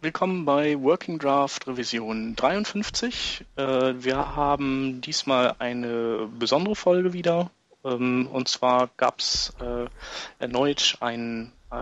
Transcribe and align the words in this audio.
willkommen 0.00 0.44
bei 0.44 0.80
Working 0.80 1.18
Draft 1.18 1.66
Revision 1.66 2.36
53. 2.36 3.44
Äh, 3.56 3.94
wir 3.98 4.36
haben 4.36 5.00
diesmal 5.00 5.56
eine 5.58 6.28
besondere 6.38 6.76
Folge 6.76 7.12
wieder. 7.12 7.50
Ähm, 7.84 8.28
und 8.30 8.46
zwar 8.46 8.90
gab 8.96 9.18
es 9.18 9.52
äh, 9.60 9.86
erneut 10.38 10.98
ein, 11.00 11.52
äh, 11.72 11.74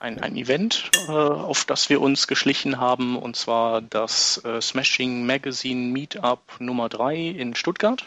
ein, 0.00 0.20
ein 0.20 0.36
Event, 0.36 0.90
auf 1.08 1.64
das 1.64 1.88
wir 1.88 2.00
uns 2.00 2.26
geschlichen 2.26 2.78
haben, 2.78 3.16
und 3.16 3.36
zwar 3.36 3.82
das 3.82 4.42
Smashing 4.60 5.24
Magazine 5.24 5.92
Meetup 5.92 6.40
Nummer 6.58 6.88
3 6.88 7.16
in 7.16 7.54
Stuttgart. 7.54 8.04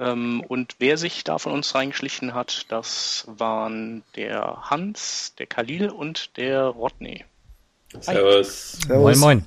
Ähm, 0.00 0.42
und 0.48 0.74
wer 0.80 0.98
sich 0.98 1.22
da 1.22 1.38
von 1.38 1.52
uns 1.52 1.74
reingeschlichen 1.74 2.34
hat, 2.34 2.66
das 2.68 3.26
waren 3.28 4.02
der 4.16 4.70
Hans, 4.70 5.34
der 5.38 5.46
Khalil 5.46 5.88
und 5.88 6.36
der 6.36 6.64
Rodney. 6.64 7.24
Servus. 8.00 8.72
Servus. 8.72 9.18
Moin, 9.18 9.18
moin. 9.18 9.46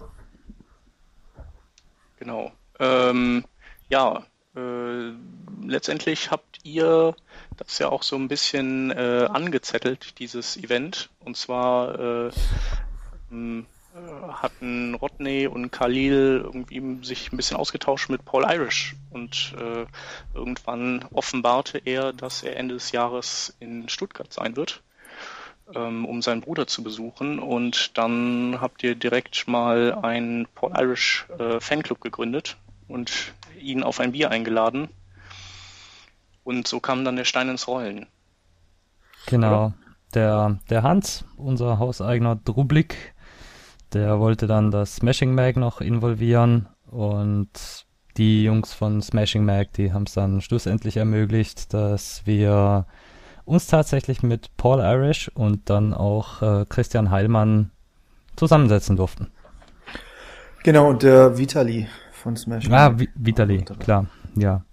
Genau. 2.20 2.51
Ähm, 2.79 3.46
ja, 3.89 4.25
äh, 4.56 5.11
letztendlich 5.65 6.32
habt 6.32 6.60
ihr 6.64 7.15
das 7.57 7.79
ja 7.79 7.89
auch 7.89 8.04
so 8.04 8.15
ein 8.15 8.28
bisschen 8.28 8.92
äh, 8.92 9.28
angezettelt, 9.32 10.20
dieses 10.20 10.57
Event. 10.57 11.10
Und 11.20 11.37
zwar 11.37 12.00
äh, 12.00 12.32
ähm, 13.32 13.65
äh, 13.96 14.32
hatten 14.32 14.96
Rodney 14.96 15.48
und 15.48 15.71
Khalil 15.71 16.42
irgendwie 16.43 17.06
sich 17.06 17.32
ein 17.32 17.37
bisschen 17.37 17.57
ausgetauscht 17.57 18.09
mit 18.09 18.25
Paul 18.25 18.46
Irish 18.48 18.96
und 19.09 19.56
äh, 19.59 19.86
irgendwann 20.34 21.06
offenbarte 21.14 21.79
er, 21.79 22.14
dass 22.14 22.43
er 22.43 22.57
Ende 22.57 22.75
des 22.75 22.92
Jahres 22.92 23.56
in 23.59 23.89
Stuttgart 23.89 24.32
sein 24.32 24.56
wird 24.56 24.82
ähm, 25.74 26.05
um 26.05 26.21
seinen 26.21 26.42
Bruder 26.42 26.68
zu 26.68 26.83
besuchen. 26.83 27.39
Und 27.39 27.97
dann 27.97 28.60
habt 28.61 28.83
ihr 28.83 28.96
direkt 28.96 29.47
mal 29.47 29.93
einen 29.93 30.47
Paul 30.54 30.71
Irish 30.78 31.25
äh, 31.39 31.60
Fanclub 31.60 32.02
gegründet 32.02 32.58
und 32.88 33.34
ihn 33.59 33.84
auf 33.84 34.00
ein 34.00 34.12
Bier 34.12 34.31
eingeladen. 34.31 34.90
Und 36.44 36.67
so 36.67 36.80
kam 36.80 37.03
dann 37.03 37.16
der 37.16 37.25
Stein 37.25 37.50
ins 37.50 37.67
Rollen. 37.67 38.06
Genau. 39.25 39.73
Der, 40.14 40.59
der 40.70 40.84
Hans, 40.84 41.25
unser 41.36 41.80
hauseigener 41.80 42.36
Drublik, 42.36 43.16
der 43.94 44.20
wollte 44.20 44.47
dann 44.47 44.72
das 44.72 44.97
Smashing 44.97 45.34
Mag 45.34 45.58
noch 45.58 45.81
involvieren 45.81 46.68
und 46.90 47.50
die 48.18 48.44
Jungs 48.44 48.73
von 48.73 49.02
Smashing 49.02 49.44
Mag, 49.44 49.73
die 49.73 49.92
haben 49.92 50.03
es 50.03 50.14
dann 50.14 50.42
schlussendlich 50.42 50.97
ermöglicht, 50.97 51.73
dass 51.73 52.25
wir 52.25 52.86
uns 53.46 53.68
tatsächlich 53.68 54.24
mit 54.24 54.56
Paul 54.58 54.80
Irish 54.80 55.30
und 55.34 55.70
dann 55.70 55.94
auch 55.94 56.42
äh, 56.42 56.66
Christian 56.68 57.12
Heilmann 57.12 57.72
zusammensetzen 58.36 58.96
durften. 58.96 59.32
Genau, 60.64 60.90
und 60.90 61.04
der 61.04 61.38
Vitali 61.38 61.88
von 62.12 62.36
Smash. 62.36 62.70
Ah, 62.72 62.98
Vi 62.98 63.08
Vitali, 63.16 63.64
klar, 63.64 64.08
ja. 64.36 64.64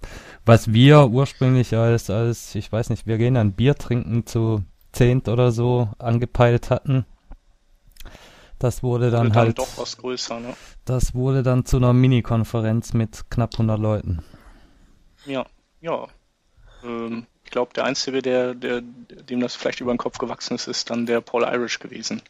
Was 0.45 0.73
wir 0.73 1.09
ursprünglich 1.09 1.77
als, 1.77 2.11
als, 2.11 2.55
ich 2.55 2.73
weiß 2.73 2.91
nicht, 2.91 3.06
wir 3.06 3.19
gehen 3.19 3.37
ein 3.37 3.53
Bier 3.53 3.75
trinken 3.75 4.27
zu 4.27 4.64
zehnt 4.92 5.29
oder 5.29 5.53
so 5.53 5.89
angepeilt 5.98 6.70
hatten. 6.70 7.05
Das 8.59 8.83
wurde 8.83 9.11
dann, 9.11 9.31
dann 9.31 9.36
halt. 9.36 9.59
doch 9.59 9.77
was 9.77 9.97
größer, 9.97 10.41
ne? 10.41 10.55
Das 10.84 11.14
wurde 11.14 11.42
dann 11.42 11.64
zu 11.64 11.79
einer 11.79 11.92
Mini-Konferenz 11.92 12.92
mit 12.92 13.29
knapp 13.29 13.55
100 13.55 13.79
Leuten. 13.79 14.23
Ja, 15.27 15.45
ja. 15.81 16.07
Ähm, 16.84 17.27
glaube, 17.53 17.72
der 17.75 17.84
Einzige, 17.84 18.20
der, 18.20 18.55
der, 18.55 18.83
dem 18.83 19.41
das 19.41 19.55
vielleicht 19.55 19.81
über 19.81 19.92
den 19.92 19.98
Kopf 19.98 20.19
gewachsen 20.19 20.56
ist, 20.56 20.67
ist 20.67 20.91
dann 20.91 21.06
der 21.06 21.20
Paul 21.20 21.45
Irish 21.45 21.78
gewesen. 21.78 22.22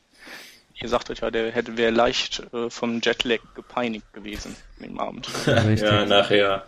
Ihr 0.75 0.89
sagtet 0.89 1.21
ja, 1.21 1.31
der 1.31 1.51
hätte 1.53 1.79
wäre 1.79 1.93
leicht 1.93 2.43
äh, 2.53 2.69
vom 2.69 3.01
Jetlag 3.03 3.41
gepeinigt 3.55 4.13
gewesen 4.13 4.55
im 4.81 4.99
Abend. 4.99 5.29
ja, 5.47 6.05
nachher 6.05 6.65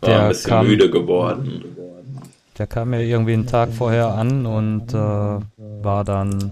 war 0.00 0.10
der 0.10 0.22
ein 0.22 0.28
bisschen 0.28 0.50
kam, 0.50 0.66
müde 0.66 0.90
geworden. 0.90 1.76
Der 2.58 2.66
kam 2.66 2.92
ja 2.94 3.00
irgendwie 3.00 3.34
einen 3.34 3.46
Tag 3.46 3.72
vorher 3.72 4.08
an 4.08 4.46
und 4.46 4.92
äh, 4.92 4.96
war 4.96 6.04
dann 6.04 6.50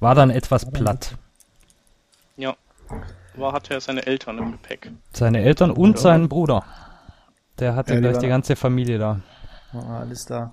war 0.00 0.14
dann 0.14 0.30
etwas 0.30 0.70
platt. 0.70 1.14
Ja, 2.36 2.56
aber 3.36 3.52
hatte 3.52 3.74
er 3.74 3.80
seine 3.80 4.06
Eltern 4.06 4.38
im 4.38 4.52
Gepäck. 4.52 4.90
Seine 5.12 5.42
Eltern 5.42 5.70
und 5.70 5.98
seinen 5.98 6.28
Bruder. 6.28 6.64
Der 7.58 7.74
hatte 7.74 7.94
ja, 7.94 8.00
gleich 8.00 8.18
die 8.18 8.28
ganze 8.28 8.56
Familie 8.56 8.98
da. 8.98 9.20
Ah, 9.72 10.00
alles 10.00 10.26
da. 10.26 10.52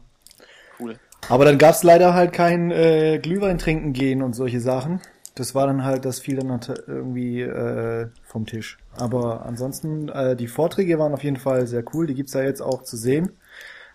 Cool. 0.80 0.98
Aber 1.30 1.46
dann 1.46 1.58
gab's 1.58 1.84
leider 1.84 2.14
halt 2.14 2.34
kein 2.34 2.72
äh, 2.72 3.20
Glühwein 3.22 3.58
trinken 3.58 3.94
gehen 3.94 4.22
und 4.22 4.34
solche 4.34 4.62
Sachen. 4.62 5.02
Das 5.36 5.54
war 5.54 5.68
dann 5.68 5.84
halt, 5.84 6.06
das 6.06 6.20
fiel 6.20 6.38
dann 6.38 6.60
irgendwie 6.88 7.42
äh, 7.42 8.08
vom 8.24 8.46
Tisch. 8.46 8.78
Aber 8.96 9.46
ansonsten, 9.46 10.10
äh, 10.10 10.36
die 10.36 10.48
Vorträge 10.48 10.98
waren 10.98 11.14
auf 11.14 11.24
jeden 11.24 11.38
Fall 11.38 11.68
sehr 11.68 11.84
cool. 11.94 12.08
Die 12.08 12.16
gibt's 12.16 12.32
da 12.32 12.42
jetzt 12.42 12.62
auch 12.62 12.84
zu 12.84 12.98
sehen 12.98 13.32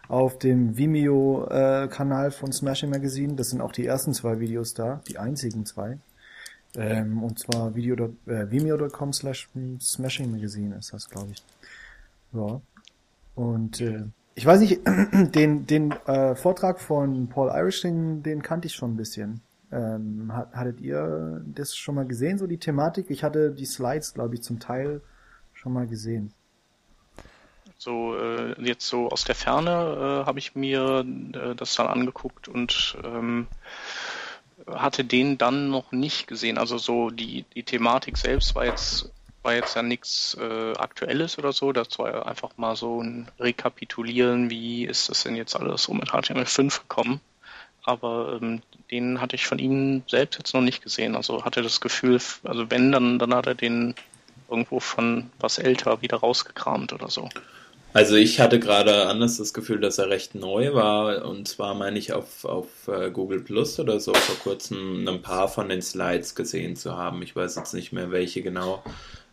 auf 0.08 0.38
dem 0.38 0.76
Vimeo-Kanal 0.76 2.28
äh, 2.28 2.30
von 2.30 2.52
Smashing 2.52 2.90
Magazine. 2.90 3.34
Das 3.34 3.50
sind 3.50 3.60
auch 3.60 3.72
die 3.72 3.86
ersten 3.86 4.12
zwei 4.12 4.40
Videos 4.40 4.74
da, 4.74 5.00
die 5.08 5.18
einzigen 5.18 5.64
zwei. 5.64 5.98
Ähm, 6.76 7.22
und 7.22 7.38
zwar 7.38 7.74
video. 7.74 7.94
Äh, 8.26 8.50
vimeo.com 8.50 9.12
slash 9.12 9.48
Smashing 9.80 10.30
Magazine 10.30 10.76
ist 10.76 10.92
das, 10.92 11.08
glaube 11.08 11.32
ich. 11.32 11.42
Ja. 12.32 12.60
Und 13.34 13.80
äh, 13.80 14.04
ich 14.34 14.46
weiß 14.46 14.60
nicht, 14.60 14.80
den, 15.34 15.66
den 15.66 15.92
äh, 16.06 16.34
Vortrag 16.34 16.80
von 16.80 17.28
Paul 17.28 17.50
Irish, 17.54 17.82
den, 17.82 18.22
den 18.22 18.42
kannte 18.42 18.66
ich 18.66 18.74
schon 18.74 18.94
ein 18.94 18.96
bisschen. 18.96 19.40
Ähm, 19.70 20.30
hattet 20.34 20.80
ihr 20.80 21.42
das 21.46 21.76
schon 21.76 21.94
mal 21.94 22.06
gesehen, 22.06 22.38
so 22.38 22.46
die 22.46 22.58
Thematik? 22.58 23.06
Ich 23.10 23.24
hatte 23.24 23.52
die 23.52 23.64
Slides, 23.64 24.14
glaube 24.14 24.34
ich, 24.34 24.42
zum 24.42 24.60
Teil 24.60 25.00
schon 25.52 25.72
mal 25.72 25.86
gesehen. 25.86 26.32
So, 27.78 28.14
äh, 28.16 28.54
jetzt 28.62 28.86
so 28.86 29.08
aus 29.08 29.24
der 29.24 29.34
Ferne 29.34 29.70
äh, 30.22 30.26
habe 30.26 30.38
ich 30.38 30.54
mir 30.54 31.04
äh, 31.34 31.54
das 31.56 31.74
dann 31.74 31.88
angeguckt 31.88 32.48
und 32.48 32.96
ähm, 33.02 33.48
hatte 34.66 35.04
den 35.04 35.38
dann 35.38 35.70
noch 35.70 35.90
nicht 35.90 36.26
gesehen. 36.26 36.58
Also 36.58 36.78
so 36.78 37.10
die, 37.10 37.44
die 37.54 37.64
Thematik 37.64 38.16
selbst 38.18 38.54
war 38.54 38.66
jetzt 38.66 39.10
war 39.42 39.54
jetzt 39.54 39.74
ja 39.74 39.82
nichts 39.82 40.36
äh, 40.40 40.72
Aktuelles 40.76 41.38
oder 41.38 41.52
so. 41.52 41.72
Das 41.72 41.98
war 41.98 42.12
ja 42.12 42.22
einfach 42.22 42.56
mal 42.56 42.76
so 42.76 43.02
ein 43.02 43.28
Rekapitulieren, 43.38 44.50
wie 44.50 44.84
ist 44.84 45.08
das 45.08 45.24
denn 45.24 45.36
jetzt 45.36 45.56
alles 45.56 45.84
so 45.84 45.94
mit 45.94 46.10
HTML5 46.10 46.80
gekommen. 46.80 47.20
Aber 47.84 48.38
ähm, 48.40 48.62
den 48.90 49.20
hatte 49.20 49.34
ich 49.36 49.46
von 49.46 49.58
Ihnen 49.58 50.04
selbst 50.08 50.38
jetzt 50.38 50.54
noch 50.54 50.60
nicht 50.60 50.82
gesehen. 50.82 51.16
Also 51.16 51.44
hatte 51.44 51.62
das 51.62 51.80
Gefühl, 51.80 52.20
also 52.44 52.70
wenn, 52.70 52.92
dann, 52.92 53.18
dann 53.18 53.34
hat 53.34 53.46
er 53.46 53.54
den 53.54 53.94
irgendwo 54.48 54.80
von 54.80 55.30
was 55.40 55.58
älter 55.58 56.02
wieder 56.02 56.18
rausgekramt 56.18 56.92
oder 56.92 57.08
so. 57.08 57.28
Also 57.94 58.16
ich 58.16 58.40
hatte 58.40 58.58
gerade 58.58 59.06
anders 59.06 59.36
das 59.36 59.52
Gefühl, 59.52 59.78
dass 59.78 59.98
er 59.98 60.08
recht 60.08 60.34
neu 60.34 60.72
war. 60.72 61.26
Und 61.26 61.46
zwar 61.48 61.74
meine 61.74 61.98
ich 61.98 62.12
auf, 62.12 62.44
auf 62.44 62.88
äh, 62.88 63.10
Google 63.10 63.40
Plus 63.40 63.78
oder 63.78 64.00
so 64.00 64.14
vor 64.14 64.36
kurzem 64.36 65.06
ein 65.06 65.20
paar 65.20 65.48
von 65.48 65.68
den 65.68 65.82
Slides 65.82 66.34
gesehen 66.34 66.76
zu 66.76 66.96
haben. 66.96 67.20
Ich 67.22 67.36
weiß 67.36 67.56
jetzt 67.56 67.74
nicht 67.74 67.92
mehr 67.92 68.10
welche 68.10 68.42
genau. 68.42 68.82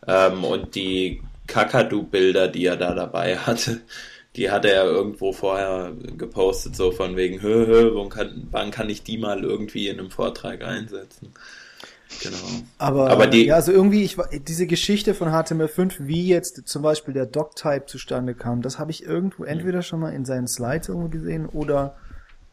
Ähm, 0.10 0.44
und 0.44 0.74
die 0.74 1.22
Kakadu-Bilder, 1.46 2.48
die 2.48 2.66
er 2.66 2.78
da 2.78 2.94
dabei 2.94 3.38
hatte, 3.38 3.82
die 4.36 4.50
hatte 4.50 4.72
er 4.72 4.86
irgendwo 4.86 5.34
vorher 5.34 5.92
gepostet, 6.18 6.76
so 6.76 6.92
von 6.92 7.16
wegen, 7.16 7.42
hö, 7.42 7.68
hö, 7.68 7.92
wann 7.94 8.10
kann, 8.10 8.48
wann 8.52 8.72
kann 8.72 8.90
ich 8.90 9.04
die 9.04 9.18
mal 9.18 9.44
irgendwie 9.44 9.88
in 9.88 10.00
einem 10.00 10.12
Vortrag 10.12 10.64
einsetzen? 10.64 11.34
Genau. 12.24 12.38
Aber, 12.80 13.10
Aber 13.12 13.28
die, 13.28 13.46
ja, 13.46 13.56
also 13.56 13.72
irgendwie, 13.72 14.04
ich, 14.04 14.18
diese 14.48 14.66
Geschichte 14.66 15.14
von 15.14 15.30
HTML5, 15.30 15.96
wie 16.00 16.28
jetzt 16.28 16.68
zum 16.68 16.82
Beispiel 16.82 17.14
der 17.14 17.28
Doctype 17.28 17.86
zustande 17.86 18.34
kam, 18.34 18.62
das 18.62 18.80
habe 18.80 18.92
ich 18.92 19.04
irgendwo 19.04 19.44
entweder 19.44 19.84
schon 19.84 20.00
mal 20.00 20.14
in 20.14 20.26
seinen 20.26 20.48
Slides 20.48 20.90
irgendwo 20.90 21.10
gesehen 21.10 21.46
oder, 21.46 21.96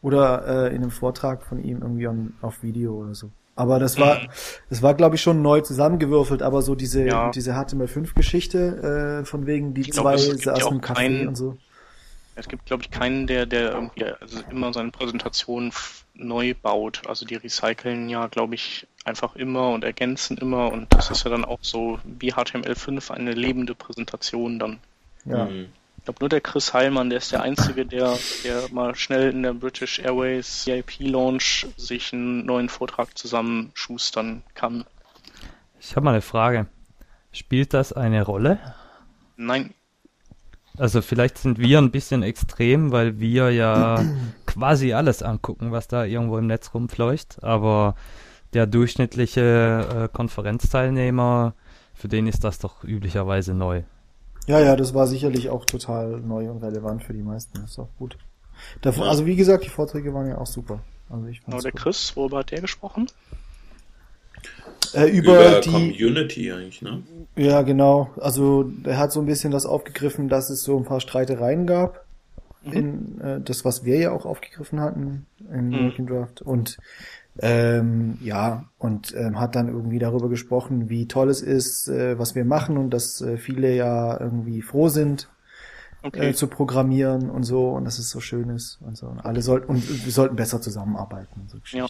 oder 0.01 0.45
äh, 0.47 0.75
in 0.75 0.83
einem 0.83 0.91
Vortrag 0.91 1.43
von 1.43 1.63
ihm 1.63 1.81
irgendwie 1.81 2.07
on, 2.07 2.33
auf 2.41 2.61
Video 2.61 2.93
oder 2.93 3.15
so. 3.15 3.31
Aber 3.57 3.79
das 3.79 3.99
war, 3.99 4.19
mhm. 4.19 4.27
das 4.69 4.81
war, 4.81 4.93
glaube 4.93 5.15
ich, 5.15 5.21
schon 5.21 5.41
neu 5.41 5.61
zusammengewürfelt, 5.61 6.41
aber 6.41 6.61
so 6.61 6.75
diese, 6.75 7.03
ja. 7.05 7.31
diese 7.31 7.53
HTML5-Geschichte, 7.53 9.21
äh, 9.21 9.25
von 9.25 9.47
wegen 9.47 9.73
die 9.73 9.81
ich 9.81 9.93
zwei 9.93 10.15
glaub, 10.15 10.37
saßen 10.37 10.73
im 10.73 10.81
Café 10.81 10.93
keinen, 10.93 11.27
und 11.27 11.35
so. 11.35 11.57
Es 12.35 12.47
gibt, 12.47 12.67
glaube 12.67 12.83
ich, 12.83 12.91
keinen, 12.91 13.25
der, 13.25 13.47
der 13.47 13.71
irgendwie 13.71 14.05
also 14.05 14.39
immer 14.51 14.71
seine 14.73 14.91
Präsentation 14.91 15.71
neu 16.13 16.53
baut. 16.61 17.01
Also 17.07 17.25
die 17.25 17.35
recyceln 17.35 18.09
ja, 18.09 18.27
glaube 18.27 18.53
ich, 18.53 18.85
einfach 19.05 19.35
immer 19.35 19.71
und 19.71 19.83
ergänzen 19.83 20.37
immer 20.37 20.71
und 20.71 20.93
das 20.93 21.09
ist 21.09 21.23
ja 21.23 21.31
dann 21.31 21.43
auch 21.43 21.59
so 21.61 21.99
wie 22.03 22.33
HTML5 22.33 23.11
eine 23.11 23.31
lebende 23.31 23.73
Präsentation 23.73 24.59
dann. 24.59 24.79
Ja. 25.25 25.45
Mhm 25.45 25.67
glaube 26.07 26.21
nur 26.21 26.29
der 26.29 26.39
Chris 26.39 26.73
Heilmann, 26.73 27.09
der 27.09 27.17
ist 27.17 27.33
der 27.33 27.41
Einzige, 27.41 27.85
der, 27.85 28.17
der 28.45 28.69
mal 28.71 28.95
schnell 28.95 29.29
in 29.29 29.43
der 29.43 29.53
British 29.53 29.99
Airways 29.99 30.63
CIP 30.63 30.99
Launch 30.99 31.67
sich 31.75 32.13
einen 32.13 32.45
neuen 32.45 32.69
Vortrag 32.69 33.17
zusammenschustern 33.17 34.43
kann. 34.53 34.85
Ich 35.81 35.97
habe 35.97 36.05
mal 36.05 36.11
eine 36.11 36.21
Frage. 36.21 36.67
Spielt 37.33 37.73
das 37.73 37.91
eine 37.91 38.23
Rolle? 38.23 38.57
Nein. 39.35 39.73
Also 40.77 41.01
vielleicht 41.01 41.39
sind 41.39 41.59
wir 41.59 41.77
ein 41.77 41.91
bisschen 41.91 42.23
extrem, 42.23 42.93
weil 42.93 43.19
wir 43.19 43.51
ja 43.51 44.01
quasi 44.45 44.93
alles 44.93 45.21
angucken, 45.21 45.73
was 45.73 45.89
da 45.89 46.05
irgendwo 46.05 46.37
im 46.37 46.47
Netz 46.47 46.73
rumfleucht, 46.73 47.43
aber 47.43 47.95
der 48.53 48.65
durchschnittliche 48.65 50.05
äh, 50.05 50.15
Konferenzteilnehmer, 50.15 51.53
für 51.93 52.07
den 52.07 52.27
ist 52.27 52.45
das 52.45 52.59
doch 52.59 52.85
üblicherweise 52.85 53.53
neu. 53.53 53.83
Ja, 54.47 54.59
ja, 54.59 54.75
das 54.75 54.93
war 54.93 55.07
sicherlich 55.07 55.49
auch 55.49 55.65
total 55.65 56.21
neu 56.21 56.49
und 56.49 56.63
relevant 56.63 57.03
für 57.03 57.13
die 57.13 57.21
meisten. 57.21 57.59
Das 57.61 57.71
ist 57.71 57.79
auch 57.79 57.89
gut. 57.99 58.17
Davon, 58.81 59.03
ja. 59.03 59.09
Also 59.09 59.25
wie 59.25 59.35
gesagt, 59.35 59.65
die 59.65 59.69
Vorträge 59.69 60.13
waren 60.13 60.27
ja 60.27 60.37
auch 60.37 60.47
super. 60.47 60.79
Also 61.09 61.27
ich 61.27 61.43
genau, 61.43 61.59
der 61.59 61.71
gut. 61.71 61.81
Chris, 61.81 62.15
worüber 62.15 62.39
hat 62.39 62.51
der 62.51 62.61
gesprochen? 62.61 63.07
Äh, 64.93 65.09
über, 65.09 65.33
über 65.33 65.59
die 65.59 65.69
Community 65.69 66.51
eigentlich, 66.51 66.81
ne? 66.81 67.03
Ja, 67.35 67.61
genau. 67.61 68.09
Also 68.17 68.71
er 68.83 68.97
hat 68.97 69.11
so 69.11 69.19
ein 69.19 69.25
bisschen 69.25 69.51
das 69.51 69.65
aufgegriffen, 69.65 70.29
dass 70.29 70.49
es 70.49 70.63
so 70.63 70.77
ein 70.77 70.85
paar 70.85 71.01
Streitereien 71.01 71.67
gab. 71.67 72.05
Mhm. 72.63 72.73
In 72.73 73.21
äh, 73.21 73.41
das, 73.41 73.65
was 73.65 73.83
wir 73.83 73.97
ja 73.97 74.11
auch 74.11 74.25
aufgegriffen 74.25 74.79
hatten 74.79 75.25
in 75.51 75.69
mhm. 75.69 75.85
Working 75.85 76.07
Draft. 76.07 76.41
Und 76.41 76.77
ähm, 77.41 78.17
ja, 78.21 78.65
und 78.77 79.13
ähm, 79.15 79.39
hat 79.39 79.55
dann 79.55 79.67
irgendwie 79.67 79.99
darüber 79.99 80.29
gesprochen, 80.29 80.89
wie 80.89 81.07
toll 81.07 81.29
es 81.29 81.41
ist, 81.41 81.87
äh, 81.87 82.17
was 82.17 82.35
wir 82.35 82.45
machen 82.45 82.77
und 82.77 82.91
dass 82.91 83.21
äh, 83.21 83.37
viele 83.37 83.75
ja 83.75 84.19
irgendwie 84.19 84.61
froh 84.61 84.89
sind, 84.89 85.29
okay. 86.03 86.29
äh, 86.29 86.33
zu 86.33 86.47
programmieren 86.47 87.29
und 87.29 87.43
so 87.43 87.69
und 87.69 87.85
dass 87.85 87.99
es 87.99 88.09
so 88.09 88.19
schön 88.19 88.49
ist 88.49 88.79
und 88.81 88.97
so. 88.97 89.07
Und 89.07 89.19
alle 89.19 89.41
sollten 89.41 89.67
und 89.67 90.05
wir 90.05 90.11
sollten 90.11 90.35
besser 90.35 90.61
zusammenarbeiten. 90.61 91.47
So. 91.47 91.57
Ja. 91.77 91.87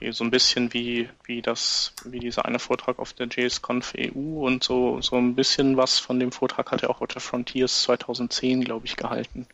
ja 0.00 0.12
so 0.12 0.24
ein 0.24 0.30
bisschen 0.30 0.72
wie, 0.72 1.08
wie 1.24 1.42
das, 1.42 1.92
wie 2.04 2.20
dieser 2.20 2.44
eine 2.44 2.58
Vortrag 2.58 2.98
auf 2.98 3.12
der 3.12 3.26
JSConf 3.28 3.94
EU 3.98 4.46
und 4.46 4.62
so, 4.62 5.00
so 5.00 5.16
ein 5.16 5.34
bisschen 5.34 5.76
was 5.76 5.98
von 5.98 6.20
dem 6.20 6.32
Vortrag 6.32 6.70
hat 6.70 6.82
er 6.82 6.90
auch 6.90 7.00
auf 7.00 7.08
der 7.08 7.20
Frontiers 7.20 7.82
2010, 7.82 8.62
glaube 8.62 8.86
ich, 8.86 8.96
gehalten. 8.96 9.46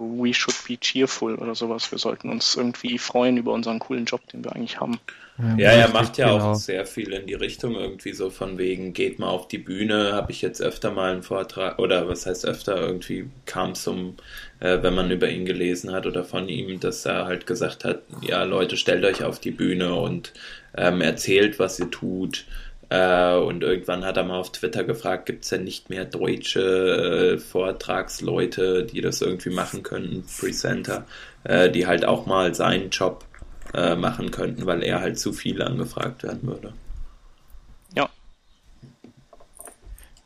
We 0.00 0.32
should 0.32 0.56
be 0.66 0.78
cheerful 0.78 1.34
oder 1.34 1.54
sowas. 1.54 1.90
Wir 1.92 1.98
sollten 1.98 2.30
uns 2.30 2.56
irgendwie 2.56 2.98
freuen 2.98 3.36
über 3.36 3.52
unseren 3.52 3.78
coolen 3.78 4.06
Job, 4.06 4.26
den 4.28 4.42
wir 4.42 4.56
eigentlich 4.56 4.80
haben. 4.80 4.98
Ja, 5.56 5.70
er 5.70 5.88
macht 5.88 6.18
ja 6.18 6.32
genau. 6.32 6.50
auch 6.50 6.54
sehr 6.54 6.84
viel 6.86 7.12
in 7.12 7.26
die 7.26 7.34
Richtung 7.34 7.74
irgendwie 7.74 8.12
so 8.12 8.30
von 8.30 8.58
wegen, 8.58 8.92
geht 8.92 9.18
mal 9.18 9.28
auf 9.28 9.48
die 9.48 9.58
Bühne, 9.58 10.12
habe 10.12 10.32
ich 10.32 10.42
jetzt 10.42 10.60
öfter 10.60 10.90
mal 10.90 11.12
einen 11.12 11.22
Vortrag, 11.22 11.78
oder 11.78 12.08
was 12.08 12.26
heißt 12.26 12.46
öfter, 12.46 12.76
irgendwie 12.76 13.30
kam 13.46 13.70
es 13.70 13.86
um, 13.86 14.16
äh, 14.60 14.82
wenn 14.82 14.94
man 14.94 15.10
über 15.10 15.28
ihn 15.30 15.46
gelesen 15.46 15.92
hat 15.92 16.06
oder 16.06 16.24
von 16.24 16.48
ihm, 16.48 16.78
dass 16.80 17.06
er 17.06 17.24
halt 17.24 17.46
gesagt 17.46 17.84
hat, 17.84 18.02
ja 18.20 18.42
Leute, 18.42 18.76
stellt 18.76 19.04
euch 19.04 19.24
auf 19.24 19.38
die 19.38 19.50
Bühne 19.50 19.94
und 19.94 20.32
ähm, 20.76 21.00
erzählt, 21.00 21.58
was 21.58 21.78
ihr 21.78 21.90
tut. 21.90 22.44
Äh, 22.90 23.36
und 23.36 23.62
irgendwann 23.62 24.04
hat 24.04 24.16
er 24.16 24.24
mal 24.24 24.38
auf 24.38 24.50
Twitter 24.50 24.82
gefragt, 24.82 25.26
gibt 25.26 25.44
es 25.44 25.50
denn 25.50 25.62
nicht 25.62 25.90
mehr 25.90 26.04
deutsche 26.04 27.36
äh, 27.36 27.38
Vortragsleute, 27.38 28.84
die 28.84 29.00
das 29.00 29.22
irgendwie 29.22 29.50
machen 29.50 29.84
könnten, 29.84 30.24
Presenter, 30.38 31.06
äh, 31.44 31.70
die 31.70 31.86
halt 31.86 32.04
auch 32.04 32.26
mal 32.26 32.52
seinen 32.52 32.90
Job 32.90 33.24
äh, 33.74 33.94
machen 33.94 34.32
könnten, 34.32 34.66
weil 34.66 34.82
er 34.82 35.00
halt 35.00 35.20
zu 35.20 35.32
viel 35.32 35.62
angefragt 35.62 36.24
werden 36.24 36.42
würde. 36.42 36.72
Ja. 37.94 38.08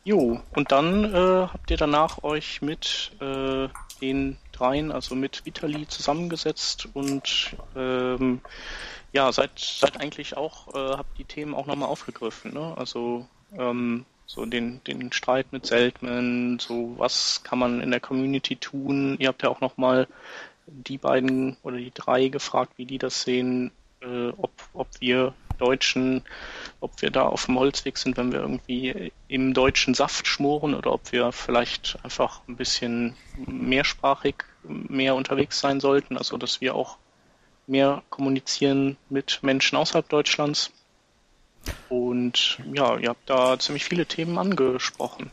Jo, 0.05 0.41
und 0.55 0.73
dann 0.73 1.05
äh, 1.05 1.47
habt 1.47 1.71
ihr 1.71 1.77
danach 1.77 2.25
euch 2.25 2.63
mit 2.63 3.13
äh, 3.21 3.69
den 4.01 4.39
dreien, 4.53 4.91
also 4.91 5.15
mit 5.15 5.45
Vitali 5.45 5.87
zusammengesetzt 5.87 6.89
und 6.95 7.57
ähm, 7.77 8.41
ja, 9.15 9.31
seid, 9.33 9.59
seid 9.59 10.01
eigentlich 10.01 10.37
auch, 10.37 10.75
äh, 10.75 10.97
habt 10.97 11.17
die 11.19 11.25
Themen 11.25 11.55
auch 11.55 11.67
nochmal 11.67 11.89
aufgegriffen, 11.89 12.53
ne? 12.53 12.75
Also 12.77 13.27
ähm, 13.57 14.05
so 14.27 14.45
den, 14.45 14.83
den 14.85 15.13
Streit 15.13 15.53
mit 15.53 15.67
Seltman, 15.67 16.59
so 16.59 16.95
was 16.99 17.43
kann 17.45 17.61
man 17.61 17.81
in 17.81 17.93
der 17.93 18.01
Community 18.01 18.57
tun. 18.57 19.17
Ihr 19.21 19.29
habt 19.29 19.43
ja 19.43 19.51
auch 19.51 19.61
nochmal 19.61 20.09
die 20.67 20.99
beiden 20.99 21.57
oder 21.63 21.77
die 21.77 21.93
drei 21.95 22.29
gefragt, 22.29 22.73
wie 22.77 22.87
die 22.87 22.99
das 22.99 23.23
sehen, 23.23 23.71
äh, 24.01 24.31
ob, 24.31 24.51
ob 24.73 24.89
wir 24.99 25.33
Deutschen, 25.59 26.25
ob 26.81 27.01
wir 27.01 27.11
da 27.11 27.23
auf 27.23 27.47
dem 27.47 27.57
Holzweg 27.57 27.97
sind, 27.99 28.17
wenn 28.17 28.33
wir 28.33 28.41
irgendwie 28.41 29.13
im 29.29 29.55
deutschen 29.55 29.95
Saft 29.95 30.27
schmoren 30.27 30.75
oder 30.75 30.93
ob 30.93 31.13
wir 31.13 31.31
vielleicht 31.31 31.99
einfach 32.03 32.41
ein 32.49 32.57
bisschen 32.57 33.15
mehrsprachig 33.47 34.35
mehr 34.65 35.15
unterwegs 35.15 35.61
sein 35.61 35.79
sollten, 35.79 36.17
also 36.17 36.37
dass 36.37 36.61
wir 36.61 36.75
auch 36.75 36.99
mehr 37.67 38.03
kommunizieren 38.11 38.97
mit 39.09 39.41
Menschen 39.43 39.77
außerhalb 39.77 40.09
Deutschlands. 40.09 40.71
Und 41.89 42.59
ja, 42.73 42.99
ihr 42.99 43.09
habt 43.09 43.29
da 43.31 43.59
ziemlich 43.59 43.85
viele 43.85 44.07
Themen 44.07 44.39
angesprochen. 44.39 45.31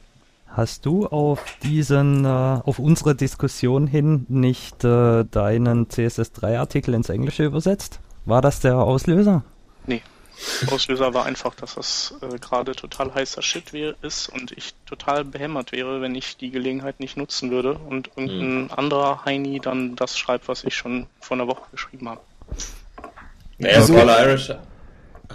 Hast 0.47 0.85
du 0.85 1.07
auf 1.07 1.43
diesen, 1.63 2.25
äh, 2.25 2.27
auf 2.27 2.77
unsere 2.79 3.15
Diskussion 3.15 3.87
hin 3.87 4.25
nicht 4.27 4.83
äh, 4.83 5.23
deinen 5.23 5.87
CSS3-Artikel 5.87 6.93
ins 6.93 7.09
Englische 7.09 7.45
übersetzt? 7.45 7.99
War 8.25 8.41
das 8.41 8.59
der 8.59 8.77
Auslöser? 8.77 9.43
Nee. 9.87 10.01
Auslöser 10.71 11.13
war 11.13 11.25
einfach, 11.25 11.55
dass 11.55 11.75
das 11.75 12.13
äh, 12.21 12.37
gerade 12.37 12.73
total 12.73 13.13
heißer 13.13 13.41
Shit 13.41 13.73
wär, 13.73 13.95
ist 14.01 14.29
und 14.29 14.51
ich 14.51 14.73
total 14.85 15.23
behämmert 15.23 15.71
wäre, 15.71 16.01
wenn 16.01 16.15
ich 16.15 16.37
die 16.37 16.51
Gelegenheit 16.51 16.99
nicht 16.99 17.17
nutzen 17.17 17.51
würde 17.51 17.73
und 17.73 18.09
irgendein 18.15 18.63
mhm. 18.63 18.71
anderer 18.75 19.25
Heini 19.25 19.59
dann 19.59 19.95
das 19.95 20.17
schreibt, 20.17 20.47
was 20.47 20.63
ich 20.63 20.75
schon 20.75 21.07
vor 21.19 21.37
einer 21.37 21.47
Woche 21.47 21.63
geschrieben 21.71 22.09
habe. 22.09 22.21
Naja, 23.57 23.77
also, 23.77 23.93
Paul 23.93 24.09
Irish 24.09 24.51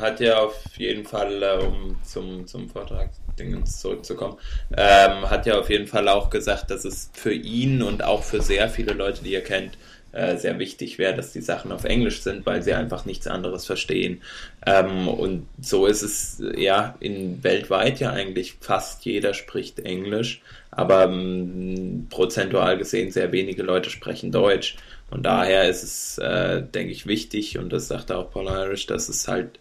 hat 0.00 0.20
ja 0.20 0.38
auf 0.40 0.54
jeden 0.76 1.06
Fall, 1.06 1.42
äh, 1.42 1.64
um 1.64 1.96
zum, 2.02 2.46
zum 2.46 2.68
Vortrag 2.68 3.10
Dingens 3.38 3.80
zurückzukommen, 3.80 4.38
ähm, 4.76 5.28
hat 5.28 5.46
ja 5.46 5.58
auf 5.58 5.70
jeden 5.70 5.86
Fall 5.86 6.08
auch 6.08 6.30
gesagt, 6.30 6.70
dass 6.70 6.84
es 6.84 7.10
für 7.12 7.32
ihn 7.32 7.82
und 7.82 8.02
auch 8.02 8.22
für 8.22 8.40
sehr 8.40 8.68
viele 8.68 8.92
Leute, 8.92 9.22
die 9.22 9.34
er 9.34 9.42
kennt, 9.42 9.78
äh, 10.16 10.36
sehr 10.38 10.58
wichtig 10.58 10.98
wäre, 10.98 11.14
dass 11.14 11.32
die 11.32 11.42
Sachen 11.42 11.72
auf 11.72 11.84
Englisch 11.84 12.22
sind, 12.22 12.46
weil 12.46 12.62
sie 12.62 12.72
einfach 12.72 13.04
nichts 13.04 13.26
anderes 13.26 13.66
verstehen. 13.66 14.22
Ähm, 14.64 15.08
und 15.08 15.46
so 15.60 15.86
ist 15.86 16.02
es 16.02 16.42
ja 16.56 16.96
in 17.00 17.44
weltweit 17.44 18.00
ja 18.00 18.10
eigentlich 18.10 18.54
fast 18.60 19.04
jeder 19.04 19.34
spricht 19.34 19.80
Englisch, 19.80 20.40
aber 20.70 21.04
ähm, 21.04 22.06
prozentual 22.08 22.78
gesehen 22.78 23.12
sehr 23.12 23.30
wenige 23.32 23.62
Leute 23.62 23.90
sprechen 23.90 24.32
Deutsch. 24.32 24.76
Und 25.10 25.24
daher 25.24 25.68
ist 25.68 25.82
es, 25.82 26.18
äh, 26.18 26.62
denke 26.62 26.92
ich, 26.92 27.06
wichtig, 27.06 27.58
und 27.58 27.72
das 27.72 27.88
sagte 27.88 28.16
auch 28.16 28.30
Paul 28.30 28.46
Irish, 28.46 28.86
dass 28.86 29.08
es 29.08 29.28
halt 29.28 29.58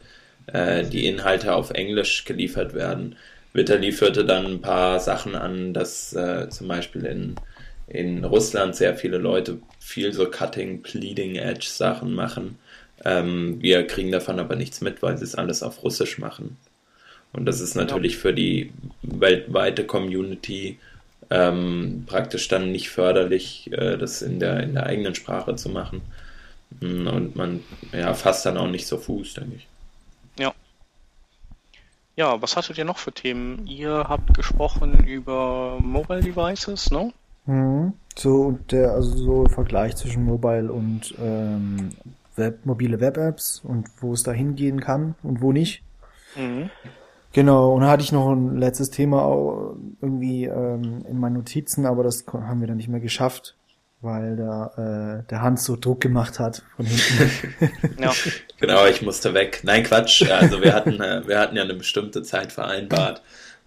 äh, 0.47 0.83
die 0.83 1.05
Inhalte 1.05 1.53
auf 1.53 1.71
Englisch 1.71 2.25
geliefert 2.25 2.73
werden. 2.73 3.15
Vitali 3.53 3.91
führte 3.91 4.25
dann 4.25 4.45
ein 4.45 4.61
paar 4.61 4.99
Sachen 4.99 5.35
an, 5.35 5.73
dass 5.73 6.13
äh, 6.13 6.49
zum 6.49 6.67
Beispiel 6.67 7.05
in, 7.05 7.35
in 7.87 8.25
Russland 8.25 8.75
sehr 8.75 8.95
viele 8.95 9.17
Leute 9.17 9.59
viel 9.85 10.13
so 10.13 10.29
Cutting, 10.29 10.81
Pleading 10.81 11.35
Edge 11.35 11.67
Sachen 11.69 12.15
machen. 12.15 12.57
Ähm, 13.03 13.61
wir 13.61 13.85
kriegen 13.85 14.11
davon 14.11 14.39
aber 14.39 14.55
nichts 14.55 14.81
mit, 14.81 15.03
weil 15.03 15.15
sie 15.17 15.23
es 15.23 15.35
alles 15.35 15.61
auf 15.61 15.83
Russisch 15.83 16.17
machen. 16.17 16.57
Und 17.33 17.45
das 17.45 17.59
ist 17.59 17.75
natürlich 17.75 18.17
für 18.17 18.33
die 18.33 18.71
weltweite 19.03 19.85
Community 19.85 20.79
ähm, 21.29 22.03
praktisch 22.07 22.47
dann 22.47 22.71
nicht 22.71 22.89
förderlich, 22.89 23.71
äh, 23.73 23.97
das 23.97 24.23
in 24.23 24.39
der, 24.39 24.63
in 24.63 24.73
der 24.73 24.87
eigenen 24.87 25.13
Sprache 25.13 25.55
zu 25.55 25.69
machen. 25.69 26.01
Und 26.81 27.35
man 27.35 27.61
ja, 27.93 28.13
fasst 28.15 28.45
dann 28.47 28.57
auch 28.57 28.67
nicht 28.67 28.87
so 28.87 28.97
Fuß, 28.97 29.35
denke 29.35 29.57
ich. 29.57 29.67
Ja. 30.39 30.53
Ja, 32.15 32.41
was 32.41 32.57
hattet 32.57 32.79
ihr 32.79 32.85
noch 32.85 32.97
für 32.97 33.11
Themen? 33.11 33.67
Ihr 33.67 34.05
habt 34.09 34.33
gesprochen 34.33 35.05
über 35.05 35.77
Mobile 35.79 36.21
Devices, 36.21 36.89
ne? 36.89 37.13
Mhm. 37.45 37.93
So 38.17 38.57
der 38.71 38.91
also 38.91 39.17
so 39.17 39.45
Vergleich 39.49 39.95
zwischen 39.95 40.23
Mobile 40.23 40.71
und 40.71 41.13
ähm, 41.19 41.91
Web, 42.35 42.65
mobile 42.65 42.99
Web-Apps 42.99 43.61
und 43.63 43.87
wo 43.99 44.13
es 44.13 44.23
da 44.23 44.31
hingehen 44.31 44.79
kann 44.79 45.15
und 45.23 45.41
wo 45.41 45.51
nicht. 45.51 45.83
Mhm. 46.35 46.69
Genau, 47.33 47.73
und 47.73 47.81
da 47.81 47.89
hatte 47.89 48.03
ich 48.03 48.13
noch 48.13 48.31
ein 48.31 48.57
letztes 48.57 48.89
Thema 48.89 49.75
irgendwie 50.01 50.45
ähm, 50.45 51.05
in 51.09 51.19
meinen 51.19 51.33
Notizen, 51.33 51.85
aber 51.85 52.03
das 52.03 52.25
haben 52.31 52.61
wir 52.61 52.67
dann 52.67 52.77
nicht 52.77 52.87
mehr 52.87 53.01
geschafft 53.01 53.55
weil 54.05 54.35
da 54.35 55.21
äh, 55.23 55.29
der 55.29 55.41
Hans 55.41 55.65
so 55.65 55.75
Druck 55.75 55.99
gemacht 55.99 56.39
hat 56.39 56.61
von 56.75 56.85
hinten. 56.85 57.55
ja. 58.01 58.13
Genau, 58.59 58.85
ich 58.85 59.01
musste 59.01 59.33
weg. 59.33 59.61
Nein, 59.63 59.83
Quatsch. 59.83 60.29
Also 60.29 60.61
wir 60.61 60.73
hatten, 60.73 61.01
äh, 61.01 61.27
wir 61.27 61.39
hatten 61.39 61.55
ja 61.55 61.63
eine 61.63 61.73
bestimmte 61.73 62.21
Zeit 62.21 62.51
vereinbart 62.51 63.21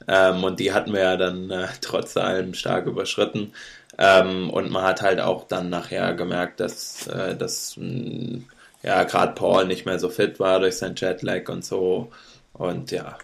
ähm, 0.06 0.44
und 0.44 0.60
die 0.60 0.72
hatten 0.72 0.92
wir 0.92 1.00
ja 1.00 1.16
dann 1.16 1.50
äh, 1.50 1.68
trotz 1.80 2.16
allem 2.16 2.54
stark 2.54 2.86
überschritten. 2.86 3.52
Ähm, 3.98 4.50
und 4.50 4.70
man 4.70 4.84
hat 4.84 5.02
halt 5.02 5.20
auch 5.20 5.44
dann 5.48 5.70
nachher 5.70 6.14
gemerkt, 6.14 6.60
dass, 6.60 7.06
äh, 7.08 7.36
dass 7.36 7.76
mh, 7.76 8.40
ja 8.82 9.02
gerade 9.04 9.34
Paul 9.34 9.66
nicht 9.66 9.86
mehr 9.86 9.98
so 9.98 10.08
fit 10.08 10.38
war 10.40 10.60
durch 10.60 10.76
sein 10.78 10.94
Jetlag 10.96 11.48
und 11.48 11.64
so. 11.64 12.10
Und 12.52 12.90
ja, 12.92 13.18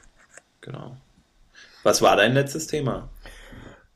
genau. 0.61 0.97
Was 1.85 2.03
war 2.03 2.17
dein 2.17 2.35
letztes 2.35 2.67
Thema? 2.67 3.09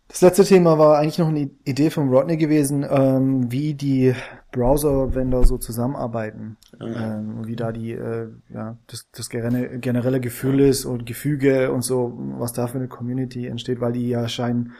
Das 0.09 0.23
letzte 0.23 0.45
Thema 0.45 0.79
war 0.79 0.99
eigentlich 0.99 1.19
noch 1.19 1.29
eine 1.29 1.51
Idee 1.65 1.91
von 1.91 2.09
Rodney 2.09 2.39
gewesen, 2.39 2.85
ähm, 2.89 3.53
wie 3.53 3.75
die 3.75 4.15
Browser-Vendor 4.53 5.45
so 5.45 5.59
zusammenarbeiten. 5.59 6.57
Mhm. 6.81 6.95
Ähm, 6.97 7.47
wie 7.47 7.57
da 7.57 7.73
die, 7.73 7.93
äh, 7.93 8.29
ja, 8.49 8.79
das, 8.87 9.11
das 9.13 9.29
generelle 9.29 10.21
Gefühl 10.21 10.61
ist 10.61 10.87
und 10.87 11.05
Gefüge 11.05 11.71
und 11.73 11.83
so, 11.83 12.15
was 12.39 12.55
da 12.55 12.67
für 12.69 12.79
eine 12.79 12.89
Community 12.89 13.47
entsteht, 13.47 13.81
weil 13.83 13.93
die 13.93 14.09
ja 14.09 14.27
scheinen, 14.29 14.73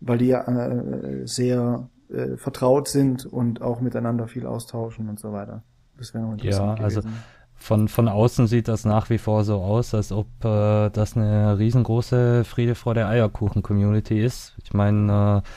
weil 0.00 0.18
die 0.18 0.28
ja 0.28 0.42
äh, 0.42 1.24
sehr 1.24 1.88
äh, 2.10 2.36
vertraut 2.36 2.88
sind 2.88 3.26
und 3.26 3.62
auch 3.62 3.80
miteinander 3.80 4.26
viel 4.26 4.44
austauschen 4.44 5.08
und 5.08 5.20
so 5.20 5.32
weiter. 5.32 5.62
Das 5.96 6.14
wäre 6.14 6.24
noch 6.24 6.32
interessant. 6.32 6.80
Ja, 6.80 6.84
also 6.84 7.00
gewesen. 7.00 7.14
also 7.14 7.43
von, 7.56 7.88
von 7.88 8.08
außen 8.08 8.46
sieht 8.46 8.68
das 8.68 8.84
nach 8.84 9.10
wie 9.10 9.18
vor 9.18 9.44
so 9.44 9.60
aus, 9.60 9.94
als 9.94 10.12
ob 10.12 10.26
äh, 10.44 10.90
das 10.90 11.16
eine 11.16 11.58
riesengroße 11.58 12.44
Friede 12.44 12.74
vor 12.74 12.94
der 12.94 13.08
Eierkuchen-Community 13.08 14.22
ist. 14.22 14.54
Ich 14.62 14.74
meine, 14.74 15.42
äh, 15.42 15.48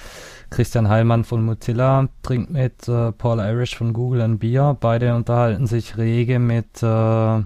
Christian 0.49 0.87
Heilmann 0.87 1.23
von 1.25 1.43
Mozilla 1.43 2.07
trinkt 2.23 2.49
mit 2.49 2.87
äh, 2.87 3.11
Paul 3.11 3.39
Irish 3.39 3.75
von 3.75 3.93
Google 3.93 4.21
ein 4.21 4.39
Bier. 4.39 4.77
Beide 4.79 5.15
unterhalten 5.15 5.67
sich 5.67 5.97
rege 5.97 6.39
mit 6.39 6.81
äh, 6.81 7.43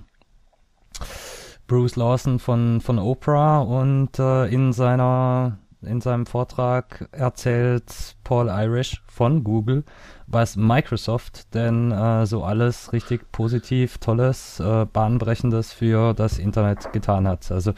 Bruce 1.67 1.96
Lawson 1.96 2.39
von, 2.39 2.81
von 2.81 3.00
Oprah 3.00 3.62
und 3.62 4.20
äh, 4.20 4.46
in 4.48 4.74
seiner 4.74 5.58
in 5.84 6.00
seinem 6.00 6.27
Vortrag 6.27 7.10
erzählt 7.12 8.15
Paul 8.24 8.50
Irish 8.50 9.01
von 9.08 9.43
Google, 9.43 9.84
was 10.31 10.55
Microsoft 10.55 11.53
denn 11.53 11.91
äh, 11.91 12.25
so 12.25 12.43
alles 12.43 12.93
richtig 12.93 13.31
positiv, 13.31 13.97
tolles, 13.97 14.59
äh, 14.59 14.85
bahnbrechendes 14.85 15.73
für 15.73 16.13
das 16.13 16.39
Internet 16.39 16.93
getan 16.93 17.27
hat. 17.27 17.51
Also 17.51 17.73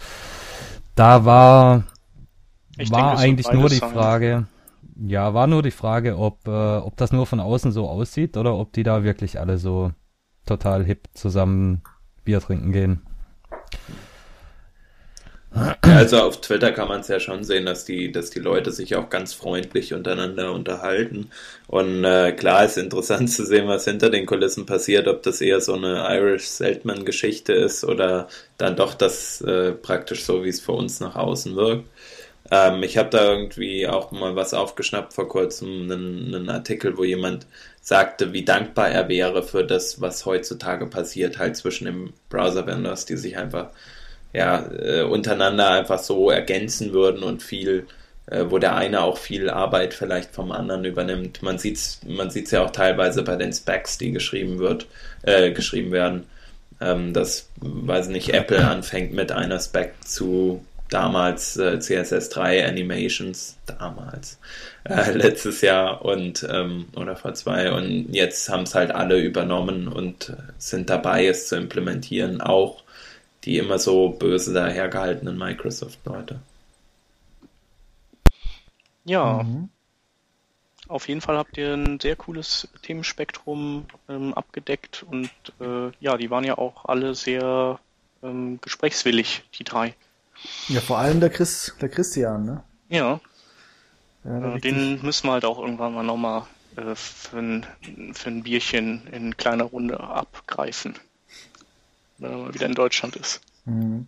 da 0.95 1.25
war 1.25 1.83
ich 2.77 2.91
war 2.91 3.11
denke, 3.11 3.21
eigentlich 3.21 3.51
nur 3.51 3.69
die 3.69 3.75
sagen. 3.75 3.93
Frage, 3.93 4.47
ja, 4.95 5.33
war 5.33 5.47
nur 5.47 5.63
die 5.63 5.71
Frage, 5.71 6.17
ob, 6.17 6.47
äh, 6.47 6.77
ob 6.77 6.97
das 6.97 7.11
nur 7.11 7.25
von 7.25 7.39
außen 7.39 7.71
so 7.71 7.89
aussieht 7.89 8.37
oder 8.37 8.55
ob 8.55 8.73
die 8.73 8.83
da 8.83 9.03
wirklich 9.03 9.39
alle 9.39 9.57
so 9.57 9.91
total 10.45 10.83
hip 10.83 11.07
zusammen 11.13 11.81
Bier 12.23 12.39
trinken 12.39 12.71
gehen. 12.71 13.01
Also 15.81 16.21
auf 16.21 16.41
Twitter 16.41 16.71
kann 16.71 16.87
man 16.87 17.01
es 17.01 17.07
ja 17.07 17.19
schon 17.19 17.43
sehen, 17.43 17.67
dass 17.67 17.85
die, 17.85 18.11
dass 18.11 18.31
die 18.31 18.39
Leute 18.39 18.71
sich 18.71 18.95
auch 18.95 19.09
ganz 19.09 19.33
freundlich 19.33 19.93
untereinander 19.93 20.51
unterhalten. 20.51 21.29
Und 21.67 22.03
äh, 22.03 22.31
klar 22.31 22.65
ist 22.65 22.77
interessant 22.77 23.29
zu 23.31 23.45
sehen, 23.45 23.67
was 23.67 23.85
hinter 23.85 24.09
den 24.09 24.25
Kulissen 24.25 24.65
passiert, 24.65 25.07
ob 25.07 25.21
das 25.21 25.41
eher 25.41 25.61
so 25.61 25.73
eine 25.75 26.07
Irish 26.09 26.47
Seltman-Geschichte 26.47 27.53
ist 27.53 27.83
oder 27.83 28.27
dann 28.57 28.75
doch 28.75 28.95
das 28.95 29.41
äh, 29.41 29.73
praktisch 29.73 30.23
so, 30.25 30.43
wie 30.43 30.49
es 30.49 30.59
für 30.59 30.71
uns 30.71 30.99
nach 30.99 31.15
außen 31.15 31.55
wirkt. 31.55 31.87
Ähm, 32.51 32.81
ich 32.83 32.97
habe 32.97 33.09
da 33.09 33.31
irgendwie 33.31 33.87
auch 33.87 34.11
mal 34.11 34.35
was 34.35 34.53
aufgeschnappt 34.55 35.13
vor 35.13 35.27
kurzem, 35.27 35.83
einen, 35.83 36.33
einen 36.33 36.49
Artikel, 36.49 36.97
wo 36.97 37.03
jemand 37.03 37.45
sagte, 37.81 38.33
wie 38.33 38.45
dankbar 38.45 38.89
er 38.89 39.07
wäre 39.07 39.43
für 39.43 39.63
das, 39.63 40.01
was 40.01 40.25
heutzutage 40.25 40.87
passiert, 40.87 41.37
halt 41.37 41.57
zwischen 41.57 41.85
den 41.85 42.13
Browser-Vendors, 42.29 43.05
die 43.05 43.17
sich 43.17 43.37
einfach 43.37 43.69
ja, 44.33 44.65
äh, 44.71 45.03
untereinander 45.03 45.69
einfach 45.69 45.99
so 45.99 46.29
ergänzen 46.31 46.91
würden 46.91 47.23
und 47.23 47.43
viel, 47.43 47.87
äh, 48.25 48.45
wo 48.49 48.57
der 48.57 48.75
eine 48.75 49.01
auch 49.01 49.17
viel 49.17 49.49
Arbeit 49.49 49.93
vielleicht 49.93 50.33
vom 50.33 50.51
anderen 50.51 50.85
übernimmt. 50.85 51.43
Man 51.43 51.59
sieht's, 51.59 52.01
man 52.05 52.31
sieht's 52.31 52.51
ja 52.51 52.63
auch 52.63 52.71
teilweise 52.71 53.23
bei 53.23 53.35
den 53.35 53.53
Specs, 53.53 53.97
die 53.99 54.11
geschrieben 54.11 54.59
wird, 54.59 54.87
äh, 55.21 55.51
geschrieben 55.51 55.91
werden, 55.91 56.25
ähm, 56.81 57.13
dass, 57.13 57.49
weiß 57.57 58.07
nicht, 58.07 58.33
Apple 58.33 58.65
anfängt 58.67 59.13
mit 59.13 59.31
einer 59.31 59.59
Spec 59.59 59.93
zu 60.03 60.65
damals 60.89 61.57
äh, 61.57 61.77
CSS3 61.77 62.67
Animations, 62.67 63.57
damals, 63.65 64.39
äh, 64.83 65.11
letztes 65.13 65.61
Jahr 65.61 66.03
und 66.05 66.45
ähm, 66.49 66.85
oder 66.95 67.15
vor 67.15 67.33
zwei 67.33 67.71
und 67.71 68.13
jetzt 68.13 68.49
haben 68.49 68.63
es 68.63 68.75
halt 68.75 68.91
alle 68.91 69.19
übernommen 69.19 69.87
und 69.87 70.33
sind 70.57 70.89
dabei, 70.89 71.27
es 71.27 71.47
zu 71.47 71.55
implementieren, 71.55 72.41
auch 72.41 72.82
die 73.43 73.57
immer 73.57 73.79
so 73.79 74.09
böse 74.09 74.53
dahergehaltenen 74.53 75.37
Microsoft-Leute. 75.37 76.39
Ja. 79.05 79.43
Mhm. 79.43 79.69
Auf 80.87 81.07
jeden 81.07 81.21
Fall 81.21 81.37
habt 81.37 81.57
ihr 81.57 81.73
ein 81.73 81.99
sehr 81.99 82.15
cooles 82.15 82.67
Themenspektrum 82.81 83.85
ähm, 84.09 84.33
abgedeckt 84.33 85.03
und 85.03 85.29
äh, 85.59 85.91
ja, 85.99 86.17
die 86.17 86.29
waren 86.29 86.43
ja 86.43 86.57
auch 86.57 86.85
alle 86.85 87.15
sehr 87.15 87.79
ähm, 88.21 88.59
gesprächswillig, 88.61 89.43
die 89.57 89.63
drei. 89.63 89.95
Ja, 90.67 90.81
vor 90.81 90.97
allem 90.97 91.19
der 91.19 91.29
Chris, 91.29 91.73
der 91.81 91.89
Christian, 91.89 92.45
ne? 92.45 92.63
Ja. 92.89 93.19
ja 94.23 94.55
äh, 94.55 94.59
den 94.59 95.01
müssen 95.01 95.27
wir 95.27 95.33
halt 95.33 95.45
auch 95.45 95.59
irgendwann 95.59 95.93
mal 95.93 96.03
nochmal 96.03 96.43
äh, 96.75 96.95
für, 96.95 97.37
ein, 97.37 97.65
für 98.13 98.29
ein 98.29 98.43
Bierchen 98.43 99.07
in 99.07 99.37
kleiner 99.37 99.65
Runde 99.65 99.99
abgreifen 99.99 100.95
wenn 102.23 102.31
er 102.31 102.37
mal 102.37 102.53
wieder 102.53 102.65
in 102.65 102.73
Deutschland 102.73 103.15
ist. 103.15 103.41
Mhm. 103.65 104.07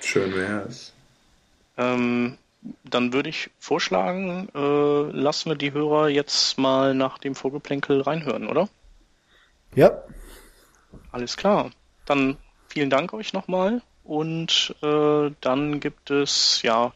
Schön 0.00 0.34
wäre 0.34 0.62
es. 0.62 0.92
Ähm, 1.76 2.38
dann 2.84 3.12
würde 3.12 3.28
ich 3.28 3.50
vorschlagen, 3.58 4.48
äh, 4.54 5.16
lassen 5.16 5.50
wir 5.50 5.56
die 5.56 5.72
Hörer 5.72 6.08
jetzt 6.08 6.58
mal 6.58 6.94
nach 6.94 7.18
dem 7.18 7.34
Vorgeplänkel 7.34 8.00
reinhören, 8.00 8.48
oder? 8.48 8.68
Ja. 9.74 10.02
Alles 11.12 11.36
klar. 11.36 11.70
Dann 12.04 12.36
vielen 12.68 12.90
Dank 12.90 13.12
euch 13.12 13.32
nochmal 13.32 13.82
und 14.04 14.74
äh, 14.82 15.30
dann 15.40 15.80
gibt 15.80 16.10
es, 16.10 16.62
ja, 16.62 16.92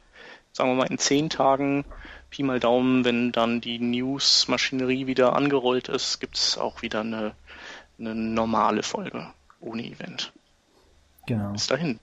sagen 0.53 0.71
wir 0.71 0.75
mal 0.75 0.91
in 0.91 0.99
zehn 0.99 1.31
Tagen, 1.31 1.85
Pi 2.31 2.43
mal 2.43 2.59
Daumen, 2.59 3.05
wenn 3.05 3.31
dann 3.31 3.61
die 3.61 3.79
News-Maschinerie 3.79 5.07
wieder 5.07 5.37
angerollt 5.37 5.89
ist, 5.89 6.19
gibt 6.19 6.37
es 6.37 6.59
auch 6.59 6.83
wieder 6.83 7.01
eine, 7.01 7.35
eine 7.99 8.15
normale 8.15 8.83
Folge 8.83 9.29
ohne 9.61 9.85
Event. 9.85 10.33
Genau. 11.27 11.53
Bis 11.53 11.67
dahin. 11.67 11.99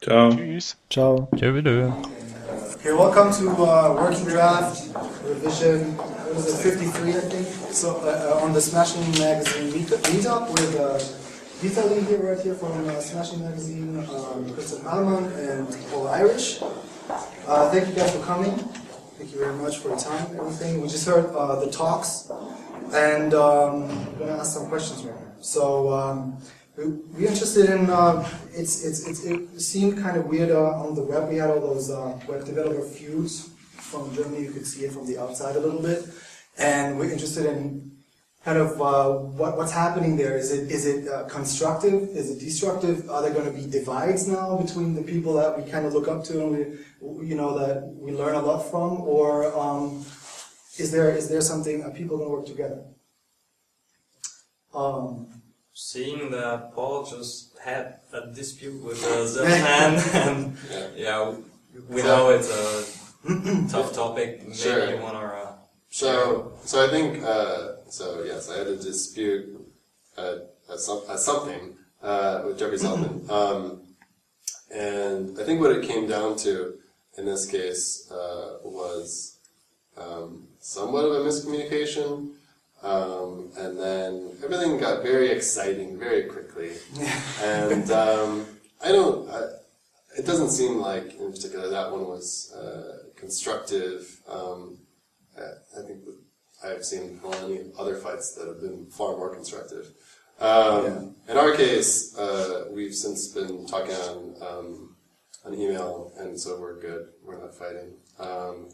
Ciao. 0.00 0.30
Tschüss. 0.30 0.76
Ciao. 0.90 1.28
Ciao 1.36 1.54
wieder. 1.54 1.96
Okay, 2.74 2.92
welcome 2.92 3.30
to 3.32 3.50
uh, 3.62 3.94
Working 3.94 4.26
Draft 4.26 4.90
revision. 5.24 5.96
What 5.96 6.44
is 6.44 6.66
it, 6.66 6.74
53, 6.74 7.10
I 7.10 7.20
think? 7.30 7.46
So 7.72 8.02
uh, 8.02 8.34
uh, 8.34 8.44
on 8.44 8.52
the 8.52 8.60
Smashing 8.60 9.06
Magazine 9.20 9.70
meetup 9.70 10.50
with 10.50 10.74
uh, 10.74 10.98
Vitaly 11.62 12.04
here, 12.08 12.18
right 12.18 12.40
here 12.40 12.54
from 12.54 12.88
uh, 12.88 13.00
Smashing 13.00 13.40
Magazine, 13.40 13.98
um, 14.10 14.52
Christian 14.52 14.80
Heilmann 14.80 15.30
and 15.38 15.68
Paul 15.90 16.08
Irish. 16.08 16.60
Uh, 17.46 17.70
thank 17.70 17.86
you 17.86 17.94
guys 17.94 18.10
for 18.14 18.22
coming. 18.24 18.56
Thank 19.16 19.32
you 19.32 19.38
very 19.38 19.54
much 19.54 19.78
for 19.78 19.90
your 19.90 19.98
time 19.98 20.26
and 20.32 20.40
everything. 20.40 20.82
We 20.82 20.88
just 20.88 21.06
heard 21.06 21.26
uh, 21.36 21.64
the 21.64 21.70
talks, 21.70 22.32
and 22.92 23.32
um, 23.32 23.88
we're 24.18 24.26
gonna 24.26 24.40
ask 24.40 24.54
some 24.54 24.66
questions 24.66 25.04
right 25.04 25.14
now. 25.14 25.32
So. 25.40 25.92
Um, 25.92 26.36
we're 26.76 27.28
interested 27.28 27.70
in, 27.70 27.88
uh, 27.88 28.28
it's, 28.52 28.84
it's, 28.84 29.06
it's, 29.06 29.24
it 29.24 29.60
seemed 29.60 30.02
kind 30.02 30.16
of 30.16 30.26
weird 30.26 30.50
uh, 30.50 30.82
on 30.82 30.94
the 30.94 31.02
web. 31.02 31.28
We 31.28 31.36
had 31.36 31.50
all 31.50 31.60
those 31.60 31.90
uh, 31.90 32.18
web 32.26 32.44
developer 32.44 32.82
feuds 32.82 33.50
from 33.76 34.14
Germany. 34.14 34.42
You 34.42 34.50
could 34.50 34.66
see 34.66 34.84
it 34.84 34.92
from 34.92 35.06
the 35.06 35.18
outside 35.18 35.56
a 35.56 35.60
little 35.60 35.80
bit. 35.80 36.04
And 36.58 36.98
we're 36.98 37.10
interested 37.10 37.46
in 37.46 37.92
kind 38.44 38.58
of 38.58 38.80
uh, 38.82 39.10
what, 39.20 39.56
what's 39.56 39.72
happening 39.72 40.16
there. 40.16 40.36
Is 40.36 40.52
it, 40.52 40.70
is 40.70 40.84
it 40.84 41.08
uh, 41.08 41.24
constructive? 41.24 41.94
Is 42.10 42.30
it 42.30 42.40
destructive? 42.40 43.08
Are 43.08 43.22
there 43.22 43.32
going 43.32 43.46
to 43.46 43.52
be 43.52 43.70
divides 43.70 44.26
now 44.26 44.56
between 44.56 44.94
the 44.94 45.02
people 45.02 45.34
that 45.34 45.56
we 45.56 45.70
kind 45.70 45.86
of 45.86 45.94
look 45.94 46.08
up 46.08 46.24
to 46.24 46.42
and 46.42 46.50
we, 46.50 47.26
you 47.26 47.36
know, 47.36 47.56
that 47.56 47.86
we 47.96 48.12
learn 48.12 48.34
a 48.34 48.42
lot 48.42 48.68
from? 48.68 49.00
Or 49.00 49.56
um, 49.56 50.04
is, 50.76 50.90
there, 50.90 51.10
is 51.10 51.28
there 51.28 51.40
something, 51.40 51.88
people 51.92 52.16
going 52.16 52.28
to 52.28 52.34
work 52.34 52.46
together? 52.46 52.84
Um, 54.74 55.33
seeing 55.74 56.30
that 56.30 56.72
Paul 56.72 57.04
just 57.04 57.58
had 57.58 57.98
a 58.12 58.28
dispute 58.28 58.82
with 58.82 59.04
uh, 59.04 59.08
Zeldman, 59.26 60.14
and 60.14 60.56
yeah, 60.96 61.34
we 61.88 62.02
know 62.02 62.30
it's 62.30 62.50
a 62.50 63.68
tough 63.68 63.92
topic. 63.92 64.42
Maybe 64.42 64.54
sure. 64.54 64.94
you 64.94 65.02
want 65.02 65.14
to. 65.14 65.20
Uh, 65.20 65.52
so, 65.90 66.52
so 66.64 66.86
I 66.86 66.90
think 66.90 67.22
uh, 67.22 67.90
so. 67.90 68.22
Yes, 68.24 68.50
I 68.50 68.58
had 68.58 68.68
a 68.68 68.76
dispute 68.76 69.60
at, 70.16 70.54
at, 70.72 70.78
some, 70.78 71.02
at 71.08 71.18
something 71.18 71.76
uh, 72.02 72.42
with 72.46 72.58
Jeffrey 72.58 72.78
Zeldman, 72.78 73.28
um, 73.28 73.82
and 74.74 75.38
I 75.38 75.44
think 75.44 75.60
what 75.60 75.72
it 75.72 75.86
came 75.86 76.08
down 76.08 76.36
to 76.38 76.78
in 77.18 77.26
this 77.26 77.46
case 77.46 78.10
uh, 78.10 78.58
was 78.64 79.38
um, 79.96 80.48
somewhat 80.60 81.04
of 81.04 81.12
a 81.12 81.28
miscommunication. 81.28 82.32
Um, 82.84 83.50
and 83.56 83.80
then 83.80 84.30
everything 84.44 84.78
got 84.78 85.02
very 85.02 85.30
exciting 85.30 85.98
very 85.98 86.24
quickly. 86.24 86.72
and 87.42 87.90
um, 87.90 88.46
I 88.84 88.92
don't, 88.92 89.28
I, 89.30 89.40
it 90.18 90.26
doesn't 90.26 90.50
seem 90.50 90.76
like 90.76 91.18
in 91.18 91.32
particular 91.32 91.70
that 91.70 91.90
one 91.90 92.06
was 92.06 92.52
uh, 92.52 93.08
constructive. 93.16 94.20
Um, 94.28 94.80
I, 95.36 95.80
I 95.80 95.86
think 95.86 96.00
I've 96.62 96.84
seen 96.84 97.20
many 97.22 97.62
other 97.78 97.96
fights 97.96 98.34
that 98.34 98.46
have 98.46 98.60
been 98.60 98.86
far 98.86 99.16
more 99.16 99.34
constructive. 99.34 99.92
Um, 100.38 100.84
yeah. 100.84 101.32
In 101.32 101.38
our 101.38 101.56
case, 101.56 102.16
uh, 102.18 102.66
we've 102.70 102.94
since 102.94 103.28
been 103.28 103.66
talking 103.66 103.94
on 103.94 104.34
um, 104.42 104.96
on 105.46 105.54
email, 105.54 106.12
and 106.18 106.38
so 106.38 106.60
we're 106.60 106.78
good. 106.80 107.08
We're 107.24 107.40
not 107.40 107.54
fighting, 107.54 107.94
um, 108.18 108.68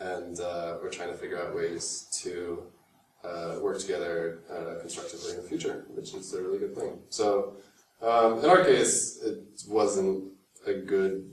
and 0.00 0.38
uh, 0.40 0.76
we're 0.82 0.90
trying 0.90 1.10
to 1.10 1.16
figure 1.16 1.40
out 1.40 1.54
ways 1.54 2.08
to 2.22 2.64
uh, 3.24 3.58
work 3.60 3.78
together 3.78 4.42
uh, 4.50 4.80
constructively 4.80 5.30
in 5.30 5.36
the 5.36 5.48
future, 5.48 5.86
which 5.88 6.14
is 6.14 6.32
a 6.34 6.42
really 6.42 6.58
good 6.58 6.74
thing. 6.74 6.98
So, 7.08 7.56
um, 8.02 8.38
in 8.40 8.46
our 8.46 8.64
case, 8.64 9.20
it 9.22 9.38
wasn't 9.68 10.32
a 10.66 10.74
good 10.74 11.32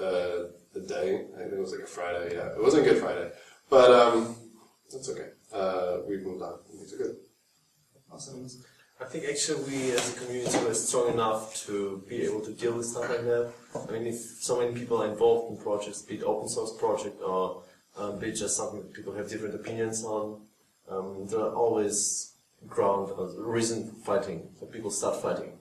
uh, 0.00 0.50
day. 0.86 1.26
I 1.34 1.38
think 1.40 1.52
it 1.52 1.58
was 1.58 1.72
like 1.72 1.82
a 1.82 1.86
Friday. 1.86 2.34
Yeah, 2.34 2.52
it 2.52 2.62
wasn't 2.62 2.86
a 2.86 2.90
good 2.90 3.02
Friday, 3.02 3.30
but 3.68 3.90
um, 3.90 4.36
that's 4.90 5.08
okay. 5.10 5.30
Uh, 5.52 5.98
we 6.08 6.18
moved 6.18 6.42
on. 6.42 6.58
Things 6.70 6.94
are 6.94 6.98
good. 6.98 7.16
Awesome. 8.10 8.48
I 9.00 9.04
think 9.04 9.24
actually 9.30 9.62
we 9.64 9.92
as 9.92 10.16
a 10.16 10.20
community 10.20 10.58
were 10.64 10.74
strong 10.74 11.12
enough 11.12 11.54
to 11.66 12.02
be 12.08 12.22
able 12.22 12.40
to 12.40 12.52
deal 12.52 12.72
with 12.72 12.86
stuff 12.86 13.08
like 13.08 13.24
that. 13.24 13.52
I 13.88 13.92
mean, 13.92 14.06
if 14.08 14.16
so 14.16 14.58
many 14.58 14.74
people 14.74 15.02
are 15.02 15.08
involved 15.08 15.52
in 15.56 15.62
projects, 15.62 16.02
be 16.02 16.16
it 16.16 16.24
open 16.24 16.48
source 16.48 16.76
project 16.76 17.22
or 17.22 17.62
um, 17.96 18.18
be 18.18 18.28
it 18.28 18.32
just 18.32 18.56
something 18.56 18.80
that 18.80 18.92
people 18.92 19.14
have 19.14 19.28
different 19.28 19.54
opinions 19.54 20.04
on, 20.04 20.40
um, 20.90 21.26
there 21.26 21.40
are 21.40 21.54
always 21.54 22.32
ground, 22.66 23.12
uh, 23.18 23.26
reason 23.40 23.92
fighting, 24.04 24.48
so 24.58 24.66
people 24.66 24.90
start 24.90 25.22
fighting, 25.22 25.52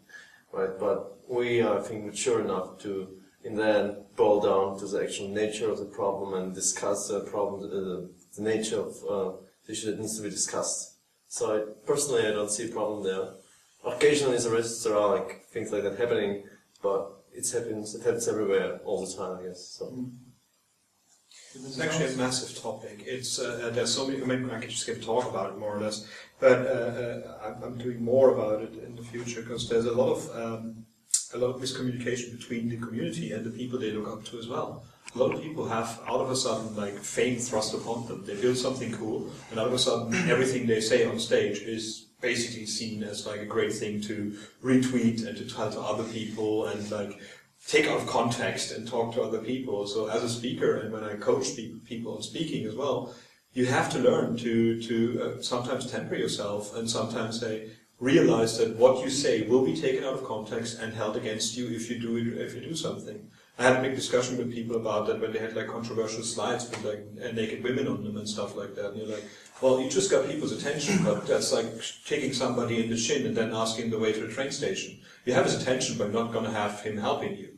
right? 0.52 0.80
But 0.80 1.18
we 1.30 1.62
are, 1.62 1.80
I 1.80 1.82
think, 1.82 2.06
mature 2.06 2.42
enough 2.42 2.80
to, 2.80 3.10
in 3.44 3.56
the 3.56 3.66
end, 3.66 3.96
boil 4.16 4.42
down 4.42 4.80
to 4.80 4.88
the 4.88 5.04
actual 5.04 5.28
nature 5.30 5.70
of 5.70 5.80
the 5.80 5.86
problem 5.86 6.34
and 6.34 6.56
discuss 6.56 7.08
the 7.08 7.22
problem, 7.22 7.64
uh, 7.64 8.08
the 8.36 8.42
nature 8.42 8.80
of 8.80 8.96
uh, 9.10 9.38
the 9.66 9.74
issue 9.74 9.92
that 9.92 10.00
needs 10.00 10.18
to 10.18 10.24
be 10.24 10.30
discussed. 10.30 10.96
So 11.28 11.56
I, 11.56 11.86
personally, 11.86 12.26
I 12.26 12.32
don't 12.32 12.52
see 12.52 12.70
a 12.70 12.72
problem 12.72 13.04
there. 13.04 13.34
Occasionally, 13.86 14.38
there 14.38 14.96
are 14.96 15.18
like 15.18 15.46
things 15.46 15.72
like 15.72 15.84
that 15.84 15.98
happening, 15.98 16.44
but 16.82 17.12
it 17.32 17.50
happens 17.52 17.96
it 17.96 18.04
happens 18.04 18.28
everywhere 18.28 18.80
all 18.84 19.06
the 19.06 19.14
time, 19.14 19.40
I 19.40 19.48
guess. 19.48 19.78
So. 19.78 20.10
It's 21.66 21.80
actually 21.80 22.14
a 22.14 22.18
massive 22.18 22.62
topic. 22.62 23.04
It's 23.06 23.40
uh, 23.40 23.72
there's 23.74 23.94
so 23.94 24.08
many. 24.08 24.22
I 24.22 24.26
mean, 24.26 24.50
I 24.50 24.60
could 24.60 24.70
just 24.70 24.86
give 24.86 24.98
a 24.98 25.02
talk 25.02 25.30
about 25.30 25.52
it 25.52 25.58
more 25.58 25.76
or 25.76 25.80
less, 25.80 26.08
but 26.40 26.60
uh, 26.60 26.70
uh, 26.70 27.38
I'm, 27.46 27.64
I'm 27.64 27.78
doing 27.78 28.04
more 28.04 28.32
about 28.34 28.62
it 28.62 28.74
in 28.86 28.96
the 28.96 29.04
future 29.04 29.42
because 29.42 29.70
there's 29.70 29.86
a 29.86 29.92
lot 29.92 30.12
of 30.14 30.36
um, 30.36 30.86
a 31.34 31.38
lot 31.38 31.56
of 31.56 31.62
miscommunication 31.62 32.38
between 32.38 32.70
the 32.70 32.78
community 32.78 33.32
and 33.32 33.46
the 33.46 33.50
people 33.50 33.80
they 33.80 33.92
look 33.92 34.08
up 34.08 34.24
to 34.26 34.40
as 34.40 34.48
well. 34.48 34.84
A 35.16 35.18
lot 35.18 35.34
of 35.34 35.42
people 35.42 35.68
have 35.68 36.00
out 36.08 36.20
of 36.20 36.30
a 36.30 36.36
sudden 36.36 36.76
like 36.76 36.98
fame 37.00 37.38
thrust 37.38 37.74
upon 37.74 38.08
them. 38.08 38.26
They 38.26 38.40
build 38.40 38.58
something 38.58 38.92
cool, 38.94 39.30
and 39.50 39.60
out 39.60 39.68
of 39.68 39.74
a 39.74 39.80
sudden 39.80 40.14
everything 40.30 40.68
they 40.68 40.82
say 40.82 41.06
on 41.06 41.20
stage 41.20 41.60
is 41.60 42.08
basically 42.22 42.66
seen 42.66 43.04
as 43.04 43.28
like 43.28 43.40
a 43.40 43.46
great 43.46 43.72
thing 43.72 44.02
to 44.02 44.36
retweet 44.64 45.26
and 45.28 45.38
to 45.38 45.46
tell 45.46 45.72
to 45.72 45.80
other 45.80 46.04
people 46.06 46.66
and 46.68 46.90
like 46.90 47.20
take 47.68 47.86
out 47.86 48.00
of 48.00 48.08
context 48.08 48.72
and 48.72 48.88
talk 48.88 49.14
to 49.14 49.22
other 49.22 49.40
people. 49.40 49.86
So 49.86 50.08
as 50.08 50.24
a 50.24 50.30
speaker 50.30 50.78
and 50.78 50.92
when 50.92 51.04
I 51.04 51.16
coach 51.16 51.48
people 51.86 52.16
on 52.16 52.24
speaking 52.24 52.66
as 52.66 52.76
well, 52.76 53.14
you 53.54 53.66
have 53.66 53.92
to 53.92 54.00
learn 54.00 54.38
to 54.38 54.82
to 54.82 54.98
uh, 55.24 55.42
sometimes 55.42 55.92
temper 55.92 56.16
yourself 56.16 56.76
and 56.76 56.90
sometimes 56.90 57.40
say 57.40 57.72
realize 58.00 58.58
that 58.60 58.76
what 58.78 59.04
you 59.04 59.10
say 59.10 59.42
will 59.48 59.66
be 59.66 59.76
taken 59.76 60.04
out 60.04 60.14
of 60.14 60.24
context 60.24 60.80
and 60.80 60.94
held 60.94 61.18
against 61.18 61.58
you 61.58 61.68
if 61.68 61.90
you 61.90 62.00
do 62.00 62.16
it 62.18 62.28
if 62.46 62.56
you 62.56 62.62
do 62.62 62.76
something. 62.76 63.30
I 63.60 63.64
had 63.64 63.78
a 63.78 63.82
big 63.82 63.96
discussion 63.96 64.38
with 64.38 64.54
people 64.54 64.76
about 64.76 65.08
that 65.08 65.20
when 65.20 65.34
they 65.34 65.40
had 65.40 65.56
like 65.56 65.68
controversial 65.68 66.24
slides 66.24 66.70
with 66.70 66.86
like 66.86 67.34
naked 67.34 67.64
women 67.64 67.88
on 67.88 68.04
them 68.04 68.16
and 68.18 68.30
stuff 68.30 68.56
like 68.56 68.76
that. 68.76 68.92
And 68.92 68.98
you're 68.98 69.16
like, 69.16 69.26
well, 69.62 69.82
you 69.82 69.90
just 69.90 70.12
got 70.12 70.28
people's 70.28 70.52
attention, 70.52 71.04
but 71.04 71.26
that's 71.26 71.52
like 71.52 71.66
kicking 72.06 72.34
somebody 72.34 72.84
in 72.84 72.92
the 72.92 72.98
shin 72.98 73.26
and 73.26 73.36
then 73.36 73.56
asking 73.56 73.90
the 73.90 73.98
way 73.98 74.14
to 74.14 74.20
the 74.28 74.32
train 74.32 74.52
station. 74.52 75.00
You 75.26 75.34
have 75.34 75.46
his 75.46 75.60
attention, 75.60 75.98
but 75.98 76.14
not 76.14 76.32
going 76.32 76.46
to 76.46 76.52
have 76.52 76.82
him 76.82 76.98
helping 76.98 77.36
you. 77.36 77.57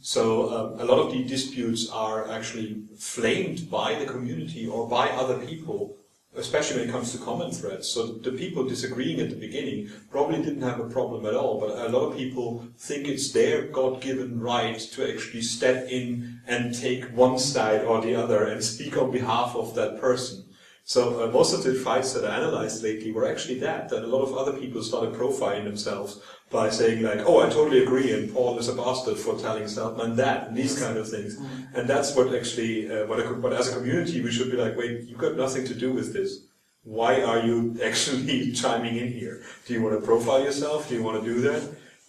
So 0.00 0.48
um, 0.48 0.80
a 0.80 0.84
lot 0.84 0.98
of 0.98 1.12
the 1.12 1.24
disputes 1.24 1.90
are 1.90 2.30
actually 2.30 2.82
flamed 2.96 3.70
by 3.70 3.94
the 3.96 4.06
community 4.06 4.66
or 4.66 4.88
by 4.88 5.10
other 5.10 5.38
people, 5.38 5.96
especially 6.34 6.80
when 6.80 6.88
it 6.88 6.92
comes 6.92 7.12
to 7.12 7.18
common 7.18 7.50
threads. 7.52 7.88
So 7.88 8.06
the 8.06 8.32
people 8.32 8.64
disagreeing 8.64 9.20
at 9.20 9.30
the 9.30 9.36
beginning 9.36 9.90
probably 10.10 10.42
didn't 10.42 10.62
have 10.62 10.80
a 10.80 10.88
problem 10.88 11.26
at 11.26 11.34
all, 11.34 11.60
but 11.60 11.86
a 11.86 11.90
lot 11.90 12.08
of 12.08 12.16
people 12.16 12.66
think 12.78 13.08
it's 13.08 13.32
their 13.32 13.66
God-given 13.66 14.40
right 14.40 14.78
to 14.78 15.12
actually 15.12 15.42
step 15.42 15.88
in 15.90 16.40
and 16.46 16.74
take 16.74 17.04
one 17.16 17.38
side 17.38 17.84
or 17.84 18.00
the 18.00 18.14
other 18.14 18.44
and 18.44 18.64
speak 18.64 18.96
on 18.96 19.10
behalf 19.10 19.54
of 19.54 19.74
that 19.74 20.00
person. 20.00 20.44
So 20.90 21.22
uh, 21.22 21.30
most 21.30 21.54
of 21.54 21.62
the 21.62 21.72
fights 21.74 22.14
that 22.14 22.28
I 22.28 22.38
analyzed 22.38 22.82
lately 22.82 23.12
were 23.12 23.24
actually 23.24 23.60
that, 23.60 23.90
that 23.90 24.02
a 24.02 24.08
lot 24.08 24.22
of 24.22 24.36
other 24.36 24.58
people 24.58 24.82
started 24.82 25.14
profiling 25.14 25.62
themselves 25.62 26.20
by 26.50 26.68
saying 26.68 27.04
like, 27.04 27.20
oh, 27.20 27.46
I 27.46 27.48
totally 27.48 27.84
agree, 27.84 28.12
and 28.12 28.34
Paul 28.34 28.58
is 28.58 28.66
a 28.66 28.74
bastard 28.74 29.16
for 29.16 29.38
telling 29.38 29.62
Zeldman 29.62 30.16
that, 30.16 30.48
and 30.48 30.56
these 30.56 30.82
kind 30.82 30.98
of 30.98 31.08
things. 31.08 31.36
Mm-hmm. 31.36 31.76
And 31.76 31.88
that's 31.88 32.16
what 32.16 32.34
actually, 32.34 32.90
uh, 32.90 33.06
what, 33.06 33.20
a, 33.20 33.34
what 33.34 33.52
as 33.52 33.68
a 33.68 33.76
community 33.78 34.20
we 34.20 34.32
should 34.32 34.50
be 34.50 34.56
like, 34.56 34.76
wait, 34.76 35.02
you've 35.02 35.16
got 35.26 35.36
nothing 35.36 35.64
to 35.66 35.76
do 35.76 35.92
with 35.92 36.12
this. 36.12 36.40
Why 36.82 37.22
are 37.22 37.38
you 37.38 37.78
actually 37.84 38.50
chiming 38.50 38.96
in 38.96 39.12
here? 39.12 39.44
Do 39.66 39.74
you 39.74 39.82
want 39.82 39.94
to 39.94 40.04
profile 40.04 40.42
yourself? 40.42 40.88
Do 40.88 40.96
you 40.96 41.04
want 41.04 41.22
to 41.22 41.24
do 41.24 41.40
that? 41.42 41.62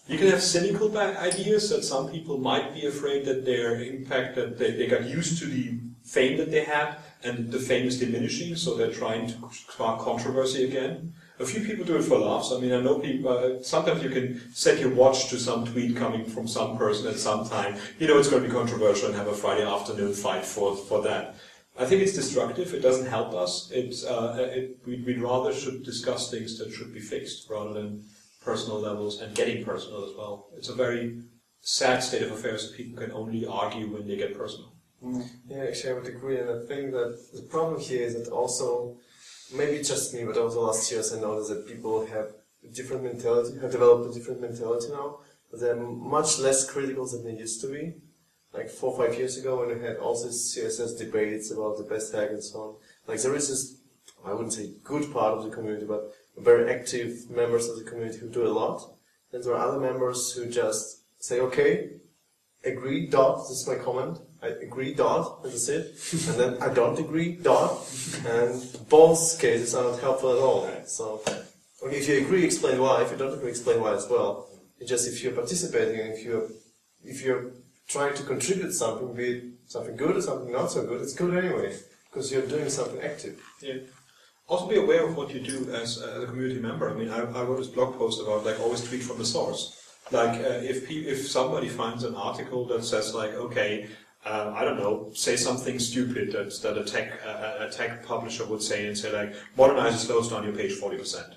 You 0.08 0.18
can 0.18 0.30
have 0.30 0.42
cynical 0.42 0.98
ideas 0.98 1.70
that 1.70 1.84
some 1.84 2.10
people 2.10 2.40
might 2.40 2.74
be 2.74 2.88
afraid 2.88 3.26
that 3.26 3.46
their 3.46 3.80
impact, 3.80 4.38
that 4.38 4.58
they, 4.58 4.72
they 4.72 4.88
got 4.88 5.06
used 5.06 5.38
to 5.38 5.46
the 5.46 5.78
fame 6.04 6.38
that 6.38 6.50
they 6.50 6.64
had, 6.64 6.98
and 7.24 7.52
the 7.52 7.60
fame 7.60 7.88
is 7.88 8.00
diminishing, 8.00 8.56
so 8.56 8.76
they're 8.76 8.92
trying 8.92 9.28
to 9.28 9.36
spark 9.52 10.02
controversy 10.02 10.66
again. 10.66 11.14
A 11.40 11.46
few 11.46 11.64
people 11.64 11.86
do 11.86 11.98
it 11.98 12.04
for 12.04 12.20
laughs. 12.20 12.52
I 12.52 12.60
mean, 12.60 12.72
I 12.72 12.82
know 12.82 13.00
people, 13.00 13.30
uh, 13.30 13.64
sometimes 13.64 14.04
you 14.04 14.10
can 14.10 14.42
set 14.54 14.80
your 14.80 14.90
watch 14.90 15.30
to 15.30 15.40
some 15.40 15.66
tweet 15.66 15.96
coming 15.96 16.26
from 16.26 16.48
some 16.48 16.78
person 16.78 17.08
at 17.08 17.18
some 17.18 17.48
time. 17.48 17.78
You 18.00 18.08
know 18.08 18.18
it's 18.18 18.30
going 18.30 18.44
to 18.44 18.48
be 18.48 18.54
controversial 18.54 19.08
and 19.08 19.16
have 19.16 19.28
a 19.28 19.34
Friday 19.34 19.66
afternoon 19.66 20.14
fight 20.14 20.46
for, 20.46 20.76
for 20.76 21.02
that. 21.04 21.36
I 21.80 21.86
think 21.86 22.02
it's 22.02 22.14
destructive. 22.14 22.74
It 22.74 22.82
doesn't 22.82 23.08
help 23.08 23.34
us. 23.34 23.72
It's, 23.72 24.06
uh, 24.06 24.50
it, 24.54 24.78
we'd, 24.86 25.06
we'd 25.06 25.22
rather 25.22 25.54
should 25.54 25.84
discuss 25.84 26.30
things 26.30 26.60
that 26.60 26.72
should 26.72 26.94
be 26.94 27.00
fixed 27.00 27.50
rather 27.50 27.74
than 27.74 28.04
personal 28.44 28.80
levels 28.80 29.22
and 29.22 29.36
getting 29.36 29.64
personal 29.64 30.04
as 30.04 30.16
well. 30.16 30.50
It's 30.58 30.70
a 30.70 30.76
very 30.76 31.22
sad 31.62 32.04
state 32.04 32.24
of 32.24 32.32
affairs. 32.32 32.72
People 32.72 33.02
can 33.02 33.12
only 33.12 33.46
argue 33.46 33.88
when 33.88 34.08
they 34.08 34.18
get 34.18 34.38
personal. 34.38 34.74
Mm. 35.04 35.28
Yeah, 35.48 35.64
actually, 35.64 35.92
I 35.92 35.94
would 35.94 36.08
agree. 36.08 36.40
And 36.40 36.50
I 36.50 36.66
think 36.66 36.92
that 36.92 37.20
the 37.34 37.42
problem 37.44 37.80
here 37.80 38.04
is 38.04 38.14
that 38.14 38.32
also 38.32 38.98
maybe 39.54 39.84
just 39.84 40.14
me, 40.14 40.24
but 40.24 40.38
over 40.38 40.54
the 40.54 40.62
last 40.62 40.92
years 40.92 41.14
I 41.14 41.20
noticed 41.20 41.50
that 41.50 41.68
people 41.68 42.06
have 42.06 42.32
different 42.74 43.04
mentality, 43.04 43.60
have 43.60 43.72
developed 43.72 44.10
a 44.10 44.14
different 44.18 44.42
mentality 44.42 44.88
now. 44.90 45.20
They're 45.52 45.76
much 45.76 46.40
less 46.40 46.70
critical 46.70 47.06
than 47.08 47.26
they 47.26 47.40
used 47.40 47.62
to 47.62 47.68
be. 47.68 47.96
Like 48.54 48.70
four 48.70 48.94
or 48.94 49.08
five 49.08 49.18
years 49.18 49.38
ago 49.38 49.60
when 49.60 49.78
we 49.78 49.84
had 49.84 49.98
all 49.98 50.22
these 50.22 50.56
CSS 50.56 50.98
debates 50.98 51.52
about 51.52 51.78
the 51.78 51.84
best 51.84 52.14
hack 52.14 52.30
and 52.30 52.44
so 52.44 52.60
on. 52.60 52.76
Like 53.08 53.22
there 53.22 53.36
is 53.36 53.50
this, 53.50 53.78
I 54.26 54.34
wouldn't 54.34 54.54
say 54.54 54.72
good 54.84 55.12
part 55.12 55.38
of 55.38 55.44
the 55.44 55.50
community, 55.50 55.86
but 55.86 56.14
very 56.38 56.72
active 56.74 57.30
members 57.30 57.68
of 57.68 57.78
the 57.78 57.90
community 57.90 58.20
who 58.20 58.30
do 58.30 58.46
a 58.46 58.50
lot. 58.50 58.82
And 59.32 59.44
there 59.44 59.56
are 59.56 59.68
other 59.68 59.80
members 59.80 60.34
who 60.34 60.50
just 60.50 61.04
say, 61.20 61.40
okay, 61.40 61.92
agree, 62.64 63.08
dot, 63.08 63.48
this 63.48 63.62
is 63.62 63.68
my 63.68 63.76
comment. 63.76 64.20
I 64.44 64.48
agree, 64.48 64.94
dot, 64.96 65.42
and 65.44 65.54
that's 65.54 65.70
it. 65.70 65.86
and 66.30 66.40
then 66.40 66.64
I 66.64 66.74
don't 66.74 66.98
agree, 66.98 67.34
dot. 67.34 67.88
And 68.26 68.60
both 68.90 69.40
cases 69.40 69.76
are 69.76 69.92
not 69.92 70.00
helpful 70.00 70.32
at 70.32 70.40
all. 70.40 70.70
So, 70.88 71.22
okay, 71.84 71.98
if 71.98 72.08
you 72.10 72.18
agree, 72.18 72.44
explain 72.44 72.80
why. 72.80 73.04
If 73.04 73.12
you 73.12 73.18
don't 73.18 73.34
agree, 73.34 73.52
explain 73.52 73.82
why 73.82 73.94
as 73.94 74.08
well. 74.10 74.48
It's 74.80 74.90
just 74.90 75.08
if 75.08 75.24
you're 75.24 75.34
participating 75.34 76.00
and 76.00 76.14
if 76.14 76.24
you're, 76.26 76.48
if 77.04 77.24
you're 77.24 77.52
trying 77.88 78.16
to 78.16 78.24
contribute 78.24 78.74
something, 78.74 79.14
be 79.14 79.30
it 79.30 79.44
something 79.68 79.96
good 79.96 80.18
or 80.18 80.22
something 80.22 80.52
not 80.52 80.72
so 80.72 80.86
good, 80.86 81.02
it's 81.02 81.14
good 81.14 81.38
anyway. 81.38 81.78
Because 82.10 82.32
you're 82.32 82.48
doing 82.48 82.70
something 82.70 83.00
active. 83.02 83.40
Yeah. 83.62 83.76
Also 84.48 84.68
be 84.68 84.78
aware 84.78 85.08
of 85.08 85.16
what 85.16 85.34
you 85.34 85.40
do 85.40 85.72
as, 85.72 86.02
as 86.02 86.24
a 86.24 86.26
community 86.26 86.60
member. 86.60 86.90
I 86.90 86.94
mean, 86.94 87.10
I, 87.10 87.20
I 87.20 87.44
wrote 87.44 87.60
this 87.60 87.68
blog 87.68 87.96
post 87.98 88.22
about 88.22 88.44
like 88.44 88.60
always 88.60 88.84
tweet 88.84 89.04
from 89.04 89.20
the 89.20 89.26
source. 89.26 89.78
Like 90.12 90.42
uh, 90.42 90.60
if 90.62 90.92
if 90.92 91.30
somebody 91.30 91.70
finds 91.70 92.04
an 92.04 92.16
article 92.16 92.66
that 92.68 92.84
says 92.84 93.16
like, 93.16 93.32
okay, 93.32 93.88
uh, 94.26 94.54
I 94.56 94.64
don't 94.64 94.78
know, 94.78 95.12
say 95.14 95.36
something 95.36 95.80
stupid 95.80 96.32
that 96.34 96.54
that 96.62 96.78
a 96.78 96.84
tech 96.84 97.20
uh, 97.26 97.66
a 97.66 97.70
tech 97.70 98.06
publisher 98.06 98.46
would 98.46 98.62
say 98.62 98.88
and 98.88 98.98
say 98.98 99.12
like, 99.12 99.36
Modernizr 99.58 99.98
slows 99.98 100.30
down 100.30 100.44
your 100.44 100.54
page 100.54 100.74
forty 100.74 100.98
percent, 100.98 101.34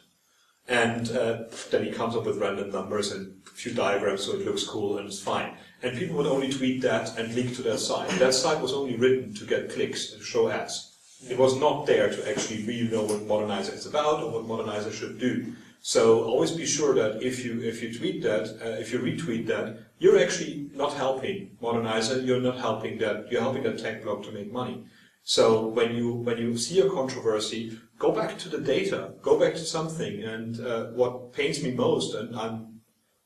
and 0.68 1.10
uh, 1.12 1.44
then 1.70 1.84
he 1.84 1.90
comes 1.90 2.14
up 2.16 2.24
with 2.26 2.38
random 2.38 2.70
numbers 2.70 3.12
and 3.12 3.40
a 3.46 3.50
few 3.50 3.72
diagrams 3.72 4.24
so 4.24 4.32
it 4.32 4.44
looks 4.44 4.64
cool 4.64 4.98
and 4.98 5.06
it's 5.06 5.20
fine. 5.20 5.54
And 5.82 5.98
people 5.98 6.16
would 6.16 6.26
only 6.26 6.50
tweet 6.50 6.80
that 6.82 7.18
and 7.18 7.34
link 7.34 7.54
to 7.56 7.62
that 7.62 7.78
site. 7.78 8.08
That 8.18 8.34
site 8.34 8.60
was 8.60 8.72
only 8.72 8.96
written 8.96 9.34
to 9.34 9.44
get 9.44 9.72
clicks 9.72 10.12
and 10.12 10.22
show 10.22 10.48
ads. 10.48 10.90
It 11.28 11.38
was 11.38 11.58
not 11.58 11.86
there 11.86 12.10
to 12.10 12.30
actually 12.30 12.64
really 12.64 12.90
know 12.90 13.02
what 13.02 13.26
Modernizr 13.26 13.74
is 13.74 13.86
about 13.86 14.22
or 14.22 14.30
what 14.30 14.44
Modernizr 14.46 14.92
should 14.92 15.18
do. 15.18 15.54
So 15.86 16.24
always 16.24 16.52
be 16.52 16.64
sure 16.64 16.94
that 16.94 17.22
if 17.22 17.44
you 17.44 17.60
if 17.60 17.82
you 17.82 17.92
tweet 17.92 18.22
that, 18.22 18.44
uh, 18.64 18.80
if 18.80 18.90
you 18.90 19.00
retweet 19.00 19.46
that, 19.48 19.66
you're 19.98 20.18
actually 20.18 20.70
not 20.72 20.94
helping 20.94 21.58
Modernizr. 21.60 22.24
You're 22.26 22.40
not 22.40 22.56
helping 22.56 22.96
that. 23.00 23.30
You're 23.30 23.42
helping 23.42 23.64
that 23.64 23.80
tech 23.80 24.02
blog 24.02 24.24
to 24.24 24.32
make 24.32 24.50
money. 24.50 24.86
So 25.24 25.68
when 25.68 25.94
you 25.94 26.14
when 26.14 26.38
you 26.38 26.56
see 26.56 26.80
a 26.80 26.88
controversy, 26.88 27.78
go 27.98 28.12
back 28.12 28.38
to 28.38 28.48
the 28.48 28.62
data. 28.62 29.12
Go 29.20 29.38
back 29.38 29.52
to 29.56 29.66
something. 29.76 30.22
And 30.22 30.58
uh, 30.58 30.84
what 31.00 31.34
pains 31.34 31.62
me 31.62 31.72
most, 31.72 32.14
and 32.14 32.34
I'm 32.34 32.80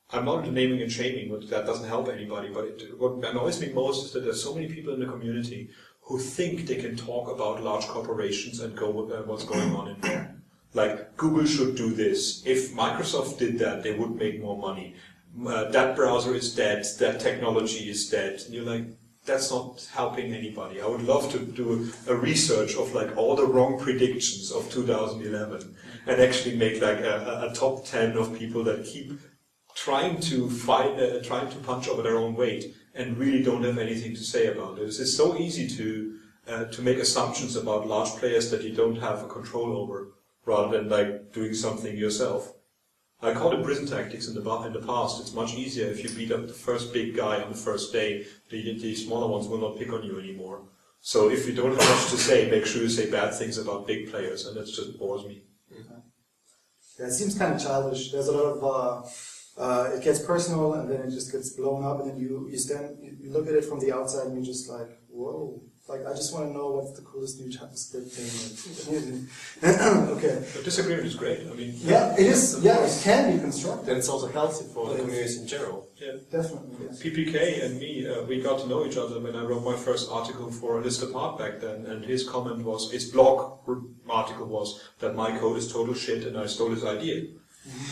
I'm 0.09 0.25
not 0.25 0.51
naming 0.51 0.81
and 0.81 0.91
shaming, 0.91 1.29
but 1.31 1.49
that 1.49 1.65
doesn't 1.65 1.87
help 1.87 2.09
anybody. 2.09 2.49
But 2.49 2.65
it, 2.65 2.99
what 2.99 3.23
annoys 3.23 3.61
me 3.61 3.71
most 3.71 4.07
is 4.07 4.11
that 4.11 4.25
there's 4.25 4.43
so 4.43 4.53
many 4.53 4.67
people 4.67 4.93
in 4.93 4.99
the 4.99 5.13
community 5.13 5.69
who 6.01 6.19
think 6.19 6.67
they 6.67 6.75
can 6.75 6.97
talk 6.97 7.31
about 7.31 7.63
large 7.63 7.87
corporations 7.87 8.59
and 8.59 8.75
go 8.75 8.89
uh, 9.09 9.23
what's 9.23 9.45
going 9.45 9.73
on 9.73 9.87
in 9.87 10.01
there. 10.01 10.38
Like 10.73 11.17
Google 11.17 11.45
should 11.45 11.75
do 11.75 11.93
this. 11.93 12.45
If 12.45 12.73
Microsoft 12.73 13.39
did 13.39 13.59
that, 13.59 13.83
they 13.83 13.93
would 13.93 14.15
make 14.15 14.41
more 14.41 14.57
money. 14.57 14.95
Uh, 15.45 15.65
that 15.71 15.95
browser 15.95 16.33
is 16.35 16.55
dead. 16.55 16.85
That 16.99 17.19
technology 17.19 17.89
is 17.89 18.09
dead. 18.09 18.41
And 18.45 18.53
you're 18.53 18.65
like, 18.65 18.85
that's 19.25 19.51
not 19.51 19.87
helping 19.93 20.33
anybody. 20.33 20.81
I 20.81 20.87
would 20.87 21.03
love 21.03 21.31
to 21.31 21.39
do 21.39 21.91
a 22.07 22.15
research 22.15 22.75
of 22.75 22.93
like 22.93 23.15
all 23.17 23.35
the 23.35 23.45
wrong 23.45 23.79
predictions 23.79 24.51
of 24.51 24.71
2011 24.71 25.75
and 26.07 26.21
actually 26.21 26.55
make 26.55 26.81
like 26.81 26.99
a, 26.99 27.49
a 27.49 27.55
top 27.55 27.85
10 27.85 28.17
of 28.17 28.37
people 28.37 28.63
that 28.63 28.85
keep 28.85 29.19
trying 29.75 30.19
to 30.21 30.49
fight, 30.49 30.99
uh, 30.99 31.21
trying 31.21 31.49
to 31.49 31.57
punch 31.57 31.87
over 31.87 32.01
their 32.01 32.17
own 32.17 32.35
weight 32.35 32.75
and 32.95 33.17
really 33.17 33.43
don't 33.43 33.63
have 33.63 33.77
anything 33.77 34.13
to 34.13 34.23
say 34.23 34.47
about 34.47 34.79
it. 34.79 34.83
It's 34.83 35.15
so 35.15 35.37
easy 35.37 35.67
to 35.77 36.19
uh, 36.47 36.65
to 36.65 36.81
make 36.81 36.97
assumptions 36.97 37.55
about 37.55 37.87
large 37.87 38.09
players 38.19 38.49
that 38.49 38.63
you 38.63 38.73
don't 38.73 38.95
have 38.95 39.23
a 39.23 39.27
control 39.27 39.77
over, 39.77 40.13
rather 40.49 40.69
than 40.75 40.89
like 40.89 41.31
doing 41.31 41.53
something 41.53 41.95
yourself. 41.95 42.41
I 43.21 43.33
called 43.33 43.53
it 43.55 43.63
prison 43.63 43.85
tactics 43.85 44.27
in 44.29 44.33
the 44.33 44.43
in 44.67 44.73
the 44.73 44.85
past. 44.91 45.21
It's 45.21 45.33
much 45.41 45.53
easier 45.63 45.87
if 45.93 46.03
you 46.03 46.09
beat 46.17 46.31
up 46.31 46.47
the 46.47 46.61
first 46.67 46.93
big 46.93 47.09
guy 47.23 47.35
on 47.43 47.49
the 47.51 47.63
first 47.69 47.91
day. 47.91 48.25
The, 48.49 48.59
the 48.79 48.95
smaller 48.95 49.27
ones 49.35 49.47
will 49.47 49.61
not 49.65 49.77
pick 49.77 49.91
on 49.91 50.03
you 50.03 50.15
anymore. 50.19 50.59
So 51.01 51.29
if 51.29 51.47
you 51.47 51.53
don't 51.53 51.75
have 51.77 51.89
much 51.95 52.09
to 52.13 52.17
say, 52.17 52.49
make 52.49 52.65
sure 52.65 52.81
you 52.81 52.89
say 52.89 53.09
bad 53.19 53.33
things 53.33 53.57
about 53.57 53.87
big 53.87 54.09
players, 54.11 54.45
and 54.45 54.55
that 54.57 54.67
just 54.67 54.97
bores 54.97 55.25
me. 55.25 55.43
Yeah, 56.97 57.07
it 57.07 57.11
seems 57.11 57.37
kind 57.37 57.53
of 57.55 57.61
childish. 57.61 58.11
There's 58.11 58.27
a 58.27 58.37
lot 58.39 58.49
of 58.55 58.59
uh, 58.75 59.63
uh, 59.65 59.95
it 59.95 60.03
gets 60.03 60.21
personal, 60.31 60.73
and 60.77 60.89
then 60.89 61.01
it 61.01 61.11
just 61.11 61.31
gets 61.31 61.49
blown 61.59 61.83
up, 61.89 61.99
and 61.99 62.09
then 62.09 62.17
you 62.23 62.47
you 62.51 62.57
stand 62.57 62.85
you 63.23 63.29
look 63.35 63.47
at 63.47 63.53
it 63.53 63.65
from 63.65 63.79
the 63.79 63.91
outside, 63.97 64.27
and 64.27 64.35
you're 64.35 64.51
just 64.53 64.69
like, 64.69 64.91
whoa. 65.09 65.61
Like, 65.89 66.05
I 66.05 66.13
just 66.13 66.35
want 66.35 66.45
to 66.49 66.53
know 66.53 66.69
what's 66.69 66.91
the 66.91 67.01
coolest 67.01 67.39
new 67.41 67.49
JavaScript 67.49 68.11
thing. 68.11 69.27
okay. 69.63 70.45
But 70.53 70.63
disagreement 70.63 71.07
is 71.07 71.15
great. 71.15 71.47
I 71.49 71.53
mean, 71.55 71.73
yeah, 71.77 72.13
it 72.13 72.27
is. 72.27 72.59
Yeah, 72.61 72.77
it 72.85 73.01
can 73.01 73.35
be 73.35 73.41
constructive. 73.41 73.87
And 73.89 73.97
it's 73.97 74.07
also 74.07 74.27
healthy 74.27 74.65
for 74.71 74.89
the 74.89 74.97
communities 74.97 75.41
in 75.41 75.47
general. 75.47 75.87
Yeah, 75.97 76.17
definitely. 76.31 76.85
Yes. 76.85 77.01
PPK 77.01 77.65
and 77.65 77.79
me, 77.79 78.07
uh, 78.07 78.21
we 78.25 78.39
got 78.39 78.59
to 78.59 78.67
know 78.67 78.85
each 78.85 78.97
other 78.97 79.19
when 79.19 79.35
I 79.35 79.43
wrote 79.43 79.65
my 79.65 79.75
first 79.75 80.11
article 80.11 80.51
for 80.51 80.79
List 80.79 81.01
Apart 81.01 81.39
back 81.39 81.59
then, 81.59 81.87
and 81.87 82.05
his 82.05 82.23
comment 82.23 82.63
was, 82.63 82.91
his 82.91 83.11
blog 83.11 83.57
article 84.07 84.45
was 84.45 84.79
that 84.99 85.15
my 85.15 85.35
code 85.39 85.57
is 85.57 85.73
total 85.73 85.95
shit 85.95 86.23
and 86.23 86.37
I 86.37 86.45
stole 86.45 86.69
his 86.69 86.85
idea. 86.85 87.25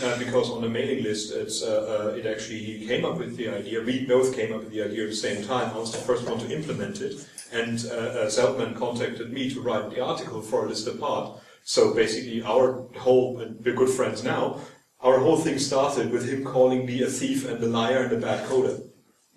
Uh, 0.03 0.17
because 0.17 0.49
on 0.49 0.61
the 0.61 0.69
mailing 0.69 1.03
list, 1.03 1.33
it's 1.33 1.61
uh, 1.61 2.07
uh, 2.13 2.15
it 2.15 2.25
actually 2.25 2.59
he 2.59 2.87
came 2.87 3.03
up 3.05 3.17
with 3.17 3.35
the 3.35 3.49
idea. 3.49 3.81
We 3.81 4.05
both 4.05 4.35
came 4.35 4.53
up 4.53 4.61
with 4.61 4.71
the 4.71 4.81
idea 4.81 5.03
at 5.03 5.09
the 5.09 5.15
same 5.15 5.45
time. 5.45 5.71
I 5.75 5.77
was 5.77 5.91
the 5.91 5.99
first 5.99 6.27
one 6.27 6.39
to 6.39 6.55
implement 6.55 7.01
it, 7.01 7.13
and 7.51 7.85
uh, 7.85 7.95
uh, 7.95 8.25
Zeldman 8.27 8.75
contacted 8.75 9.31
me 9.31 9.49
to 9.53 9.61
write 9.61 9.89
the 9.89 10.03
article 10.03 10.41
for 10.41 10.65
a 10.65 10.69
list 10.69 10.87
apart. 10.87 11.39
So 11.63 11.93
basically, 11.93 12.41
our 12.43 12.87
whole 12.97 13.39
and 13.39 13.63
we're 13.63 13.75
good 13.75 13.89
friends 13.89 14.23
now. 14.23 14.59
Our 15.01 15.19
whole 15.19 15.37
thing 15.37 15.59
started 15.59 16.11
with 16.11 16.27
him 16.27 16.43
calling 16.43 16.85
me 16.85 17.03
a 17.03 17.07
thief 17.07 17.47
and 17.47 17.63
a 17.63 17.67
liar 17.67 18.03
and 18.03 18.13
a 18.13 18.19
bad 18.19 18.47
coder, 18.49 18.81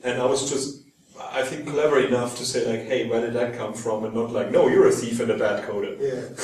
and 0.03 0.21
I 0.21 0.27
was 0.27 0.51
just. 0.51 0.79
I 1.33 1.43
think 1.43 1.69
clever 1.69 2.01
enough 2.01 2.39
to 2.39 2.47
say 2.47 2.67
like, 2.67 2.87
"Hey, 2.87 3.07
where 3.07 3.21
did 3.21 3.35
that 3.35 3.55
come 3.55 3.75
from?" 3.75 4.05
and 4.05 4.15
not 4.15 4.33
like, 4.33 4.51
"No, 4.51 4.69
you're 4.69 4.89
a 4.89 4.93
thief 4.93 5.21
and 5.21 5.31
a 5.31 5.39
bad 5.39 5.69
coder." 5.69 5.97
Yeah. 6.01 6.35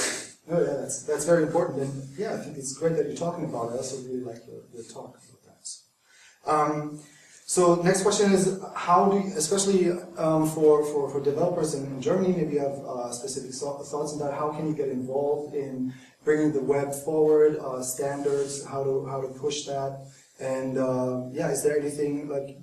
No, 0.48 0.60
yeah, 0.60 0.74
that's 0.80 1.02
that's 1.02 1.24
very 1.24 1.42
important, 1.42 1.82
and 1.82 2.18
yeah, 2.18 2.34
I 2.34 2.36
think 2.36 2.56
it's 2.56 2.76
great 2.78 2.96
that 2.96 3.06
you're 3.06 3.16
talking 3.16 3.44
about 3.44 3.70
it. 3.70 3.74
I 3.74 3.76
also 3.78 3.96
really 4.02 4.20
like 4.20 4.46
your, 4.46 4.60
your 4.72 4.84
talk 4.84 5.16
about 5.16 5.42
that. 5.44 6.50
Um, 6.52 7.00
so 7.48 7.76
next 7.76 8.02
question 8.02 8.32
is 8.32 8.60
how 8.74 9.08
do, 9.08 9.18
you, 9.18 9.32
especially 9.36 9.90
um, 10.18 10.50
for, 10.50 10.84
for, 10.84 11.08
for 11.08 11.22
developers 11.22 11.74
in, 11.74 11.86
in 11.86 12.02
Germany, 12.02 12.34
maybe 12.36 12.54
you 12.54 12.58
have 12.58 12.78
uh, 12.84 13.12
specific 13.12 13.52
thoughts 13.52 13.94
on 13.94 14.18
that. 14.18 14.34
How 14.34 14.50
can 14.50 14.66
you 14.66 14.74
get 14.74 14.88
involved 14.88 15.54
in 15.54 15.94
bringing 16.24 16.52
the 16.52 16.60
web 16.60 16.92
forward, 16.92 17.56
uh, 17.60 17.82
standards, 17.82 18.66
how 18.66 18.82
to 18.82 19.06
how 19.06 19.20
to 19.20 19.28
push 19.28 19.64
that, 19.66 20.10
and 20.40 20.76
uh, 20.76 21.28
yeah, 21.30 21.50
is 21.50 21.62
there 21.62 21.78
anything 21.78 22.28
like 22.28 22.58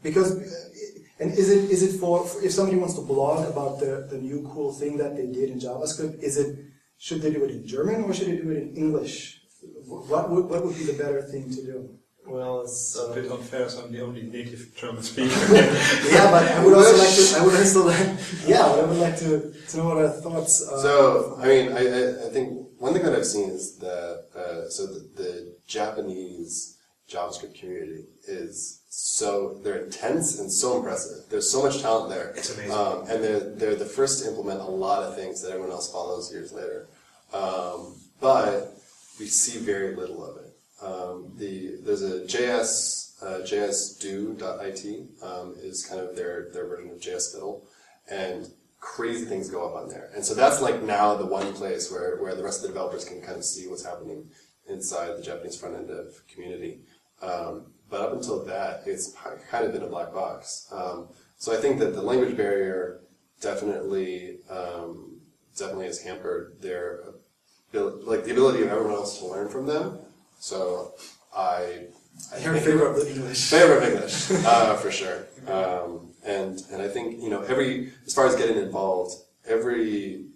because 0.00 0.30
and 1.18 1.32
is 1.32 1.50
it 1.50 1.68
is 1.70 1.82
it 1.82 1.98
for 1.98 2.24
if 2.40 2.52
somebody 2.52 2.78
wants 2.78 2.94
to 2.94 3.00
blog 3.00 3.50
about 3.50 3.80
the 3.80 4.06
the 4.08 4.18
new 4.18 4.48
cool 4.54 4.72
thing 4.72 4.96
that 4.98 5.16
they 5.16 5.26
did 5.26 5.50
in 5.50 5.58
JavaScript, 5.58 6.22
is 6.22 6.38
it 6.38 6.56
should 6.98 7.20
they 7.20 7.32
do 7.32 7.42
it 7.44 7.50
in 7.50 7.66
German 7.66 8.04
or 8.04 8.14
should 8.14 8.28
they 8.28 8.36
do 8.36 8.50
it 8.50 8.58
in 8.62 8.76
English? 8.76 9.40
What 9.86 10.30
would, 10.30 10.44
what 10.46 10.64
would 10.64 10.76
be 10.76 10.84
the 10.84 11.02
better 11.02 11.22
thing 11.22 11.50
to 11.50 11.62
do? 11.72 11.98
Well, 12.26 12.62
it's 12.62 12.96
uh, 12.96 13.10
a 13.10 13.14
bit 13.14 13.30
unfair, 13.30 13.68
so 13.68 13.84
I'm 13.84 13.92
the 13.92 14.00
only 14.00 14.22
native 14.22 14.74
German 14.74 15.02
speaker. 15.02 15.28
yeah, 15.52 16.30
but 16.30 16.48
I 16.50 16.64
would 16.64 16.74
also 16.74 16.96
like 16.96 17.14
to, 17.14 17.38
I 17.38 17.44
would 17.44 17.54
also 17.54 17.86
like, 17.86 18.18
yeah, 18.46 18.64
I 18.64 18.84
would 18.84 18.96
like 18.96 19.18
to, 19.18 19.52
to 19.68 19.76
know 19.76 19.84
what 19.88 19.98
our 19.98 20.08
thoughts 20.08 20.66
are. 20.66 20.80
So, 20.80 21.38
I 21.40 21.46
mean, 21.46 21.72
I, 21.72 22.26
I 22.26 22.30
think 22.30 22.66
one 22.78 22.94
thing 22.94 23.02
that 23.02 23.14
I've 23.14 23.26
seen 23.26 23.50
is 23.50 23.76
that, 23.78 24.26
uh, 24.34 24.68
so 24.70 24.86
the, 24.86 25.00
the 25.16 25.56
Japanese 25.66 26.78
JavaScript 27.10 27.58
community 27.58 28.06
is 28.26 28.80
so 28.88 29.60
they're 29.62 29.84
intense 29.84 30.38
and 30.38 30.50
so 30.50 30.78
impressive. 30.78 31.28
There's 31.28 31.50
so 31.50 31.62
much 31.62 31.80
talent 31.82 32.10
there. 32.10 32.30
It's 32.36 32.54
amazing. 32.54 32.72
Um, 32.72 33.00
and 33.08 33.22
they're 33.22 33.40
they're 33.40 33.74
the 33.74 33.84
first 33.84 34.22
to 34.22 34.30
implement 34.30 34.60
a 34.60 34.64
lot 34.64 35.02
of 35.02 35.14
things 35.14 35.42
that 35.42 35.50
everyone 35.50 35.72
else 35.72 35.92
follows 35.92 36.32
years 36.32 36.52
later. 36.52 36.86
Um, 37.32 37.96
but 38.20 38.78
we 39.18 39.26
see 39.26 39.58
very 39.58 39.94
little 39.96 40.24
of 40.24 40.36
it. 40.38 40.43
Um, 40.84 41.32
the 41.36 41.78
there's 41.82 42.02
a 42.02 42.20
JS 42.20 43.22
uh, 43.22 43.40
jsdo.it 43.40 45.08
um, 45.22 45.54
is 45.58 45.86
kind 45.86 46.00
of 46.00 46.14
their 46.14 46.50
their 46.52 46.66
version 46.66 46.90
of 46.90 47.00
JS 47.00 47.32
Fiddle, 47.32 47.66
and 48.10 48.48
crazy 48.80 49.24
things 49.24 49.48
go 49.48 49.66
up 49.66 49.74
on 49.74 49.88
there. 49.88 50.10
And 50.14 50.24
so 50.24 50.34
that's 50.34 50.60
like 50.60 50.82
now 50.82 51.14
the 51.14 51.26
one 51.26 51.54
place 51.54 51.90
where 51.90 52.18
where 52.20 52.34
the 52.34 52.44
rest 52.44 52.58
of 52.58 52.62
the 52.62 52.68
developers 52.68 53.04
can 53.04 53.22
kind 53.22 53.38
of 53.38 53.44
see 53.44 53.66
what's 53.66 53.84
happening 53.84 54.28
inside 54.68 55.16
the 55.16 55.22
Japanese 55.22 55.58
front 55.58 55.76
end 55.76 55.90
of 55.90 56.26
community. 56.28 56.80
Um, 57.22 57.72
but 57.88 58.00
up 58.00 58.12
until 58.12 58.44
that, 58.44 58.82
it's 58.86 59.14
kind 59.50 59.64
of 59.64 59.72
been 59.72 59.82
a 59.82 59.88
black 59.88 60.12
box. 60.12 60.66
Um, 60.72 61.08
so 61.36 61.52
I 61.52 61.56
think 61.56 61.78
that 61.78 61.94
the 61.94 62.02
language 62.02 62.36
barrier 62.36 63.00
definitely 63.40 64.38
um, 64.50 65.20
definitely 65.56 65.86
has 65.86 66.02
hampered 66.02 66.60
their 66.60 67.04
like 67.72 68.24
the 68.24 68.32
ability 68.32 68.62
of 68.62 68.68
everyone 68.68 68.94
else 68.94 69.18
to 69.18 69.26
learn 69.26 69.48
from 69.48 69.66
them. 69.66 69.98
So 70.44 70.92
I, 71.34 71.86
I 72.30 72.38
you're 72.42 72.54
in 72.54 72.62
favor 72.62 72.86
of 72.86 72.98
English. 72.98 73.50
Favor 73.50 73.78
of 73.78 73.82
English, 73.82 74.30
uh, 74.30 74.76
for 74.76 74.90
sure. 74.90 75.26
Um, 75.46 76.10
and 76.22 76.62
and 76.70 76.82
I 76.82 76.88
think 76.88 77.22
you 77.22 77.30
know 77.30 77.40
every 77.40 77.94
as 78.04 78.12
far 78.12 78.26
as 78.26 78.36
getting 78.36 78.58
involved, 78.58 79.14
every 79.46 80.26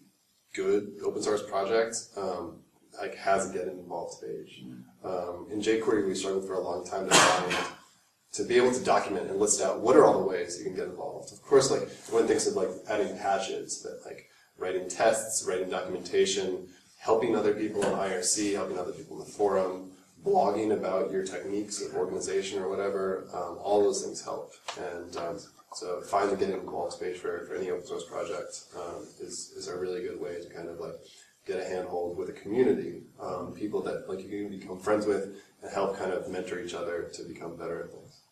good 0.55 0.93
open 1.05 1.23
source 1.23 1.43
project 1.43 1.95
um, 2.17 2.61
like 2.99 3.17
has 3.17 3.51
a 3.51 3.53
get 3.53 3.69
involved 3.69 4.23
page. 4.23 4.65
Um, 5.05 5.47
in 5.51 5.61
jQuery, 5.61 6.09
we 6.09 6.15
struggled 6.15 6.47
for 6.47 6.55
a 6.55 6.61
long 6.63 6.87
time 6.87 7.07
to 7.07 7.15
find 7.15 7.67
to 8.33 8.45
be 8.45 8.57
able 8.57 8.73
to 8.73 8.83
document 8.83 9.29
and 9.29 9.39
list 9.39 9.61
out 9.61 9.81
what 9.81 9.95
are 9.95 10.07
all 10.07 10.19
the 10.23 10.27
ways 10.27 10.59
you 10.59 10.65
can 10.65 10.75
get 10.75 10.87
involved. 10.87 11.35
Of 11.35 11.43
course, 11.43 11.71
like 11.71 11.87
one 12.09 12.27
thinks 12.27 12.47
of 12.47 12.55
like 12.55 12.71
adding 12.89 13.15
patches, 13.19 13.85
but 13.85 14.11
like 14.11 14.31
writing 14.57 14.89
tests, 14.89 15.45
writing 15.47 15.69
documentation, 15.69 16.67
helping 16.99 17.37
other 17.37 17.53
people 17.53 17.83
in 17.83 17.93
IRC, 17.93 18.55
helping 18.55 18.79
other 18.79 18.93
people 18.93 19.21
in 19.21 19.27
the 19.27 19.31
forum, 19.31 19.93
blogging 20.25 20.73
about 20.73 21.11
your 21.11 21.25
techniques 21.25 21.83
of 21.83 21.95
organization 21.95 22.61
or 22.61 22.69
whatever. 22.69 23.29
Um, 23.33 23.59
all 23.63 23.83
those 23.83 24.05
things 24.05 24.23
help. 24.23 24.53
And 24.79 25.17
um, 25.17 25.39
so 25.75 26.01
the 26.01 26.37
getting 26.37 26.55
involved 26.55 27.01
page 27.01 27.19
for, 27.19 27.45
for 27.47 27.55
any 27.55 27.71
open 27.71 27.87
source 27.87 28.05
project 28.05 28.65
um, 28.77 29.07
is, 29.21 29.53
is 29.57 29.69
a 29.69 29.77
really 29.77 30.03
good 30.03 30.21
way 30.21 30.41
to 30.41 30.49
kind 30.55 30.69
of 30.69 30.81
like 30.81 30.95
get 31.47 31.61
a 31.61 31.65
handhold 31.65 32.17
with 32.17 32.29
a 32.29 32.33
community, 32.33 33.03
um, 33.21 33.55
people 33.55 33.83
that 33.83 34.09
like 34.09 34.23
you 34.23 34.29
can 34.29 34.59
become 34.59 34.79
friends 34.79 35.07
with 35.07 35.37
and 35.63 35.73
help 35.73 35.97
kind 35.97 36.13
of 36.13 36.29
mentor 36.29 36.61
each 36.61 36.75
other 36.75 37.11
to 37.15 37.23
become 37.25 37.57
better 37.57 37.85
at 37.85 37.91
things. 37.91 38.23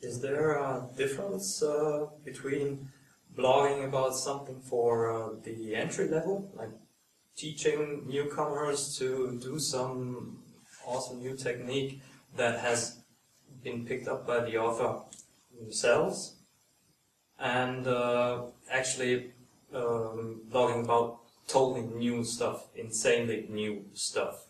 Is 0.00 0.20
there 0.20 0.52
a 0.52 0.88
difference 0.96 1.62
uh, 1.62 2.06
between 2.24 2.88
blogging 3.36 3.84
about 3.84 4.14
something 4.14 4.60
for 4.60 5.10
uh, 5.10 5.30
the 5.42 5.74
entry 5.74 6.08
level, 6.08 6.50
like 6.54 6.70
teaching 7.36 8.04
newcomers 8.06 8.96
to 8.98 9.38
do 9.40 9.58
some 9.58 10.37
awesome 10.88 11.20
new 11.20 11.36
technique 11.36 12.00
that 12.36 12.60
has 12.60 13.00
been 13.62 13.84
picked 13.84 14.08
up 14.08 14.26
by 14.26 14.40
the 14.40 14.56
author 14.56 15.02
themselves, 15.60 16.36
and 17.38 17.86
uh, 17.86 18.42
actually 18.70 19.32
um, 19.74 20.40
blogging 20.50 20.84
about 20.84 21.20
totally 21.46 21.82
new 21.82 22.24
stuff, 22.24 22.66
insanely 22.74 23.46
new 23.48 23.84
stuff. 23.94 24.46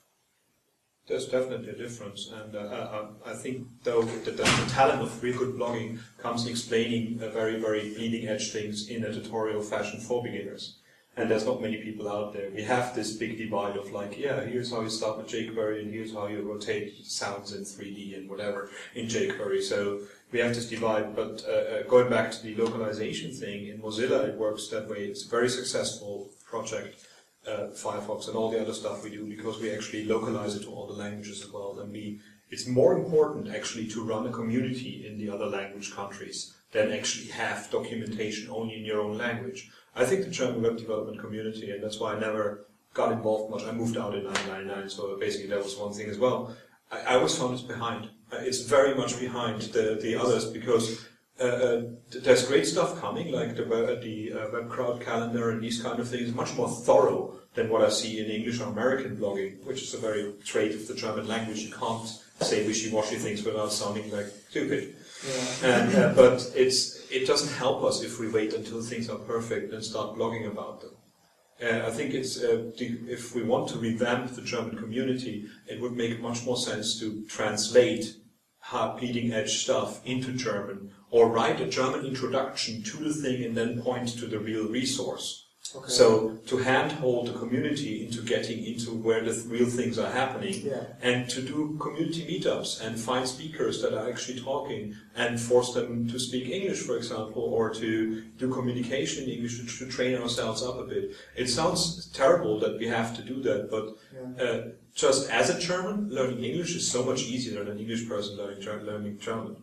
There's 1.06 1.26
definitely 1.26 1.70
a 1.70 1.76
difference, 1.76 2.30
and 2.30 2.54
uh, 2.54 3.06
I, 3.24 3.30
I, 3.30 3.34
think 3.34 3.66
though 3.82 4.02
the, 4.02 4.30
the, 4.30 4.44
talent 4.68 5.00
of 5.00 5.22
real 5.22 5.38
good 5.38 5.54
blogging 5.54 6.00
comes 6.18 6.44
in 6.44 6.50
explaining 6.50 7.18
very, 7.18 7.58
very 7.58 7.94
bleeding 7.94 8.28
edge 8.28 8.52
things 8.52 8.90
in 8.90 9.04
a 9.04 9.14
tutorial 9.14 9.62
fashion 9.62 10.00
for 10.00 10.22
beginners. 10.22 10.77
And 11.18 11.28
there's 11.28 11.44
not 11.44 11.60
many 11.60 11.78
people 11.78 12.08
out 12.08 12.32
there. 12.32 12.48
We 12.54 12.62
have 12.62 12.94
this 12.94 13.12
big 13.12 13.38
divide 13.38 13.76
of 13.76 13.90
like, 13.90 14.16
yeah, 14.16 14.40
here's 14.44 14.70
how 14.70 14.82
you 14.82 14.88
start 14.88 15.18
with 15.18 15.26
jQuery, 15.26 15.80
and 15.80 15.92
here's 15.92 16.14
how 16.14 16.28
you 16.28 16.42
rotate 16.42 17.04
sounds 17.04 17.52
in 17.52 17.62
3D 17.62 18.16
and 18.16 18.30
whatever 18.30 18.70
in 18.94 19.06
jQuery. 19.06 19.60
So 19.60 20.02
we 20.30 20.38
have 20.38 20.54
this 20.54 20.68
divide. 20.68 21.16
But 21.16 21.44
uh, 21.48 21.52
uh, 21.52 21.82
going 21.88 22.08
back 22.08 22.30
to 22.30 22.42
the 22.42 22.54
localization 22.54 23.32
thing 23.32 23.66
in 23.66 23.80
Mozilla, 23.80 24.28
it 24.28 24.36
works 24.36 24.68
that 24.68 24.88
way. 24.88 25.06
It's 25.06 25.26
a 25.26 25.28
very 25.28 25.48
successful 25.48 26.30
project 26.48 27.04
uh, 27.48 27.68
Firefox 27.74 28.28
and 28.28 28.36
all 28.36 28.50
the 28.50 28.60
other 28.60 28.74
stuff 28.74 29.02
we 29.02 29.10
do 29.10 29.24
because 29.24 29.60
we 29.60 29.74
actually 29.74 30.04
localize 30.04 30.54
it 30.54 30.62
to 30.62 30.70
all 30.70 30.86
the 30.86 30.92
languages 30.92 31.42
as 31.42 31.50
well. 31.50 31.80
And 31.80 31.90
we, 31.92 32.20
it's 32.50 32.68
more 32.68 32.96
important 32.96 33.52
actually 33.52 33.88
to 33.88 34.04
run 34.04 34.26
a 34.26 34.30
community 34.30 35.04
in 35.04 35.18
the 35.18 35.30
other 35.30 35.46
language 35.46 35.92
countries 35.92 36.54
than 36.72 36.92
actually 36.92 37.28
have 37.30 37.70
documentation 37.70 38.50
only 38.50 38.76
in 38.76 38.84
your 38.84 39.00
own 39.00 39.16
language. 39.16 39.70
I 39.98 40.04
think 40.04 40.24
the 40.24 40.30
German 40.30 40.62
web 40.62 40.76
development 40.78 41.18
community, 41.24 41.70
and 41.72 41.82
that's 41.82 41.98
why 42.00 42.14
I 42.14 42.18
never 42.20 42.66
got 42.94 43.12
involved 43.12 43.50
much. 43.50 43.64
I 43.64 43.72
moved 43.72 43.96
out 43.96 44.14
in 44.18 44.24
1999, 44.24 44.88
so 44.96 45.16
basically 45.18 45.48
that 45.52 45.62
was 45.62 45.76
one 45.76 45.92
thing 45.92 46.08
as 46.08 46.18
well. 46.18 46.38
I, 46.90 46.98
I 47.10 47.14
always 47.16 47.36
found 47.38 47.54
it's 47.54 47.62
behind. 47.62 48.02
Uh, 48.32 48.36
It's 48.48 48.62
very 48.76 48.94
much 48.94 49.12
behind 49.26 49.58
the, 49.76 49.84
the 50.04 50.12
others 50.22 50.44
because 50.58 50.84
uh, 51.40 51.44
uh, 51.44 51.82
there's 52.24 52.44
great 52.46 52.66
stuff 52.66 52.90
coming, 53.00 53.26
like 53.40 53.56
the, 53.56 53.66
web- 53.72 54.00
the 54.02 54.18
uh, 54.32 54.36
Webkrauts 54.54 55.00
calendar 55.04 55.44
and 55.50 55.60
these 55.62 55.78
kind 55.82 55.98
of 56.02 56.08
things, 56.08 56.34
much 56.42 56.52
more 56.54 56.68
thorough 56.88 57.34
than 57.54 57.68
what 57.72 57.82
I 57.82 57.90
see 58.00 58.12
in 58.22 58.26
English 58.38 58.60
or 58.60 58.66
American 58.76 59.16
blogging, 59.16 59.64
which 59.68 59.80
is 59.82 59.94
a 59.94 59.98
very 59.98 60.24
trait 60.44 60.72
of 60.78 60.86
the 60.88 60.94
German 60.94 61.26
language. 61.34 61.60
You 61.60 61.72
can't 61.72 62.06
say 62.40 62.66
wishy-washy 62.66 63.16
things 63.16 63.42
without 63.44 63.72
sounding 63.72 64.06
like 64.16 64.26
stupid. 64.50 64.82
And, 65.62 65.94
uh, 65.94 66.12
but 66.14 66.52
it's, 66.54 67.10
it 67.10 67.26
doesn't 67.26 67.54
help 67.56 67.82
us 67.82 68.02
if 68.02 68.20
we 68.20 68.28
wait 68.28 68.52
until 68.52 68.82
things 68.82 69.08
are 69.08 69.18
perfect 69.18 69.72
and 69.72 69.84
start 69.84 70.16
blogging 70.16 70.46
about 70.46 70.80
them. 70.80 70.92
Uh, 71.60 71.86
I 71.86 71.90
think 71.90 72.14
it's 72.14 72.40
uh, 72.40 72.70
if 72.78 73.34
we 73.34 73.42
want 73.42 73.68
to 73.70 73.78
revamp 73.78 74.30
the 74.30 74.42
German 74.42 74.76
community, 74.76 75.46
it 75.66 75.80
would 75.80 75.96
make 75.96 76.20
much 76.20 76.44
more 76.44 76.56
sense 76.56 77.00
to 77.00 77.24
translate 77.26 78.14
hard 78.60 79.00
bleeding 79.00 79.32
edge 79.32 79.62
stuff 79.62 80.00
into 80.06 80.32
German 80.32 80.92
or 81.10 81.30
write 81.30 81.60
a 81.60 81.66
German 81.66 82.04
introduction 82.04 82.82
to 82.82 82.98
the 82.98 83.14
thing 83.14 83.42
and 83.42 83.56
then 83.56 83.82
point 83.82 84.08
to 84.18 84.26
the 84.26 84.38
real 84.38 84.68
resource. 84.68 85.47
Okay. 85.76 85.90
So 85.90 86.38
to 86.46 86.56
handhold 86.58 87.26
the 87.28 87.32
community 87.38 88.04
into 88.04 88.22
getting 88.22 88.64
into 88.64 88.90
where 88.94 89.22
the 89.22 89.34
th- 89.34 89.46
real 89.46 89.66
things 89.68 89.98
are 89.98 90.10
happening 90.10 90.54
Yeah. 90.64 90.84
and 91.02 91.28
to 91.30 91.42
do 91.42 91.76
community 91.78 92.22
meetups 92.30 92.80
and 92.84 92.98
find 92.98 93.28
speakers 93.28 93.82
that 93.82 93.92
are 93.92 94.08
actually 94.08 94.40
talking 94.40 94.94
and 95.14 95.38
force 95.38 95.74
them 95.74 96.08
to 96.08 96.18
speak 96.18 96.48
English, 96.48 96.80
for 96.88 96.96
example, 96.96 97.42
or 97.42 97.68
to 97.74 98.22
do 98.38 98.46
communication 98.50 99.24
in 99.24 99.30
English 99.30 99.54
to, 99.58 99.66
to 99.78 99.90
train 99.90 100.14
ourselves 100.16 100.62
up 100.62 100.78
a 100.78 100.84
bit. 100.84 101.04
It 101.36 101.48
sounds 101.48 102.06
terrible 102.12 102.58
that 102.60 102.78
we 102.78 102.86
have 102.88 103.14
to 103.16 103.22
do 103.22 103.42
that, 103.48 103.60
but 103.70 103.86
Yeah. 104.14 104.44
uh, 104.44 104.60
just 104.94 105.28
as 105.30 105.50
a 105.50 105.58
German, 105.60 106.08
learning 106.10 106.42
English 106.50 106.74
is 106.76 106.90
so 106.90 107.04
much 107.04 107.22
easier 107.34 107.58
than 107.58 107.72
an 107.74 107.78
English 107.78 108.08
person 108.08 108.36
learning, 108.38 108.60
Ger- 108.62 108.82
learning 108.90 109.18
German. 109.18 109.56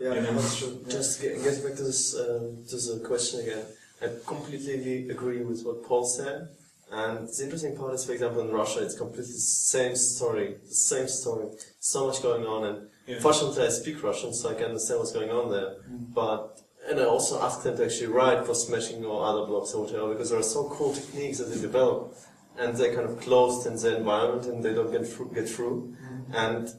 Yeah, 0.00 0.14
You 0.14 0.20
know? 0.22 0.32
that's 0.34 0.56
true. 0.58 0.74
Just 0.88 1.20
get, 1.20 1.42
getting 1.42 1.62
back 1.66 1.76
to 1.80 1.82
this, 1.90 2.14
um, 2.14 2.64
to 2.70 2.76
the 2.76 3.02
question 3.10 3.40
again, 3.40 3.64
I 4.04 4.08
completely 4.26 5.08
agree 5.08 5.42
with 5.42 5.62
what 5.64 5.82
Paul 5.84 6.04
said. 6.04 6.48
And 6.90 7.26
the 7.28 7.44
interesting 7.44 7.76
part 7.76 7.94
is, 7.94 8.04
for 8.04 8.12
example, 8.12 8.42
in 8.42 8.50
Russia, 8.52 8.80
it's 8.84 8.94
completely 8.96 9.32
the 9.32 9.38
same 9.38 9.96
story, 9.96 10.56
the 10.68 10.74
same 10.74 11.08
story. 11.08 11.46
So 11.80 12.06
much 12.06 12.22
going 12.22 12.46
on, 12.46 12.64
and 12.64 12.88
Yeah. 13.06 13.20
fortunately, 13.20 13.64
I 13.64 13.70
speak 13.70 14.02
Russian, 14.02 14.32
so 14.32 14.50
I 14.50 14.54
can 14.54 14.66
understand 14.66 15.00
what's 15.00 15.12
going 15.12 15.30
on 15.30 15.50
there. 15.50 15.76
Mm. 15.90 16.14
But 16.14 16.60
and 16.88 17.00
I 17.00 17.04
also 17.04 17.40
ask 17.40 17.62
them 17.62 17.78
to 17.78 17.84
actually 17.86 18.08
write 18.08 18.44
for 18.44 18.54
Smashing 18.54 19.04
or 19.06 19.24
other 19.24 19.40
blogs 19.50 19.74
or 19.74 19.80
whatever, 19.84 20.08
because 20.12 20.28
there 20.30 20.38
are 20.38 20.42
so 20.42 20.68
cool 20.68 20.92
techniques 20.92 21.38
that 21.38 21.44
they 21.44 21.60
develop, 21.60 22.14
and 22.58 22.76
they're 22.76 22.94
kind 22.94 23.08
of 23.08 23.18
closed 23.18 23.66
in 23.66 23.76
their 23.76 23.96
environment, 23.96 24.46
and 24.46 24.62
they 24.62 24.74
don't 24.74 24.92
get 24.92 25.06
through. 25.08 25.32
Get 25.34 25.48
through. 25.48 25.96
Mm. 25.96 26.34
And 26.34 26.74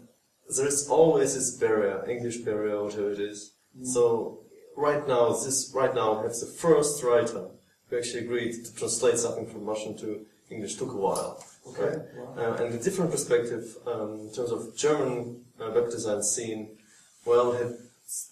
there 0.55 0.67
is 0.67 0.88
always 0.88 1.33
this 1.33 1.57
barrier, 1.57 2.05
English 2.07 2.38
barrier, 2.47 2.81
whatever 2.83 3.11
it 3.11 3.19
is. 3.19 3.55
Mm. 3.77 3.85
So 3.88 4.44
right 4.75 5.07
now, 5.07 5.29
this 5.31 5.71
right 5.73 5.93
now 5.93 6.21
has 6.23 6.41
the 6.41 6.47
first 6.47 7.03
writer 7.03 7.47
who 7.89 7.97
actually 7.97 8.25
agreed 8.25 8.53
to 8.65 8.75
translate 8.75 9.17
something 9.17 9.47
from 9.47 9.65
Russian 9.65 9.97
to 9.97 10.25
English. 10.49 10.75
Took 10.75 10.93
a 10.93 10.97
while. 10.97 11.43
Okay. 11.67 11.97
Uh, 12.38 12.53
and 12.63 12.75
a 12.75 12.83
different 12.83 13.11
perspective 13.11 13.77
um, 13.88 14.19
in 14.19 14.33
terms 14.33 14.51
of 14.51 14.75
German 14.75 15.43
uh, 15.59 15.71
web 15.73 15.89
design 15.89 16.21
scene. 16.21 16.77
Well, 17.25 17.53
had 17.53 17.73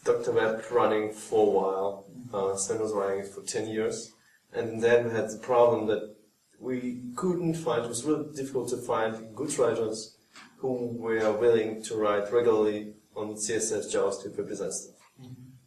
Dr. 0.04 0.32
Web 0.32 0.64
running 0.72 1.14
for 1.14 1.48
a 1.48 1.50
while. 1.50 2.06
Uh, 2.34 2.56
Sven 2.56 2.80
was 2.80 2.94
running 2.94 3.20
it 3.20 3.28
for 3.28 3.42
ten 3.42 3.68
years, 3.68 4.14
and 4.54 4.84
then 4.84 5.06
we 5.06 5.12
had 5.12 5.32
the 5.32 5.40
problem 5.40 5.88
that 5.88 6.16
we 6.60 7.02
couldn't 7.16 7.56
find. 7.56 7.84
It 7.84 7.90
was 7.90 8.04
really 8.04 8.32
difficult 8.36 8.70
to 8.70 8.78
find 8.78 9.36
good 9.36 9.58
writers 9.58 10.16
who 10.58 10.96
were 10.98 11.32
willing 11.34 11.84
to 11.84 11.96
write 11.96 12.32
regularly 12.32 12.94
on 13.16 13.34
CSS, 13.34 13.94
JavaScript, 13.94 14.38
web 14.38 14.48
design 14.48 14.72
stuff. 14.72 15.03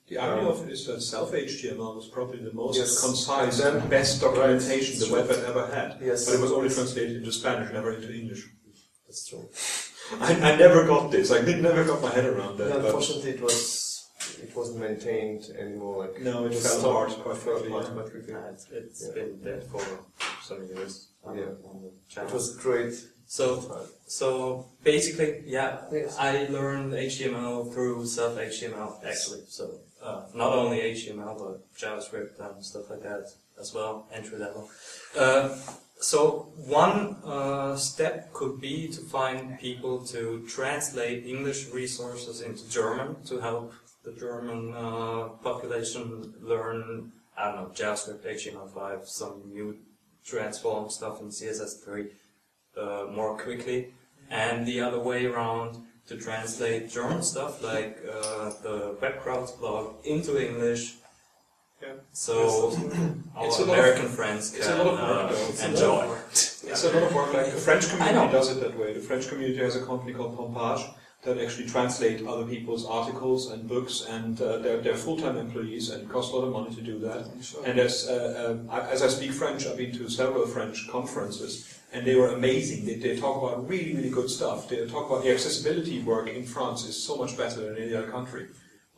The 0.09 0.19
irony 0.19 0.47
of 0.49 0.63
it 0.67 0.73
is 0.73 0.87
that 0.87 1.01
self-HTML 1.01 1.97
was 1.97 2.09
probably 2.09 2.39
the 2.39 2.53
most 2.53 2.77
Yes. 2.79 3.01
concise 3.01 3.59
And 3.61 3.81
then- 3.83 3.89
best 3.89 4.21
documentation 4.21 5.01
Right. 5.01 5.09
the 5.09 5.13
web 5.15 5.29
had 5.29 5.45
ever 5.51 5.67
had. 5.67 5.99
Yes. 6.01 6.25
But 6.27 6.35
it 6.37 6.41
was 6.41 6.53
only 6.53 6.69
translated 6.71 7.17
into 7.17 7.33
Spanish, 7.33 7.73
never 7.73 7.93
into 7.93 8.13
English. 8.13 8.43
That's 9.07 9.27
true. 9.27 9.49
I, 10.21 10.33
I 10.53 10.57
never 10.57 10.87
got 10.87 11.11
this. 11.11 11.33
I 11.33 11.41
did- 11.43 11.61
never 11.63 11.83
got 11.85 12.01
my 12.01 12.11
head 12.11 12.25
around 12.27 12.59
that. 12.59 12.69
Yeah, 12.69 12.77
but 12.77 12.85
unfortunately, 12.87 13.31
it 13.33 13.41
was 13.41 13.85
it 14.43 14.55
wasn't 14.55 14.79
maintained 14.81 15.45
anymore. 15.59 16.07
Like 16.07 16.21
No, 16.21 16.45
it 16.47 16.51
was 16.51 16.63
fell 16.63 16.79
stopped- 16.79 17.13
apart 17.13 17.25
quite 17.25 17.37
fell 17.39 17.53
quickly, 17.55 17.69
apart 17.69 17.85
yeah. 17.87 17.93
quite 17.95 18.11
quickly. 18.13 18.33
Yeah, 18.35 18.51
it's, 18.53 18.67
it's 18.71 19.09
been 19.09 19.41
dead 19.43 19.65
for 19.73 19.83
some 20.45 20.65
years. 20.69 21.09
um, 21.25 21.37
Yeah. 21.39 22.23
It 22.23 22.33
was 22.33 22.57
great. 22.57 22.95
So, 23.27 23.87
so 24.07 24.67
basically, 24.85 25.43
yeah, 25.47 25.81
I 26.19 26.47
learned 26.49 26.93
HTML 26.93 27.73
through 27.73 28.07
self 28.07 28.37
HTML 28.39 29.05
actually. 29.05 29.43
So 29.49 29.81
uh, 30.07 30.23
not 30.35 30.53
only 30.53 30.79
HTML 30.79 31.37
but 31.39 31.75
JavaScript 31.75 32.39
and 32.39 32.65
stuff 32.65 32.91
like 32.91 33.03
that 33.03 33.25
as 33.61 33.75
well, 33.75 34.07
entry 34.13 34.39
level. 34.39 34.69
Uh, 35.19 35.57
so 35.99 36.53
one 36.57 37.17
uh, 37.25 37.75
step 37.77 38.33
could 38.33 38.61
be 38.61 38.89
to 38.89 39.01
find 39.01 39.59
people 39.59 40.05
to 40.07 40.45
translate 40.47 41.27
English 41.27 41.69
resources 41.71 42.43
into 42.43 42.69
German 42.69 43.17
to 43.25 43.41
help 43.41 43.73
the 44.05 44.13
German 44.13 44.75
uh, 44.75 45.29
population 45.43 46.35
learn, 46.41 47.13
I 47.37 47.47
don't 47.47 47.57
know, 47.57 47.71
JavaScript, 47.75 48.25
HTML5, 48.25 49.07
some 49.07 49.43
new 49.47 49.79
transform 50.25 50.91
stuff 50.91 51.21
in 51.21 51.29
CSS3 51.29 52.09
uh, 52.77 53.07
more 53.11 53.37
quickly, 53.39 53.95
and 54.31 54.67
the 54.67 54.81
other 54.81 55.01
way 55.01 55.27
around 55.27 55.79
to 56.09 56.17
translate 56.17 56.91
German 56.91 57.23
stuff 57.23 57.63
like 57.63 57.99
uh, 58.09 58.51
the 58.63 58.97
Webkrauts 59.01 59.59
blog 59.59 59.95
into 60.05 60.33
English. 60.41 60.95
Yeah. 61.83 61.89
So 62.13 62.73
our 63.37 63.47
It's 63.47 63.59
a 63.59 63.65
lot 63.65 63.79
of- 63.79 63.85
American 63.85 64.09
friends 64.09 64.55
it's 64.55 64.67
can 64.67 64.81
a 64.81 64.85
lot 64.85 64.95
of 64.95 65.01
work, 65.01 65.11
uh, 65.11 65.29
though. 65.29 65.49
It's 65.49 65.61
a 65.63 65.65
lot 65.65 66.05
enjoy. 66.05 66.15
of 66.15 66.31
It's 66.73 66.85
a 66.85 66.93
lot 66.93 67.03
of 67.03 67.15
work. 67.15 67.33
Like 67.35 67.53
the 67.53 67.59
French 67.69 67.89
community 67.91 68.33
does 68.33 68.51
it 68.51 68.61
that 68.61 68.79
way. 68.79 68.95
The 68.95 69.01
French 69.01 69.29
community 69.29 69.59
has 69.59 69.77
a 69.77 69.85
company 69.85 70.13
called 70.15 70.37
Pompage 70.37 70.87
that 71.23 71.39
actually 71.39 71.67
translate 71.69 72.25
other 72.27 72.47
people's 72.47 72.87
articles 72.87 73.51
and 73.51 73.69
books, 73.69 74.07
and 74.09 74.41
uh, 74.41 74.59
they're, 74.59 74.81
they're 74.81 74.97
full-time 74.97 75.37
employees, 75.37 75.91
and 75.91 76.05
it 76.05 76.09
costs 76.09 76.33
a 76.33 76.37
lot 76.37 76.45
of 76.47 76.53
money 76.53 76.73
to 76.75 76.81
do 76.81 76.99
that. 77.01 77.27
And 77.65 77.81
as 77.81 78.07
uh, 78.09 78.53
um, 78.63 78.71
I, 78.71 78.81
as 78.91 79.03
I 79.03 79.09
speak 79.09 79.33
French, 79.33 79.67
I've 79.67 79.77
been 79.77 79.93
to 79.99 80.09
several 80.09 80.47
French 80.47 80.89
conferences, 80.89 81.76
and 81.97 82.07
they 82.07 82.15
were 82.15 82.29
amazing. 82.29 82.85
They, 82.85 82.97
they 82.97 83.17
talk 83.17 83.43
about 83.43 83.67
really, 83.67 83.95
really 83.95 84.11
good 84.11 84.29
stuff. 84.29 84.69
They 84.69 84.87
talk 84.87 85.07
about 85.09 85.23
the 85.25 85.33
accessibility 85.33 86.03
work 86.03 86.29
in 86.29 86.45
France 86.45 86.85
is 86.85 87.03
so 87.03 87.17
much 87.17 87.39
better 87.39 87.61
than 87.63 87.83
any 87.83 87.95
other 87.95 88.11
country. 88.11 88.49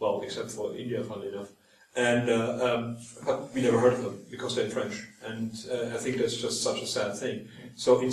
Well, 0.00 0.20
except 0.24 0.50
for 0.50 0.74
India, 0.74 1.04
funnily 1.04 1.28
enough. 1.28 1.50
And 1.94 2.28
uh, 2.28 2.58
um, 2.68 2.98
but 3.24 3.54
we 3.54 3.62
never 3.62 3.78
heard 3.78 3.92
of 3.94 4.02
them 4.02 4.18
because 4.30 4.56
they're 4.56 4.68
French, 4.68 4.96
and 5.24 5.52
uh, 5.70 5.94
I 5.94 5.98
think 6.02 6.18
that's 6.18 6.36
just 6.36 6.62
such 6.62 6.82
a 6.82 6.86
sad 6.86 7.16
thing. 7.16 7.48
So 7.76 7.96
uh, 7.96 8.10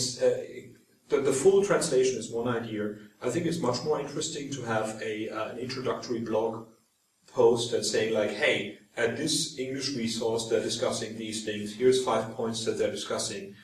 the, 1.09 1.21
the 1.21 1.33
full 1.33 1.63
translation 1.63 2.17
is 2.17 2.31
one 2.31 2.47
idea. 2.47 2.95
I 3.21 3.29
think 3.31 3.45
it's 3.45 3.59
much 3.59 3.83
more 3.83 3.99
interesting 3.99 4.51
to 4.51 4.61
have 4.63 5.01
a 5.01 5.29
uh, 5.29 5.49
an 5.49 5.57
introductory 5.59 6.19
blog 6.19 6.67
post 7.33 7.71
that's 7.71 7.91
saying 7.91 8.13
like, 8.13 8.31
hey, 8.31 8.77
at 8.97 9.17
this 9.17 9.59
English 9.59 9.89
resource 9.95 10.47
they're 10.47 10.63
discussing 10.63 11.17
these 11.17 11.43
things. 11.43 11.75
Here's 11.75 12.03
five 12.03 12.35
points 12.35 12.65
that 12.65 12.77
they're 12.77 12.97
discussing. 12.99 13.55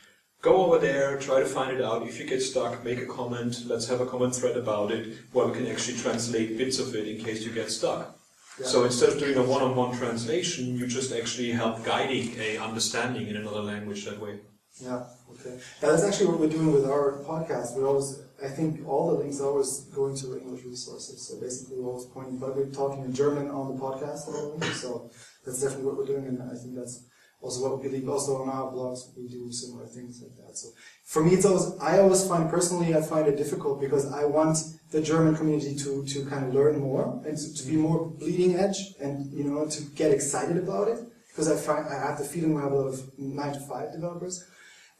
Go 0.42 0.66
over 0.66 0.80
there, 0.80 1.20
try 1.20 1.40
to 1.40 1.46
find 1.46 1.78
it 1.78 1.84
out. 1.84 2.08
If 2.08 2.20
you 2.20 2.26
get 2.26 2.42
stuck, 2.42 2.84
make 2.84 3.00
a 3.00 3.06
comment. 3.06 3.64
Let's 3.68 3.88
have 3.88 4.02
a 4.02 4.08
comment 4.08 4.36
thread 4.36 4.58
about 4.58 4.92
it, 4.92 5.16
where 5.34 5.46
we 5.46 5.54
can 5.54 5.68
actually 5.68 5.98
translate 6.00 6.58
bits 6.58 6.80
of 6.80 6.96
it 6.96 7.08
in 7.08 7.24
case 7.24 7.44
you 7.44 7.52
get 7.52 7.70
stuck. 7.70 8.18
So 8.64 8.84
instead 8.84 9.10
of 9.10 9.20
doing 9.20 9.38
a 9.38 9.44
one-on-one 9.44 9.98
translation, 9.98 10.76
you 10.78 10.88
just 10.88 11.14
actually 11.14 11.52
help 11.52 11.84
guiding 11.84 12.40
a 12.40 12.58
understanding 12.58 13.28
in 13.28 13.38
another 13.38 13.62
language 13.62 14.06
that 14.06 14.20
way. 14.20 14.40
Yeah, 14.80 15.04
okay. 15.32 15.60
Yeah, 15.82 15.90
that's 15.90 16.04
actually 16.04 16.28
what 16.28 16.40
we're 16.40 16.50
doing 16.50 16.72
with 16.72 16.86
our 16.86 17.24
podcast. 17.24 17.78
We 17.78 17.84
always, 17.84 18.24
I 18.44 18.48
think 18.48 18.88
all 18.88 19.12
the 19.12 19.20
links 19.20 19.40
are 19.42 19.48
always 19.48 19.82
going 19.94 20.16
to 20.18 20.40
English 20.40 20.64
resources. 20.66 21.28
So 21.28 21.40
basically, 21.40 21.78
we're 21.78 21.90
always 21.92 22.06
pointing, 22.06 22.40
but 22.40 22.56
we're 22.56 22.72
talking 22.72 23.04
in 23.04 23.14
German 23.14 23.50
on 23.52 23.76
the 23.76 23.82
podcast. 23.82 24.26
So 24.74 25.12
that's 25.46 25.62
definitely 25.62 25.86
what 25.86 25.98
we're 25.98 26.06
doing, 26.06 26.26
and 26.26 26.42
I 26.42 26.56
think 26.56 26.76
that's 26.76 27.06
also 27.42 27.62
what 27.64 27.78
we 27.78 27.90
believe. 27.90 28.08
Also 28.08 28.42
on 28.42 28.50
our 28.50 28.72
blogs, 28.72 29.00
we 29.18 29.28
do 29.28 29.52
similar 29.52 29.86
things 29.88 30.22
like 30.22 30.36
that. 30.38 30.58
So 30.58 30.70
for 31.06 31.24
me, 31.24 31.32
it's 31.34 31.46
always, 31.46 31.78
I 31.80 32.00
always 32.00 32.28
find 32.28 32.50
personally, 32.50 32.96
I 32.96 33.02
find 33.02 33.28
it 33.28 33.38
difficult 33.38 33.82
because 33.82 34.12
I 34.12 34.26
want 34.26 34.58
the 34.92 35.02
German 35.02 35.36
community 35.36 35.76
to, 35.78 36.06
to 36.06 36.26
kind 36.26 36.46
of 36.46 36.54
learn 36.54 36.80
more 36.80 37.22
and 37.26 37.38
to, 37.38 37.54
to 37.54 37.68
be 37.68 37.76
more 37.76 38.06
bleeding 38.06 38.56
edge 38.56 38.94
and, 39.00 39.32
you 39.34 39.44
know, 39.44 39.66
to 39.66 39.84
get 39.96 40.12
excited 40.12 40.58
about 40.58 40.88
it. 40.88 41.00
Because 41.30 41.50
I 41.50 41.56
find, 41.56 41.88
I 41.88 42.08
have 42.08 42.18
the 42.18 42.26
feeling 42.26 42.56
we 42.56 42.62
have 42.62 42.74
a 42.74 42.76
lot 42.76 42.88
of 42.88 43.18
nine 43.18 43.54
to 43.54 43.60
five 43.62 43.94
developers. 43.94 44.44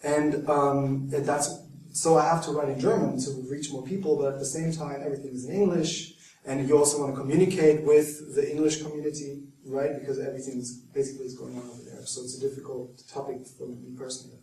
And 0.04 0.50
um, 0.50 1.10
that's 1.10 1.60
so 1.94 2.18
I 2.18 2.26
have 2.26 2.44
to 2.46 2.52
write 2.52 2.70
in 2.70 2.80
German 2.80 3.20
to 3.20 3.46
reach 3.50 3.72
more 3.72 3.84
people, 3.84 4.18
but 4.18 4.34
at 4.34 4.40
the 4.40 4.46
same 4.46 4.72
time, 4.72 5.02
everything 5.04 5.34
is 5.34 5.46
in 5.46 5.54
English, 5.54 6.14
and 6.46 6.68
you 6.68 6.78
also 6.78 7.00
want 7.00 7.14
to 7.14 7.22
communicate 7.22 7.84
with 7.84 8.36
the 8.36 8.50
English 8.50 8.82
community 8.82 9.44
right? 9.66 10.00
Because 10.00 10.20
everything 10.20 10.60
is 10.60 10.74
basically 10.94 11.26
is 11.26 11.36
going 11.36 11.58
on 11.58 11.64
over 11.64 11.84
there. 11.84 12.06
So 12.06 12.22
it's 12.22 12.38
a 12.38 12.42
difficult 12.42 13.02
topic 13.08 13.46
for 13.58 13.68
me 13.68 13.96
personally. 13.98 14.38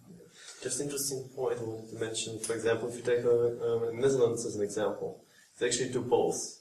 Just 0.62 0.80
interesting 0.80 1.28
point 1.34 1.58
I 1.58 1.62
wanted 1.62 1.90
to 1.90 1.98
mention. 1.98 2.38
For 2.40 2.54
example, 2.54 2.88
if 2.88 2.96
you 2.96 3.02
take 3.02 3.24
um, 3.24 4.00
Netherlands 4.00 4.44
as 4.44 4.56
an 4.56 4.62
example, 4.62 5.24
they 5.58 5.66
actually 5.66 5.90
do 5.90 6.00
both. 6.00 6.60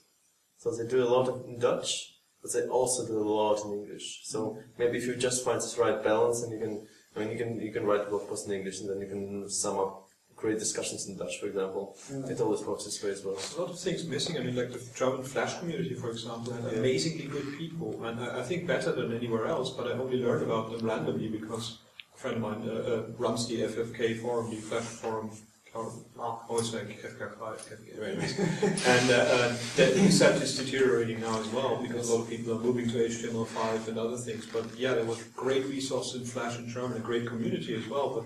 So 0.58 0.76
they 0.76 0.88
do 0.88 1.04
a 1.04 1.10
lot 1.10 1.28
of, 1.28 1.46
in 1.46 1.60
Dutch, 1.60 2.16
but 2.42 2.52
they 2.54 2.64
also 2.68 3.06
do 3.06 3.18
a 3.18 3.28
lot 3.30 3.64
in 3.66 3.74
English. 3.74 4.22
So 4.24 4.58
maybe 4.78 4.98
if 4.98 5.06
you 5.06 5.16
just 5.16 5.46
find 5.46 5.58
this 5.58 5.78
right 5.78 6.04
balance, 6.04 6.44
and 6.44 6.52
you 6.52 6.60
can, 6.60 6.88
I 7.16 7.20
mean, 7.20 7.32
you 7.32 7.38
can 7.38 7.60
you 7.60 7.72
can 7.72 7.86
write 7.86 8.10
post 8.10 8.48
in 8.48 8.54
English, 8.54 8.80
and 8.82 8.90
then 8.90 9.00
you 9.00 9.08
can 9.08 9.50
sum 9.50 9.78
up 9.78 10.07
great 10.38 10.60
discussions 10.60 11.08
in 11.10 11.18
Dutch, 11.18 11.40
for 11.40 11.48
example. 11.48 11.98
Yeah. 12.12 12.32
It 12.32 12.40
always 12.40 12.62
works 12.62 12.86
this 12.86 13.04
way 13.04 13.10
as 13.12 13.26
well. 13.26 13.34
There's 13.34 13.56
a 13.58 13.62
lot 13.62 13.72
of 13.72 13.80
things 13.80 14.06
missing. 14.06 14.38
I 14.38 14.42
mean, 14.42 14.56
like 14.56 14.72
the 14.72 14.82
German 14.96 15.24
Flash 15.24 15.58
community, 15.60 15.96
for 15.96 16.12
example, 16.12 16.54
had 16.54 16.72
Yeah. 16.72 16.80
amazingly 16.80 17.26
good 17.26 17.58
people, 17.58 17.90
and 18.06 18.20
I, 18.20 18.40
I 18.40 18.44
think 18.44 18.68
better 18.68 18.92
than 18.92 19.14
anywhere 19.14 19.48
else. 19.48 19.70
But 19.72 19.88
I 19.88 19.92
only 20.04 20.20
learned 20.24 20.44
about 20.50 20.72
them 20.72 20.86
randomly 20.88 21.28
because 21.28 21.80
a 22.16 22.18
friend 22.22 22.36
of 22.38 22.42
mine 22.44 22.62
uh, 22.70 22.74
uh, 22.74 23.04
runs 23.18 23.48
the 23.48 23.58
FFK 23.64 24.22
forum, 24.22 24.46
the 24.52 24.58
Flash 24.58 24.84
forum. 24.84 25.30
forum. 25.74 26.06
Oh, 26.20 26.58
it's 26.60 26.72
like 26.74 26.88
FFK5. 27.02 27.42
FFK, 27.68 27.88
anyways. 28.08 28.34
and 28.94 29.12
uh, 29.12 29.16
uh, 29.16 29.58
that 29.76 29.92
he 29.98 30.10
said 30.12 30.40
it's 30.42 30.56
deteriorating 30.58 31.20
now 31.20 31.40
as 31.40 31.48
well 31.50 31.74
because 31.82 32.10
a 32.10 32.14
lot 32.14 32.22
of 32.24 32.30
people 32.30 32.54
are 32.56 32.60
moving 32.60 32.88
to 32.90 32.98
HTML5 33.10 33.88
and 33.90 33.98
other 34.00 34.18
things. 34.18 34.46
But 34.46 34.66
yeah, 34.78 34.94
there 34.94 35.04
was 35.06 35.22
great 35.36 35.66
resources 35.66 36.22
in 36.22 36.28
Flash 36.28 36.58
in 36.60 36.68
German, 36.70 36.98
a 36.98 37.06
great 37.12 37.26
community 37.28 37.76
as 37.76 37.88
well. 37.88 38.08
But 38.16 38.26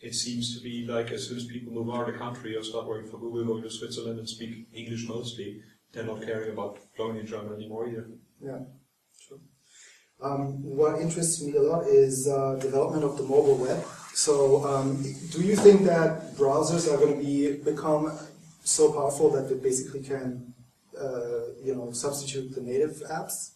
it 0.00 0.14
seems 0.14 0.56
to 0.56 0.62
be 0.62 0.86
like 0.86 1.10
as 1.10 1.26
soon 1.26 1.38
as 1.38 1.46
people 1.46 1.72
move 1.72 1.92
out 1.94 2.08
of 2.08 2.12
the 2.12 2.18
country 2.18 2.56
or 2.56 2.62
start 2.62 2.86
working 2.86 3.10
for 3.10 3.18
Google, 3.18 3.44
going 3.44 3.62
to 3.62 3.70
Switzerland 3.70 4.18
and 4.18 4.28
speak 4.28 4.68
English 4.72 5.08
mostly, 5.08 5.60
they're 5.92 6.04
not 6.04 6.22
caring 6.22 6.52
about 6.52 6.78
learning 6.98 7.26
German 7.26 7.54
anymore 7.54 7.88
either. 7.88 8.08
Yeah. 8.42 8.60
Um, 10.20 10.62
what 10.64 11.00
interests 11.00 11.42
me 11.42 11.54
a 11.54 11.62
lot 11.62 11.86
is 11.86 12.28
uh, 12.28 12.56
development 12.60 13.04
of 13.04 13.16
the 13.16 13.22
mobile 13.22 13.56
web. 13.56 13.84
So, 14.14 14.64
um, 14.66 15.02
do 15.30 15.42
you 15.42 15.54
think 15.54 15.84
that 15.84 16.34
browsers 16.34 16.92
are 16.92 16.96
going 16.96 17.16
to 17.16 17.24
be 17.24 17.62
become 17.62 18.18
so 18.64 18.92
powerful 18.92 19.30
that 19.30 19.48
they 19.48 19.54
basically 19.54 20.02
can, 20.02 20.54
uh, 21.00 21.54
you 21.62 21.74
know, 21.74 21.92
substitute 21.92 22.52
the 22.52 22.60
native 22.60 23.00
apps, 23.10 23.52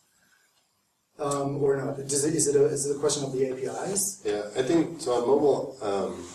um, 1.22 1.62
or 1.62 1.76
not? 1.76 1.98
Is 1.98 2.24
it, 2.24 2.34
is 2.34 2.48
it 2.48 2.56
a 2.56 2.64
is 2.66 2.86
it 2.86 2.96
a 2.96 2.98
question 2.98 3.24
of 3.24 3.32
the 3.32 3.48
APIs? 3.50 4.22
Yeah, 4.24 4.42
I 4.56 4.62
think 4.62 5.00
so 5.00 5.12
on 5.14 5.26
mobile, 5.26 5.78
um, 5.82 6.26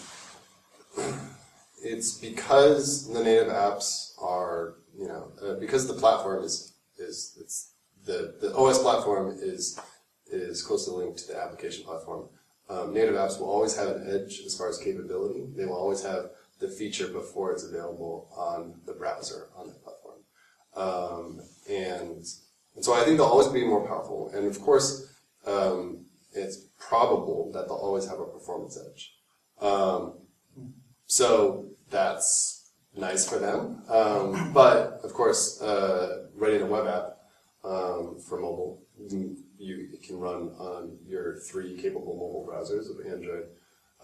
it's 1.84 2.18
because 2.18 3.12
the 3.12 3.24
native 3.24 3.48
apps 3.48 4.14
are, 4.22 4.76
you 4.98 5.08
know, 5.08 5.32
uh, 5.44 5.56
because 5.60 5.88
the 5.88 5.94
platform 5.94 6.44
is 6.44 6.74
is 6.98 7.38
it's 7.40 7.74
the 8.06 8.36
the 8.42 8.56
OS 8.56 8.80
platform 8.80 9.38
is 9.40 9.80
is 10.32 10.62
closely 10.64 11.04
linked 11.04 11.20
to 11.20 11.28
the 11.28 11.42
application 11.42 11.84
platform. 11.84 12.30
Um, 12.70 12.94
native 12.94 13.16
apps 13.16 13.40
will 13.40 13.50
always 13.50 13.78
have 13.78 13.88
an 13.88 14.08
edge 14.10 14.42
as 14.46 14.58
far 14.58 14.70
as 14.70 14.78
capability. 14.78 15.46
They 15.56 15.66
will 15.66 15.78
always 15.78 16.04
have 16.04 16.32
the 16.60 16.68
feature 16.68 17.08
before 17.08 17.54
it's 17.54 17.64
available 17.64 18.30
on 18.36 18.82
the 18.86 18.94
browser 18.94 19.48
on 19.56 19.68
the 19.68 19.74
platform. 19.74 20.20
Um, 20.76 21.42
and, 21.70 22.26
and 22.78 22.86
so 22.86 22.94
I 22.94 23.04
think 23.04 23.18
they'll 23.18 23.26
always 23.26 23.48
be 23.48 23.66
more 23.66 23.86
powerful. 23.88 24.30
And 24.36 24.46
of 24.46 24.62
course, 24.62 25.12
um, 25.48 26.06
it's 26.32 26.58
probable 26.80 27.52
that 27.52 27.68
they'll 27.68 27.76
always 27.76 28.08
have 28.08 28.20
a 28.20 28.26
performance 28.26 28.78
edge. 28.78 29.16
Um, 29.60 30.14
so 31.08 31.66
that's 31.90 32.70
nice 32.96 33.28
for 33.28 33.40
them. 33.40 33.82
Um, 33.90 34.54
but 34.54 35.00
of 35.04 35.12
course, 35.14 35.60
uh, 35.60 36.28
writing 36.36 36.62
a 36.62 36.68
web 36.68 36.86
app 36.86 37.18
um, 37.64 38.20
for 38.20 38.40
mobile, 38.40 38.84
you, 39.58 39.88
can 40.06 40.20
run 40.20 40.50
on 40.60 41.00
your 41.08 41.40
three 41.40 41.76
capable 41.82 42.14
mobile 42.14 42.48
browsers 42.48 42.92
of 42.92 43.12
Android, 43.12 43.46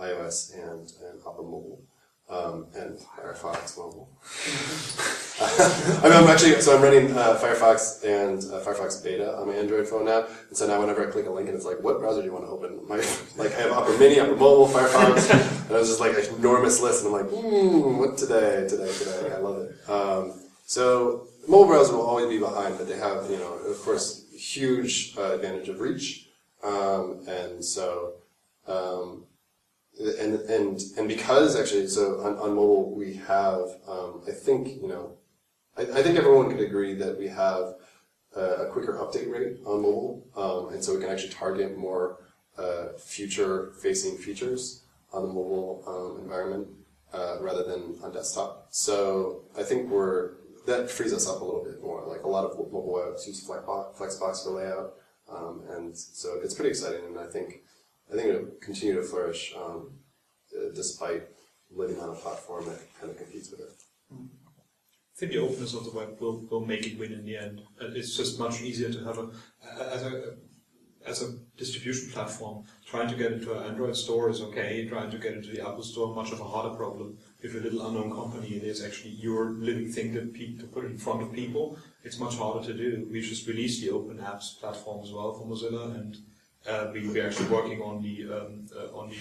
iOS, 0.01 0.51
and, 0.55 0.91
and 1.07 1.21
Opera 1.23 1.43
Mobile. 1.43 1.83
Um, 2.27 2.65
and 2.75 2.97
Firefox 2.97 3.77
Mobile. 3.77 4.09
I 5.41 6.03
mean, 6.03 6.13
I'm 6.13 6.27
actually 6.27 6.61
so 6.61 6.75
I'm 6.75 6.83
running 6.83 7.11
uh, 7.11 7.39
Firefox 7.41 8.03
and 8.03 8.39
uh, 8.53 8.63
Firefox 8.63 9.03
Beta 9.03 9.35
on 9.35 9.47
my 9.47 9.53
Android 9.53 9.87
phone 9.87 10.05
now, 10.05 10.27
and 10.47 10.55
so 10.55 10.67
now 10.67 10.79
whenever 10.79 11.07
I 11.07 11.11
click 11.11 11.25
a 11.25 11.31
link 11.31 11.47
and 11.47 11.57
it's 11.57 11.65
like, 11.65 11.81
"What 11.81 11.99
browser 11.99 12.21
do 12.21 12.27
you 12.27 12.33
want 12.33 12.45
to 12.45 12.51
open?" 12.51 12.87
My 12.87 12.97
like 13.35 13.51
I 13.55 13.61
have 13.61 13.71
Opera 13.71 13.97
Mini, 13.97 14.19
Opera 14.19 14.35
Mobile, 14.35 14.67
Firefox, 14.67 15.33
and 15.61 15.71
it 15.71 15.73
was 15.73 15.87
just 15.87 15.99
like 15.99 16.15
an 16.15 16.35
enormous 16.35 16.81
list, 16.81 17.03
and 17.03 17.15
I'm 17.15 17.21
like, 17.23 17.31
"Hmm, 17.31 17.97
what 17.97 18.15
today? 18.15 18.67
Today? 18.69 18.93
Today?" 18.93 19.33
I 19.33 19.37
love 19.39 19.57
it. 19.57 19.89
Um, 19.89 20.39
so 20.67 21.27
mobile 21.47 21.65
browser 21.65 21.93
will 21.93 22.05
always 22.05 22.27
be 22.27 22.37
behind, 22.37 22.77
but 22.77 22.87
they 22.87 22.97
have 22.97 23.27
you 23.29 23.37
know, 23.37 23.53
of 23.53 23.81
course, 23.81 24.25
huge 24.37 25.15
uh, 25.17 25.33
advantage 25.33 25.67
of 25.67 25.79
reach, 25.79 26.29
um, 26.63 27.25
and 27.27 27.65
so. 27.65 28.13
Um, 28.67 29.25
and 29.99 30.35
and 30.49 30.81
and 30.97 31.07
because 31.07 31.55
actually, 31.55 31.87
so 31.87 32.19
on, 32.21 32.37
on 32.37 32.55
mobile 32.55 32.95
we 32.95 33.15
have, 33.15 33.77
um, 33.87 34.23
I 34.27 34.31
think 34.31 34.81
you 34.81 34.87
know, 34.87 35.17
I, 35.77 35.81
I 35.81 36.03
think 36.03 36.17
everyone 36.17 36.49
could 36.49 36.61
agree 36.61 36.93
that 36.95 37.17
we 37.17 37.27
have 37.27 37.75
uh, 38.35 38.65
a 38.65 38.69
quicker 38.71 38.93
update 38.93 39.31
rate 39.31 39.57
on 39.65 39.81
mobile, 39.81 40.27
um, 40.35 40.73
and 40.73 40.83
so 40.83 40.93
we 40.93 41.01
can 41.01 41.09
actually 41.09 41.29
target 41.33 41.77
more 41.77 42.19
uh, 42.57 42.89
future-facing 42.97 44.17
features 44.17 44.83
on 45.11 45.23
the 45.23 45.27
mobile 45.27 45.83
um, 45.87 46.23
environment 46.23 46.67
uh, 47.13 47.37
rather 47.41 47.63
than 47.63 47.95
on 48.03 48.11
desktop. 48.11 48.67
So 48.71 49.43
I 49.57 49.63
think 49.63 49.89
we're 49.89 50.31
that 50.65 50.89
frees 50.89 51.13
us 51.13 51.27
up 51.27 51.41
a 51.41 51.43
little 51.43 51.63
bit 51.63 51.81
more. 51.81 52.05
Like 52.07 52.23
a 52.23 52.27
lot 52.27 52.45
of 52.45 52.57
mobile 52.57 52.95
apps 53.05 53.27
use 53.27 53.45
Flexbox, 53.45 53.97
Flexbox 53.97 54.43
for 54.43 54.51
layout, 54.51 54.93
um, 55.29 55.61
and 55.69 55.95
so 55.97 56.39
it's 56.41 56.53
pretty 56.53 56.69
exciting. 56.69 57.05
And 57.05 57.19
I 57.19 57.27
think 57.27 57.61
I 58.11 58.15
think 58.15 58.29
it'll 58.29 58.47
continue 58.61 58.95
to 58.95 59.03
flourish 59.03 59.53
um, 59.55 59.91
despite 60.73 61.23
living 61.71 61.99
on 61.99 62.09
a 62.09 62.13
platform 62.13 62.65
that 62.65 62.79
kind 62.99 63.11
of 63.11 63.17
competes 63.17 63.51
with 63.51 63.59
it. 63.59 63.71
I 65.15 65.19
think 65.19 65.31
the 65.31 65.39
openness 65.39 65.75
of 65.75 65.85
the 65.85 65.91
web 65.91 66.19
will, 66.19 66.45
will 66.49 66.65
make 66.65 66.87
it 66.87 66.97
win 66.97 67.13
in 67.13 67.23
the 67.23 67.37
end. 67.37 67.61
Uh, 67.79 67.87
It's 67.93 68.17
just 68.17 68.39
much 68.39 68.61
easier 68.61 68.91
to 68.91 69.03
have 69.05 69.17
a 69.19 69.29
as 69.95 70.03
a 70.03 70.35
as 71.05 71.21
a 71.21 71.33
distribution 71.57 72.11
platform. 72.11 72.63
Trying 72.85 73.09
to 73.09 73.15
get 73.15 73.33
into 73.33 73.53
an 73.53 73.63
Android 73.69 73.95
store 73.95 74.29
is 74.29 74.41
okay. 74.41 74.87
Trying 74.87 75.11
to 75.11 75.17
get 75.19 75.33
into 75.33 75.51
the 75.51 75.61
Apple 75.61 75.83
store 75.83 76.15
much 76.15 76.31
of 76.31 76.39
a 76.39 76.45
harder 76.45 76.75
problem. 76.75 77.17
If 77.41 77.53
you're 77.53 77.61
a 77.61 77.65
little 77.65 77.85
unknown 77.87 78.11
company 78.11 78.53
and 78.57 78.63
it's 78.63 78.83
actually 78.83 79.11
your 79.11 79.51
living 79.51 79.91
thing 79.91 80.13
to, 80.13 80.21
pe- 80.37 80.57
to 80.61 80.65
put 80.65 80.85
in 80.85 80.97
front 80.97 81.21
of 81.21 81.33
people, 81.33 81.77
it's 82.03 82.19
much 82.19 82.35
harder 82.37 82.65
to 82.65 82.73
do. 82.73 83.05
We 83.11 83.19
just 83.21 83.45
released 83.47 83.81
the 83.81 83.91
Open 83.91 84.17
Apps 84.17 84.59
platform 84.59 85.03
as 85.03 85.11
well 85.11 85.33
for 85.33 85.45
Mozilla, 85.45 85.93
and 85.99 86.17
uh, 86.67 86.89
we, 86.93 87.07
we're 87.07 87.27
actually 87.27 87.49
working 87.49 87.81
on 87.81 88.01
the 88.01 88.15
um, 88.37 88.65
uh, 88.75 88.97
on 88.97 89.09
the 89.09 89.17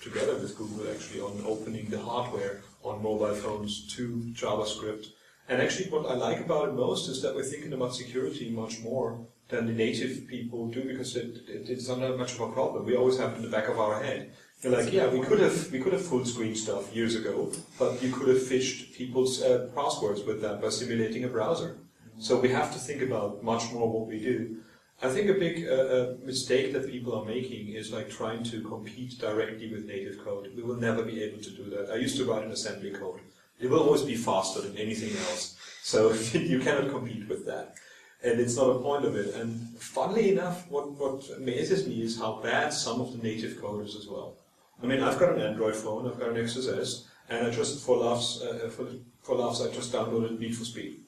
together 0.00 0.34
with 0.38 0.56
Google 0.56 0.86
actually 0.94 1.20
on 1.20 1.42
opening 1.44 1.86
the 1.90 2.00
hardware 2.00 2.62
on 2.84 3.02
mobile 3.02 3.34
phones 3.34 3.72
to 3.96 4.02
JavaScript. 4.32 5.06
And 5.48 5.62
actually, 5.62 5.90
what 5.90 6.06
I 6.06 6.14
like 6.14 6.40
about 6.40 6.68
it 6.68 6.74
most 6.74 7.08
is 7.08 7.22
that 7.22 7.34
we're 7.34 7.44
thinking 7.44 7.72
about 7.72 7.94
security 7.94 8.50
much 8.50 8.80
more 8.80 9.26
than 9.48 9.66
the 9.66 9.72
native 9.72 10.26
people 10.26 10.66
do 10.68 10.82
because 10.82 11.14
it, 11.14 11.38
it, 11.48 11.70
it's 11.70 11.88
not 11.88 12.18
much 12.18 12.34
of 12.34 12.40
a 12.40 12.52
problem. 12.52 12.84
We 12.84 12.96
always 12.96 13.18
have 13.18 13.32
it 13.32 13.36
in 13.36 13.42
the 13.42 13.48
back 13.48 13.68
of 13.68 13.78
our 13.78 14.02
head. 14.02 14.32
You're 14.62 14.72
like, 14.72 14.92
yeah, 14.92 15.06
we 15.06 15.20
could 15.20 15.38
have 15.38 15.70
we 15.70 15.78
could 15.80 15.92
have 15.92 16.04
full 16.04 16.24
screen 16.24 16.54
stuff 16.56 16.94
years 16.94 17.14
ago, 17.14 17.52
but 17.78 18.02
you 18.02 18.10
could 18.10 18.28
have 18.28 18.42
fished 18.42 18.94
people's 18.94 19.42
uh, 19.42 19.68
passwords 19.74 20.24
with 20.24 20.40
that 20.42 20.60
by 20.60 20.70
simulating 20.70 21.24
a 21.24 21.28
browser. 21.28 21.78
So 22.18 22.40
we 22.40 22.48
have 22.48 22.72
to 22.72 22.78
think 22.78 23.02
about 23.02 23.44
much 23.44 23.70
more 23.72 23.88
what 23.88 24.08
we 24.08 24.18
do. 24.18 24.56
I 25.02 25.10
think 25.10 25.28
a 25.28 25.34
big 25.34 25.68
uh, 25.68 25.72
uh, 25.72 26.14
mistake 26.24 26.72
that 26.72 26.90
people 26.90 27.14
are 27.14 27.24
making 27.24 27.68
is 27.68 27.92
like 27.92 28.08
trying 28.08 28.42
to 28.44 28.62
compete 28.62 29.18
directly 29.18 29.70
with 29.70 29.84
native 29.84 30.24
code. 30.24 30.50
We 30.56 30.62
will 30.62 30.76
never 30.76 31.02
be 31.02 31.22
able 31.22 31.42
to 31.42 31.50
do 31.50 31.64
that. 31.70 31.90
I 31.92 31.96
used 31.96 32.16
to 32.16 32.24
write 32.24 32.44
an 32.44 32.50
assembly 32.50 32.92
code. 32.92 33.20
It 33.58 33.70
will 33.70 33.82
always 33.82 34.02
be 34.02 34.16
faster 34.16 34.60
than 34.60 34.76
anything 34.76 35.10
else. 35.28 35.56
So 35.82 36.12
you 36.32 36.60
cannot 36.60 36.90
compete 36.90 37.28
with 37.28 37.46
that. 37.46 37.74
And 38.22 38.40
it's 38.40 38.56
not 38.56 38.70
a 38.70 38.78
point 38.80 39.04
of 39.04 39.14
it. 39.14 39.34
And 39.34 39.78
funnily 39.78 40.32
enough, 40.32 40.68
what, 40.70 40.90
what 40.92 41.28
amazes 41.36 41.86
me 41.86 42.02
is 42.02 42.18
how 42.18 42.40
bad 42.42 42.72
some 42.72 43.00
of 43.00 43.12
the 43.12 43.22
native 43.22 43.60
code 43.60 43.84
is 43.86 43.94
as 43.94 44.06
well. 44.08 44.36
I 44.82 44.86
mean, 44.86 45.02
I've 45.02 45.18
got 45.18 45.34
an 45.34 45.40
Android 45.40 45.76
phone, 45.76 46.06
I've 46.06 46.18
got 46.18 46.30
an 46.30 46.34
Nexus 46.34 46.68
S, 46.68 47.08
and 47.28 47.46
I 47.46 47.50
just, 47.50 47.84
for 47.84 47.96
laughs, 47.96 48.42
uh, 48.42 48.68
for, 48.68 48.86
for 49.22 49.36
laughs, 49.36 49.62
I 49.62 49.70
just 49.72 49.92
downloaded 49.92 50.38
Need 50.38 50.56
for 50.56 50.64
Speed 50.64 51.00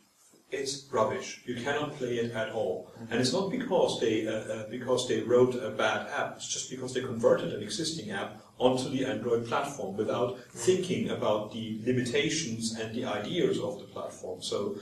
it's 0.51 0.87
rubbish. 0.91 1.43
You 1.45 1.57
cannot 1.57 1.97
play 1.97 2.17
it 2.17 2.33
at 2.33 2.51
all. 2.51 2.91
And 3.11 3.21
it's 3.21 3.33
not 3.33 3.51
because 3.51 4.01
they 4.01 4.27
uh, 4.27 4.33
uh, 4.33 4.69
because 4.71 5.07
they 5.09 5.21
wrote 5.21 5.55
a 5.55 5.71
bad 5.71 6.09
app. 6.09 6.37
It's 6.37 6.49
just 6.49 6.71
because 6.71 6.95
they 6.95 7.01
converted 7.01 7.53
an 7.53 7.63
existing 7.63 8.11
app 8.11 8.41
onto 8.59 8.89
the 8.91 9.05
Android 9.05 9.47
platform 9.47 9.97
without 9.97 10.39
thinking 10.51 11.11
about 11.11 11.53
the 11.53 11.81
limitations 11.85 12.77
and 12.79 12.95
the 12.95 13.05
ideas 13.05 13.59
of 13.61 13.79
the 13.79 13.85
platform. 13.85 14.43
So 14.43 14.77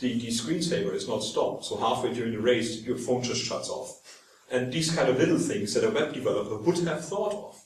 the, 0.00 0.18
the 0.18 0.28
screensaver 0.28 0.94
is 0.94 1.06
not 1.08 1.22
stopped. 1.22 1.64
So 1.66 1.76
halfway 1.76 2.14
during 2.14 2.32
the 2.32 2.40
race, 2.40 2.82
your 2.82 2.96
phone 2.96 3.22
just 3.22 3.42
shuts 3.44 3.68
off. 3.68 4.00
And 4.50 4.72
these 4.72 4.94
kind 4.94 5.08
of 5.08 5.18
little 5.18 5.38
things 5.38 5.74
that 5.74 5.84
a 5.84 5.90
web 5.90 6.14
developer 6.14 6.56
would 6.56 6.78
have 6.78 7.04
thought 7.04 7.34
of. 7.34 7.64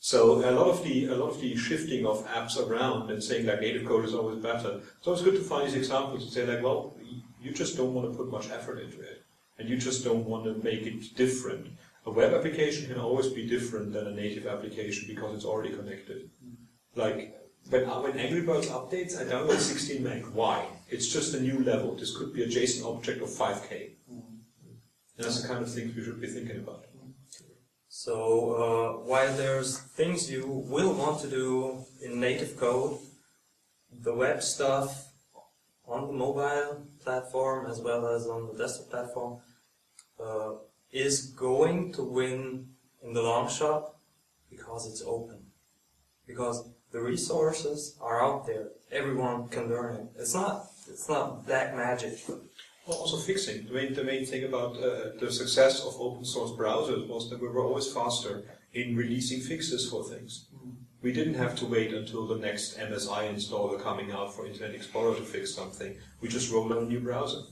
So 0.00 0.36
a 0.48 0.52
lot 0.52 0.68
of 0.68 0.84
the 0.84 1.06
a 1.06 1.14
lot 1.16 1.30
of 1.30 1.40
the 1.40 1.56
shifting 1.56 2.06
of 2.06 2.26
apps 2.28 2.56
around 2.58 3.10
and 3.10 3.22
saying 3.22 3.46
like 3.46 3.60
native 3.60 3.84
code 3.86 4.04
is 4.04 4.14
always 4.14 4.38
better. 4.38 4.80
It's 4.98 5.06
always 5.06 5.22
good 5.22 5.34
to 5.34 5.40
find 5.40 5.66
these 5.66 5.74
examples 5.74 6.22
and 6.22 6.32
say 6.32 6.46
like, 6.46 6.62
well, 6.62 6.96
you 7.40 7.52
just 7.52 7.76
don't 7.76 7.94
want 7.94 8.10
to 8.10 8.16
put 8.16 8.30
much 8.30 8.48
effort 8.50 8.78
into 8.78 9.00
it. 9.00 9.24
and 9.58 9.68
you 9.68 9.76
just 9.76 10.04
don't 10.04 10.24
want 10.24 10.44
to 10.44 10.54
make 10.62 10.86
it 10.86 11.16
different. 11.16 11.66
A 12.06 12.10
web 12.10 12.32
application 12.32 12.88
can 12.88 12.98
always 12.98 13.28
be 13.28 13.46
different 13.46 13.92
than 13.92 14.06
a 14.06 14.12
native 14.12 14.46
application 14.46 15.06
because 15.08 15.34
it's 15.34 15.44
already 15.44 15.74
connected. 15.74 16.30
Like 16.94 17.34
when, 17.70 17.84
when 17.84 18.18
Angry 18.18 18.42
Birds 18.42 18.68
updates, 18.68 19.20
I 19.20 19.24
download 19.24 19.58
16 19.58 20.02
meg. 20.02 20.26
Why? 20.32 20.66
It's 20.88 21.08
just 21.08 21.34
a 21.34 21.40
new 21.40 21.62
level. 21.62 21.94
This 21.94 22.16
could 22.16 22.32
be 22.32 22.42
a 22.44 22.46
JSON 22.46 22.96
object 22.96 23.22
of 23.22 23.28
5k. 23.28 23.90
And 24.08 25.26
that's 25.26 25.42
the 25.42 25.48
kind 25.48 25.62
of 25.62 25.70
things 25.70 25.94
we 25.94 26.02
should 26.02 26.20
be 26.20 26.28
thinking 26.28 26.58
about. 26.58 26.84
So 27.88 28.14
uh, 28.52 29.04
while 29.04 29.36
there's 29.36 29.78
things 29.78 30.30
you 30.30 30.46
will 30.46 30.94
want 30.94 31.20
to 31.22 31.28
do 31.28 31.84
in 32.00 32.20
native 32.20 32.56
code, 32.56 32.98
the 33.90 34.14
web 34.14 34.42
stuff 34.42 35.08
on 35.86 36.06
the 36.06 36.12
mobile 36.12 36.86
platform 37.02 37.66
as 37.66 37.80
well 37.80 38.06
as 38.06 38.26
on 38.26 38.48
the 38.48 38.58
desktop 38.58 38.90
platform 38.90 39.40
uh, 40.22 40.52
is 40.92 41.26
going 41.28 41.92
to 41.92 42.02
win 42.02 42.68
in 43.02 43.12
the 43.12 43.22
long 43.22 43.48
shot 43.48 43.94
because 44.50 44.90
it's 44.90 45.02
open. 45.02 45.38
Because 46.26 46.68
the 46.92 47.00
resources 47.00 47.96
are 48.00 48.22
out 48.22 48.46
there. 48.46 48.68
Everyone 48.90 49.48
can 49.48 49.68
learn 49.68 49.96
it. 49.96 50.06
It's 50.18 50.34
not 50.34 50.66
it's 50.88 51.08
not 51.08 51.46
black 51.46 51.74
magic. 51.76 52.18
Well, 52.86 52.96
also 52.96 53.18
fixing. 53.18 53.66
The 53.66 53.72
main, 53.74 53.92
the 53.92 54.04
main 54.04 54.24
thing 54.24 54.44
about 54.44 54.76
uh, 54.78 55.10
the 55.20 55.30
success 55.30 55.84
of 55.84 55.94
open 56.00 56.24
source 56.24 56.52
browsers 56.52 57.06
was 57.06 57.28
that 57.28 57.40
we 57.40 57.48
were 57.48 57.62
always 57.62 57.92
faster 57.92 58.44
in 58.72 58.96
releasing 58.96 59.40
fixes 59.40 59.90
for 59.90 60.02
things. 60.04 60.46
We 61.02 61.12
didn't 61.12 61.34
have 61.34 61.54
to 61.56 61.66
wait 61.66 61.92
until 61.92 62.26
the 62.26 62.38
next 62.38 62.78
MSI 62.78 63.32
installer 63.32 63.80
coming 63.80 64.10
out 64.10 64.34
for 64.34 64.46
Internet 64.46 64.74
Explorer 64.74 65.14
to 65.16 65.22
fix 65.22 65.54
something. 65.54 65.96
We 66.20 66.28
just 66.28 66.50
rolled 66.50 66.72
out 66.72 66.82
a 66.82 66.86
new 66.86 67.00
browser. 67.00 67.42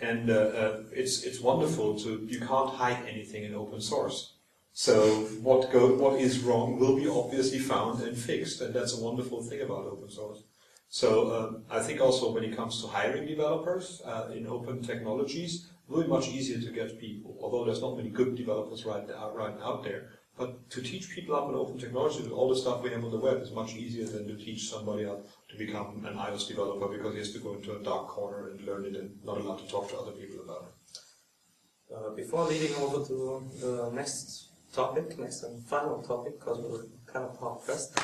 And 0.00 0.30
uh, 0.30 0.34
uh, 0.34 0.82
it's, 0.92 1.22
it's 1.22 1.40
wonderful 1.40 1.98
to, 2.00 2.26
you 2.28 2.40
can't 2.40 2.70
hide 2.70 3.04
anything 3.06 3.44
in 3.44 3.54
open 3.54 3.80
source. 3.80 4.34
So 4.72 5.26
what 5.42 5.70
go, 5.70 5.94
what 5.94 6.18
is 6.18 6.40
wrong 6.40 6.78
will 6.78 6.96
be 6.96 7.06
obviously 7.06 7.58
found 7.58 8.02
and 8.02 8.16
fixed, 8.16 8.62
and 8.62 8.72
that's 8.74 8.98
a 8.98 9.02
wonderful 9.02 9.42
thing 9.42 9.60
about 9.60 9.84
open 9.84 10.10
source. 10.10 10.44
So 10.88 11.34
um, 11.34 11.64
I 11.70 11.80
think 11.80 12.00
also 12.00 12.32
when 12.32 12.44
it 12.44 12.56
comes 12.56 12.80
to 12.80 12.88
hiring 12.88 13.26
developers 13.26 14.00
uh, 14.04 14.30
in 14.34 14.46
open 14.46 14.82
technologies, 14.82 15.70
it 15.88 15.92
will 15.92 16.02
be 16.02 16.08
much 16.08 16.28
easier 16.28 16.58
to 16.58 16.72
get 16.72 16.98
people. 16.98 17.36
Although 17.42 17.64
there's 17.66 17.82
not 17.82 17.96
many 17.96 18.08
good 18.08 18.34
developers 18.34 18.84
right 18.86 19.08
out, 19.10 19.36
right 19.36 19.54
out 19.62 19.84
there, 19.84 20.08
but 20.38 20.70
to 20.70 20.80
teach 20.80 21.10
people 21.10 21.36
up 21.36 21.48
in 21.48 21.54
open 21.54 21.78
technology 21.78 22.28
all 22.30 22.48
the 22.48 22.56
stuff 22.56 22.82
we 22.82 22.90
have 22.90 23.04
on 23.04 23.10
the 23.10 23.18
web 23.18 23.42
is 23.42 23.50
much 23.50 23.74
easier 23.74 24.06
than 24.06 24.26
to 24.26 24.36
teach 24.36 24.70
somebody 24.70 25.04
up 25.04 25.26
to 25.52 25.58
become 25.58 26.04
an 26.06 26.14
iOS 26.14 26.48
developer 26.48 26.88
because 26.88 27.12
he 27.12 27.18
has 27.18 27.32
to 27.32 27.38
go 27.38 27.54
into 27.54 27.76
a 27.76 27.82
dark 27.82 28.08
corner 28.08 28.48
and 28.48 28.60
learn 28.62 28.84
it 28.86 28.96
and 28.96 29.10
not 29.22 29.36
allowed 29.38 29.58
to 29.58 29.68
talk 29.68 29.88
to 29.90 29.96
other 29.98 30.12
people 30.12 30.42
about 30.44 30.64
it. 30.68 31.94
Uh, 31.94 32.10
before 32.14 32.44
leading 32.48 32.74
over 32.76 33.06
to 33.06 33.42
the 33.60 33.90
next 33.92 34.48
topic, 34.72 35.18
next 35.18 35.42
and 35.42 35.62
final 35.66 36.02
topic, 36.02 36.40
because 36.40 36.58
we 36.58 36.68
were 36.70 36.86
kind 37.06 37.26
of 37.26 37.38
hard 37.38 37.62
pressed. 37.62 37.98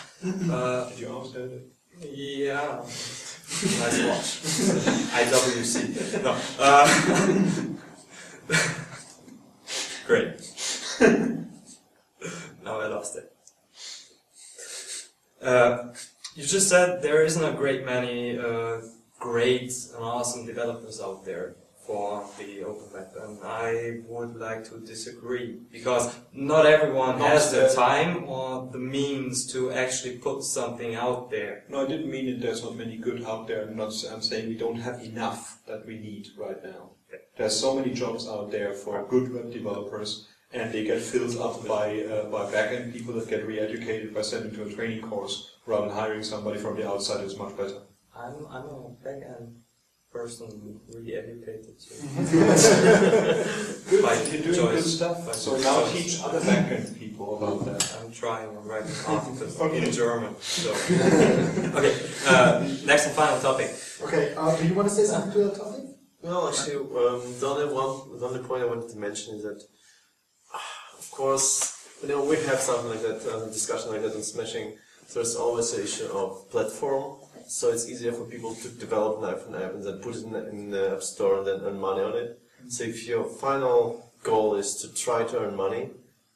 Uh, 0.50 0.88
Did 0.90 0.98
you 0.98 1.08
understand 1.08 1.52
it? 1.52 1.72
yeah, 2.12 2.76
nice 3.80 3.98
watch. 4.04 4.28
IWC. 5.16 6.22
No. 6.22 6.36
Uh, 6.58 6.86
great. 10.06 10.34
now 12.62 12.80
I 12.80 12.86
lost 12.88 13.16
it. 13.16 13.32
Uh, 15.40 15.94
you 16.38 16.46
just 16.46 16.68
said 16.68 17.02
there 17.02 17.24
isn't 17.24 17.44
a 17.44 17.52
great 17.52 17.84
many 17.84 18.38
uh, 18.38 18.80
great 19.18 19.72
and 19.92 20.04
awesome 20.04 20.46
developers 20.46 21.00
out 21.00 21.24
there 21.24 21.56
for 21.84 22.24
the 22.38 22.62
open 22.62 22.92
web, 22.94 23.10
and 23.20 23.40
I 23.42 24.02
would 24.06 24.36
like 24.36 24.62
to 24.70 24.78
disagree 24.78 25.58
because 25.72 26.14
not 26.32 26.64
everyone 26.64 27.18
Not 27.18 27.28
has 27.28 27.50
the 27.50 27.66
time 27.74 28.28
or 28.28 28.68
the 28.70 28.78
means 28.78 29.52
to 29.52 29.72
actually 29.72 30.18
put 30.18 30.44
something 30.44 30.94
out 30.94 31.28
there. 31.32 31.64
No, 31.68 31.84
I 31.84 31.88
didn't 31.88 32.10
mean 32.10 32.26
that 32.26 32.40
there's 32.40 32.62
not 32.62 32.76
many 32.76 32.98
good 32.98 33.24
out 33.24 33.48
there. 33.48 33.62
I'm 33.62 33.76
not. 33.76 33.92
I'm 34.12 34.22
saying 34.22 34.48
we 34.48 34.54
don't 34.64 34.80
have 34.88 35.02
enough 35.02 35.58
that 35.66 35.86
we 35.86 35.98
need 35.98 36.28
right 36.36 36.62
now. 36.62 36.90
There's 37.36 37.58
so 37.58 37.74
many 37.74 37.92
jobs 37.92 38.28
out 38.28 38.52
there 38.52 38.74
for 38.74 39.04
good 39.10 39.34
web 39.34 39.52
developers, 39.52 40.28
and 40.52 40.72
they 40.72 40.84
get 40.84 41.02
filled 41.02 41.36
up 41.38 41.66
by 41.66 41.86
uh, 42.02 42.26
by 42.34 42.42
backend 42.52 42.92
people 42.92 43.14
that 43.14 43.28
get 43.28 43.44
re-educated 43.44 44.14
by 44.14 44.22
sending 44.22 44.54
to 44.54 44.68
a 44.68 44.72
training 44.72 45.02
course 45.02 45.57
rather 45.68 45.86
than 45.88 45.96
hiring 45.96 46.22
somebody 46.24 46.58
from 46.58 46.76
the 46.76 46.88
outside 46.88 47.20
who's 47.20 47.36
much 47.38 47.56
better. 47.56 47.80
I'm 48.16 48.34
I'm 48.50 48.64
a 48.64 48.88
back-end 49.04 49.46
person, 50.10 50.48
re-educated. 50.92 51.76
So. 51.78 51.94
Good, 53.90 54.02
By 54.02 54.14
you're 54.32 54.42
doing 54.42 54.54
choice. 54.54 54.82
good 54.82 54.90
stuff. 54.98 55.26
By 55.26 55.32
So 55.32 55.56
now 55.58 55.82
choice. 55.82 55.92
teach 55.92 56.14
other 56.24 56.40
backend 56.40 56.98
people 56.98 57.28
about 57.36 57.58
that. 57.66 57.80
I'm 58.00 58.10
trying. 58.12 58.48
I'm 58.56 58.66
writing 58.66 58.90
articles 59.06 59.60
Okay. 59.60 59.84
in 59.86 59.92
German. 59.92 60.34
So 60.40 60.70
okay. 61.78 61.94
Uh, 62.26 62.66
next 62.90 63.06
and 63.06 63.14
final 63.14 63.38
topic. 63.40 63.68
Okay, 64.02 64.34
uh, 64.36 64.56
do 64.56 64.66
you 64.66 64.74
want 64.74 64.88
to 64.88 64.94
say 64.94 65.04
something 65.04 65.32
to 65.32 65.38
that 65.48 65.56
topic? 65.56 65.84
No, 66.24 66.48
actually, 66.48 66.76
um, 66.76 67.20
the 67.40 67.46
only 67.52 67.66
one, 67.80 68.18
the 68.18 68.26
only 68.26 68.40
point 68.48 68.62
I 68.62 68.66
wanted 68.66 68.88
to 68.90 68.96
mention 68.98 69.36
is 69.36 69.42
that, 69.44 69.60
ah, 70.52 70.98
of 70.98 71.06
course, 71.12 71.50
you 72.02 72.08
know, 72.08 72.24
we 72.24 72.36
have 72.50 72.58
something 72.68 72.90
like 72.90 73.02
that, 73.08 73.20
um, 73.32 73.42
discussion 73.52 73.90
like 73.92 74.02
that 74.02 74.14
on 74.16 74.22
Smashing. 74.22 74.68
So 75.08 75.20
there's 75.20 75.36
always 75.36 75.72
the 75.72 75.82
issue 75.84 76.04
of 76.12 76.50
platform. 76.50 77.16
So 77.46 77.70
it's 77.70 77.88
easier 77.88 78.12
for 78.12 78.26
people 78.26 78.54
to 78.56 78.68
develop 78.68 79.22
an 79.22 79.30
iPhone 79.34 79.64
app 79.64 79.72
and 79.72 79.82
then 79.82 80.00
put 80.00 80.16
it 80.16 80.24
in 80.24 80.32
the, 80.32 80.48
in 80.50 80.70
the 80.70 80.92
App 80.96 81.02
Store 81.02 81.38
and 81.38 81.46
then 81.46 81.60
earn 81.62 81.80
money 81.80 82.02
on 82.02 82.14
it. 82.14 82.38
So 82.68 82.84
if 82.84 83.06
your 83.06 83.24
final 83.24 84.12
goal 84.22 84.56
is 84.56 84.74
to 84.82 84.94
try 84.94 85.24
to 85.24 85.40
earn 85.40 85.56
money, 85.56 85.88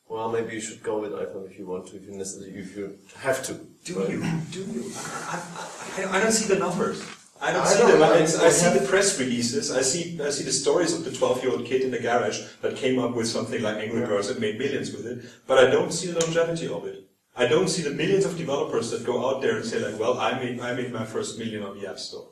well, 0.08 0.30
maybe 0.30 0.54
you 0.54 0.60
should 0.62 0.82
go 0.82 0.98
with 1.00 1.12
iPhone 1.12 1.50
if 1.50 1.58
you 1.58 1.66
want 1.66 1.88
to, 1.88 1.96
if 1.96 2.04
you 2.06 2.12
necessarily, 2.12 2.58
if 2.58 2.74
you 2.74 2.96
have 3.18 3.42
to. 3.44 3.60
Do 3.84 3.92
you? 4.08 4.24
Do 4.50 4.60
you? 4.60 4.90
I, 4.96 5.42
I, 5.98 6.16
I 6.16 6.20
don't 6.22 6.32
see 6.32 6.48
the 6.48 6.58
numbers. 6.58 7.04
I 7.42 7.52
don't 7.52 7.62
I 7.62 7.66
see 7.66 7.78
don't 7.78 8.00
them. 8.00 8.02
I, 8.02 8.22
I 8.22 8.50
see 8.50 8.78
the 8.78 8.86
press 8.86 9.18
releases. 9.20 9.70
I 9.70 9.82
see 9.82 10.18
I 10.18 10.30
see 10.30 10.44
the 10.44 10.52
stories 10.52 10.94
of 10.94 11.04
the 11.04 11.10
12-year-old 11.10 11.66
kid 11.66 11.82
in 11.82 11.90
the 11.90 11.98
garage 11.98 12.40
that 12.62 12.76
came 12.76 12.98
up 12.98 13.14
with 13.14 13.26
something 13.26 13.60
like 13.60 13.76
Angry 13.76 14.06
Birds 14.06 14.30
and 14.30 14.40
made 14.40 14.58
millions 14.58 14.92
with 14.92 15.06
it. 15.06 15.24
But 15.46 15.58
I 15.58 15.70
don't 15.70 15.92
see 15.92 16.10
the 16.10 16.20
longevity 16.20 16.68
of 16.68 16.86
it. 16.86 17.01
I 17.34 17.46
don't 17.46 17.68
see 17.68 17.82
the 17.82 17.90
millions 17.90 18.24
of 18.24 18.36
developers 18.36 18.90
that 18.90 19.06
go 19.06 19.28
out 19.28 19.40
there 19.40 19.56
and 19.56 19.64
say 19.64 19.78
like, 19.78 19.98
"Well, 19.98 20.18
I 20.18 20.38
made 20.38 20.60
I 20.60 20.74
made 20.74 20.92
my 20.92 21.04
first 21.04 21.38
million 21.38 21.62
on 21.62 21.78
the 21.78 21.88
App 21.88 21.98
Store." 21.98 22.28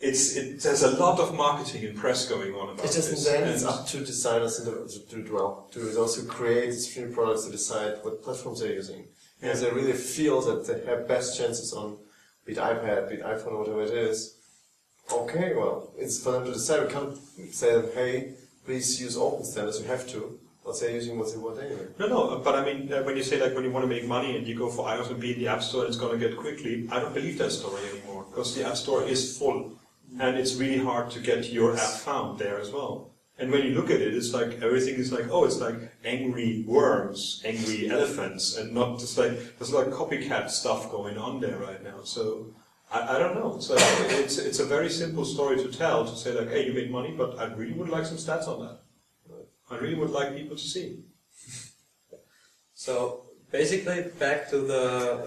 It's 0.00 0.36
it, 0.36 0.60
there's 0.60 0.84
a 0.84 0.92
lot 0.92 1.18
of 1.18 1.34
marketing 1.34 1.84
and 1.84 1.96
press 1.96 2.28
going 2.28 2.54
on 2.54 2.70
about 2.70 2.84
It's 2.84 2.94
just 2.94 3.10
this. 3.10 3.24
then 3.24 3.48
it's 3.48 3.64
up 3.64 3.84
to 3.88 3.98
designers 3.98 4.60
and 4.60 5.26
to, 5.26 5.34
well, 5.34 5.68
to 5.72 5.80
those 5.80 6.14
who 6.16 6.24
create 6.28 6.72
streaming 6.72 7.12
products 7.12 7.46
to 7.46 7.50
decide 7.50 7.98
what 8.02 8.22
platforms 8.22 8.60
they're 8.60 8.74
using. 8.74 9.08
Because 9.40 9.60
they 9.60 9.70
really 9.70 9.94
feel 9.94 10.40
that 10.42 10.66
they 10.66 10.84
have 10.88 11.08
best 11.08 11.36
chances 11.36 11.72
on 11.72 11.98
be 12.46 12.52
it 12.52 12.58
iPad, 12.58 13.08
be 13.08 13.16
it 13.16 13.24
iPhone, 13.24 13.52
or 13.52 13.58
whatever 13.58 13.82
it 13.82 13.90
is. 13.90 14.36
Okay, 15.12 15.54
well, 15.56 15.92
it's 15.98 16.22
for 16.22 16.32
them 16.32 16.44
to 16.44 16.52
decide. 16.52 16.86
We 16.86 16.92
can't 16.92 17.16
say 17.52 17.72
them, 17.72 17.90
hey, 17.92 18.34
please 18.64 19.00
use 19.00 19.16
open 19.16 19.44
standards, 19.44 19.80
you 19.80 19.86
have 19.88 20.08
to. 20.10 20.38
But 20.68 20.78
they're 20.78 20.90
using 20.90 21.18
what 21.18 21.32
they 21.32 21.38
want 21.38 21.58
anyway. 21.58 21.86
No, 21.98 22.06
no, 22.08 22.42
but 22.44 22.54
I 22.54 22.62
mean, 22.62 22.92
uh, 22.92 23.02
when 23.04 23.16
you 23.16 23.22
say 23.22 23.40
like 23.40 23.54
when 23.54 23.64
you 23.64 23.70
want 23.70 23.84
to 23.84 23.88
make 23.88 24.06
money 24.06 24.36
and 24.36 24.46
you 24.46 24.54
go 24.54 24.68
for 24.68 24.84
iOS 24.84 25.10
and 25.10 25.18
be 25.18 25.32
in 25.32 25.38
the 25.38 25.48
App 25.48 25.62
Store 25.62 25.86
it's 25.86 25.96
going 25.96 26.12
to 26.12 26.28
get 26.28 26.36
quickly, 26.36 26.86
I 26.92 27.00
don't 27.00 27.14
believe 27.14 27.38
that 27.38 27.52
story 27.52 27.80
anymore 27.88 28.26
because 28.28 28.54
the 28.54 28.66
App 28.66 28.76
Store 28.76 29.02
is 29.02 29.38
full 29.38 29.72
and 30.20 30.36
it's 30.36 30.56
really 30.56 30.76
hard 30.78 31.10
to 31.12 31.20
get 31.20 31.50
your 31.50 31.74
app 31.74 31.94
found 32.08 32.38
there 32.38 32.60
as 32.60 32.70
well. 32.70 33.14
And 33.38 33.50
when 33.50 33.62
you 33.64 33.70
look 33.70 33.88
at 33.90 34.02
it, 34.02 34.12
it's 34.14 34.34
like 34.34 34.60
everything 34.60 34.96
is 34.96 35.10
like, 35.10 35.30
oh, 35.30 35.44
it's 35.44 35.58
like 35.58 35.76
angry 36.04 36.64
worms, 36.66 37.40
angry 37.46 37.88
elephants, 37.88 38.58
and 38.58 38.74
not 38.74 38.98
just 38.98 39.16
like 39.16 39.30
there's 39.56 39.72
like 39.72 39.86
copycat 39.86 40.50
stuff 40.50 40.90
going 40.90 41.16
on 41.16 41.40
there 41.40 41.56
right 41.56 41.82
now. 41.82 42.02
So 42.02 42.54
I, 42.92 43.16
I 43.16 43.18
don't 43.18 43.36
know. 43.36 43.58
So 43.58 43.74
it's 43.78 44.36
it's 44.36 44.58
a 44.58 44.66
very 44.66 44.90
simple 44.90 45.24
story 45.24 45.56
to 45.56 45.68
tell 45.72 46.04
to 46.04 46.14
say 46.14 46.32
like, 46.32 46.50
hey, 46.50 46.66
you 46.66 46.74
make 46.74 46.90
money, 46.90 47.14
but 47.16 47.38
I 47.38 47.44
really 47.54 47.72
would 47.72 47.88
like 47.88 48.04
some 48.04 48.18
stats 48.18 48.48
on 48.48 48.66
that. 48.66 48.77
I 49.70 49.76
really 49.76 49.94
would 49.94 50.10
like 50.10 50.36
people 50.36 50.56
to 50.56 50.62
see. 50.62 51.00
So 52.74 53.24
basically, 53.50 54.04
back 54.20 54.48
to 54.50 54.58
the 54.58 54.84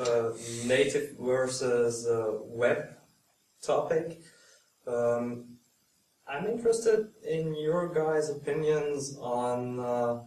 uh, 0.08 0.38
native 0.66 1.18
versus 1.20 2.08
uh, 2.08 2.38
web 2.46 2.96
topic. 3.62 4.22
Um, 4.88 5.58
I'm 6.26 6.48
interested 6.48 7.10
in 7.28 7.54
your 7.56 7.94
guys' 7.94 8.30
opinions 8.30 9.18
on 9.20 9.82
uh, 9.82 10.22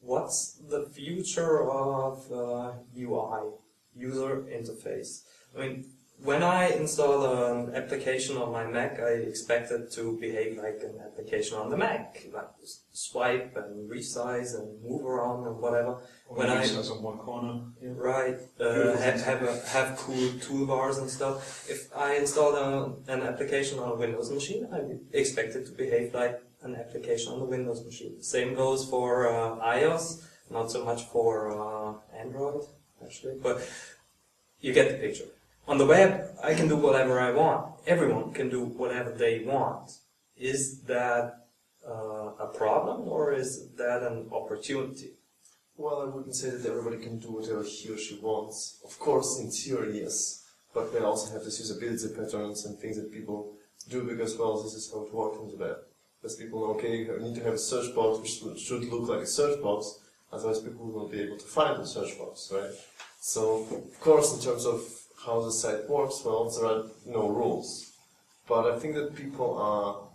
what's 0.00 0.60
the 0.68 0.86
future 0.90 1.62
of 1.70 2.30
uh, 2.32 2.72
UI, 2.98 3.52
user 3.94 4.42
interface. 4.50 5.22
I 5.56 5.60
mean, 5.60 5.84
when 6.24 6.42
I 6.42 6.68
install 6.68 7.24
an 7.24 7.74
application 7.74 8.36
on 8.36 8.52
my 8.52 8.64
Mac, 8.64 9.00
I 9.00 9.14
expect 9.32 9.72
it 9.72 9.90
to 9.92 10.18
behave 10.20 10.56
like 10.56 10.80
an 10.82 11.00
application 11.04 11.58
on 11.58 11.68
the 11.68 11.76
Mac, 11.76 12.26
like 12.32 12.48
swipe 12.92 13.56
and 13.56 13.90
resize 13.90 14.54
and 14.54 14.82
move 14.82 15.04
around 15.04 15.46
and 15.46 15.58
whatever. 15.58 15.98
When 16.28 16.48
I 16.48 16.64
on 16.64 17.02
one 17.02 17.18
corner. 17.18 17.60
Right. 17.82 18.38
Uh, 18.60 18.96
have 18.96 19.20
have, 19.22 19.42
a, 19.42 19.60
have 19.68 19.96
cool 19.98 20.28
toolbars 20.44 20.98
and 20.98 21.10
stuff. 21.10 21.68
If 21.68 21.94
I 21.96 22.14
install 22.14 22.54
a, 22.54 22.94
an 23.08 23.22
application 23.22 23.78
on 23.80 23.90
a 23.90 23.96
Windows 23.96 24.30
machine, 24.30 24.68
I 24.72 24.80
expect 25.16 25.56
it 25.56 25.66
to 25.66 25.72
behave 25.72 26.14
like 26.14 26.40
an 26.62 26.76
application 26.76 27.32
on 27.32 27.40
the 27.40 27.46
Windows 27.46 27.84
machine. 27.84 28.22
Same 28.22 28.54
goes 28.54 28.88
for 28.88 29.28
uh, 29.28 29.56
iOS, 29.76 30.24
not 30.50 30.70
so 30.70 30.84
much 30.84 31.02
for 31.04 31.50
uh, 31.50 31.94
Android, 32.16 32.62
actually, 33.04 33.38
but 33.42 33.68
you 34.60 34.72
get 34.72 34.88
the 34.88 34.98
picture. 34.98 35.26
On 35.68 35.78
the 35.78 35.86
web, 35.86 36.28
I 36.42 36.54
can 36.54 36.68
do 36.68 36.76
whatever 36.76 37.20
I 37.20 37.30
want. 37.30 37.74
Everyone 37.86 38.32
can 38.32 38.48
do 38.48 38.64
whatever 38.64 39.12
they 39.12 39.44
want. 39.44 39.92
Is 40.36 40.80
that 40.82 41.46
uh, 41.88 42.46
a 42.46 42.50
problem 42.52 43.08
or 43.08 43.32
is 43.32 43.70
that 43.76 44.02
an 44.02 44.28
opportunity? 44.32 45.12
Well, 45.76 46.02
I 46.02 46.04
wouldn't 46.04 46.34
say 46.34 46.50
that 46.50 46.68
everybody 46.68 46.98
can 46.98 47.18
do 47.18 47.32
whatever 47.32 47.62
he 47.62 47.90
or 47.90 47.96
she 47.98 48.18
wants. 48.20 48.80
Of 48.84 48.98
course, 48.98 49.38
in 49.38 49.50
theory, 49.50 50.00
yes. 50.00 50.44
But 50.74 50.92
we 50.92 50.98
also 51.00 51.32
have 51.32 51.44
these 51.44 51.60
usability 51.60 52.16
patterns 52.16 52.64
and 52.66 52.78
things 52.78 52.96
that 52.96 53.12
people 53.12 53.54
do 53.88 54.02
because, 54.02 54.36
well, 54.36 54.62
this 54.62 54.74
is 54.74 54.90
how 54.92 55.02
it 55.02 55.14
works 55.14 55.38
in 55.38 55.48
the 55.48 55.56
web. 55.56 55.76
Because 56.20 56.36
people, 56.36 56.64
okay, 56.72 57.08
I 57.08 57.22
need 57.22 57.36
to 57.36 57.44
have 57.44 57.54
a 57.54 57.58
search 57.58 57.94
box 57.94 58.42
which 58.42 58.60
should 58.60 58.84
look 58.84 59.08
like 59.08 59.20
a 59.20 59.26
search 59.26 59.62
box, 59.62 60.00
otherwise 60.32 60.60
people 60.60 60.86
will 60.86 61.02
not 61.02 61.12
be 61.12 61.20
able 61.20 61.38
to 61.38 61.44
find 61.44 61.80
the 61.80 61.86
search 61.86 62.16
box, 62.18 62.52
right? 62.52 62.70
So, 63.20 63.66
of 63.70 64.00
course, 64.00 64.34
in 64.34 64.40
terms 64.40 64.66
of 64.66 64.82
how 65.24 65.40
the 65.40 65.52
site 65.52 65.88
works, 65.88 66.22
well, 66.24 66.50
there 66.50 66.66
are 66.66 66.84
no 67.06 67.28
rules. 67.28 67.92
But 68.48 68.72
I 68.72 68.78
think 68.78 68.94
that 68.94 69.14
people 69.14 69.56
are, 69.56 70.08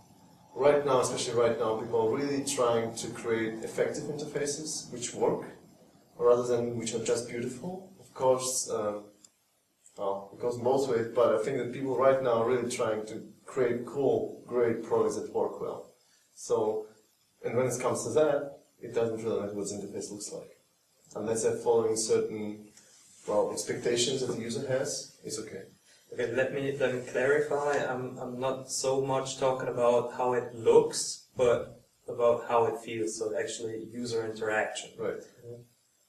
right 0.54 0.84
now, 0.84 1.00
especially 1.00 1.40
right 1.40 1.58
now, 1.58 1.76
people 1.76 2.08
are 2.08 2.16
really 2.16 2.44
trying 2.44 2.94
to 2.96 3.08
create 3.08 3.64
effective 3.64 4.04
interfaces 4.04 4.92
which 4.92 5.14
work, 5.14 5.46
rather 6.18 6.42
than 6.42 6.78
which 6.78 6.94
are 6.94 7.04
just 7.04 7.28
beautiful. 7.28 7.90
Of 7.98 8.12
course, 8.12 8.70
um, 8.70 9.04
well, 9.96 10.30
it 10.32 10.40
goes 10.40 10.58
both 10.58 10.88
ways, 10.88 11.08
but 11.14 11.34
I 11.34 11.42
think 11.42 11.58
that 11.58 11.72
people 11.72 11.96
right 11.96 12.22
now 12.22 12.42
are 12.42 12.48
really 12.48 12.70
trying 12.70 13.04
to 13.06 13.22
create 13.46 13.86
cool, 13.86 14.42
great 14.46 14.84
products 14.84 15.16
that 15.16 15.34
work 15.34 15.60
well. 15.60 15.90
So, 16.34 16.86
and 17.44 17.56
when 17.56 17.66
it 17.66 17.80
comes 17.80 18.04
to 18.04 18.10
that, 18.10 18.58
it 18.80 18.94
doesn't 18.94 19.24
really 19.24 19.40
matter 19.40 19.54
what 19.54 19.68
the 19.68 19.74
interface 19.74 20.10
looks 20.12 20.30
like. 20.32 20.50
Unless 21.16 21.42
they're 21.42 21.56
following 21.56 21.96
certain, 21.96 22.67
well, 23.28 23.50
expectations 23.52 24.20
that 24.20 24.34
the 24.34 24.40
user 24.40 24.66
has, 24.68 25.16
it's 25.24 25.38
okay. 25.38 25.62
Okay, 26.12 26.32
let 26.32 26.54
me 26.54 26.76
let 26.78 26.94
me 26.94 27.02
clarify. 27.12 27.84
I'm 27.84 28.18
I'm 28.18 28.40
not 28.40 28.70
so 28.70 29.02
much 29.02 29.38
talking 29.38 29.68
about 29.68 30.14
how 30.14 30.32
it 30.32 30.54
looks, 30.54 31.28
but 31.36 31.82
about 32.08 32.48
how 32.48 32.64
it 32.64 32.80
feels. 32.80 33.18
So 33.18 33.32
actually, 33.38 33.88
user 33.92 34.24
interaction. 34.24 34.90
Right. 34.98 35.22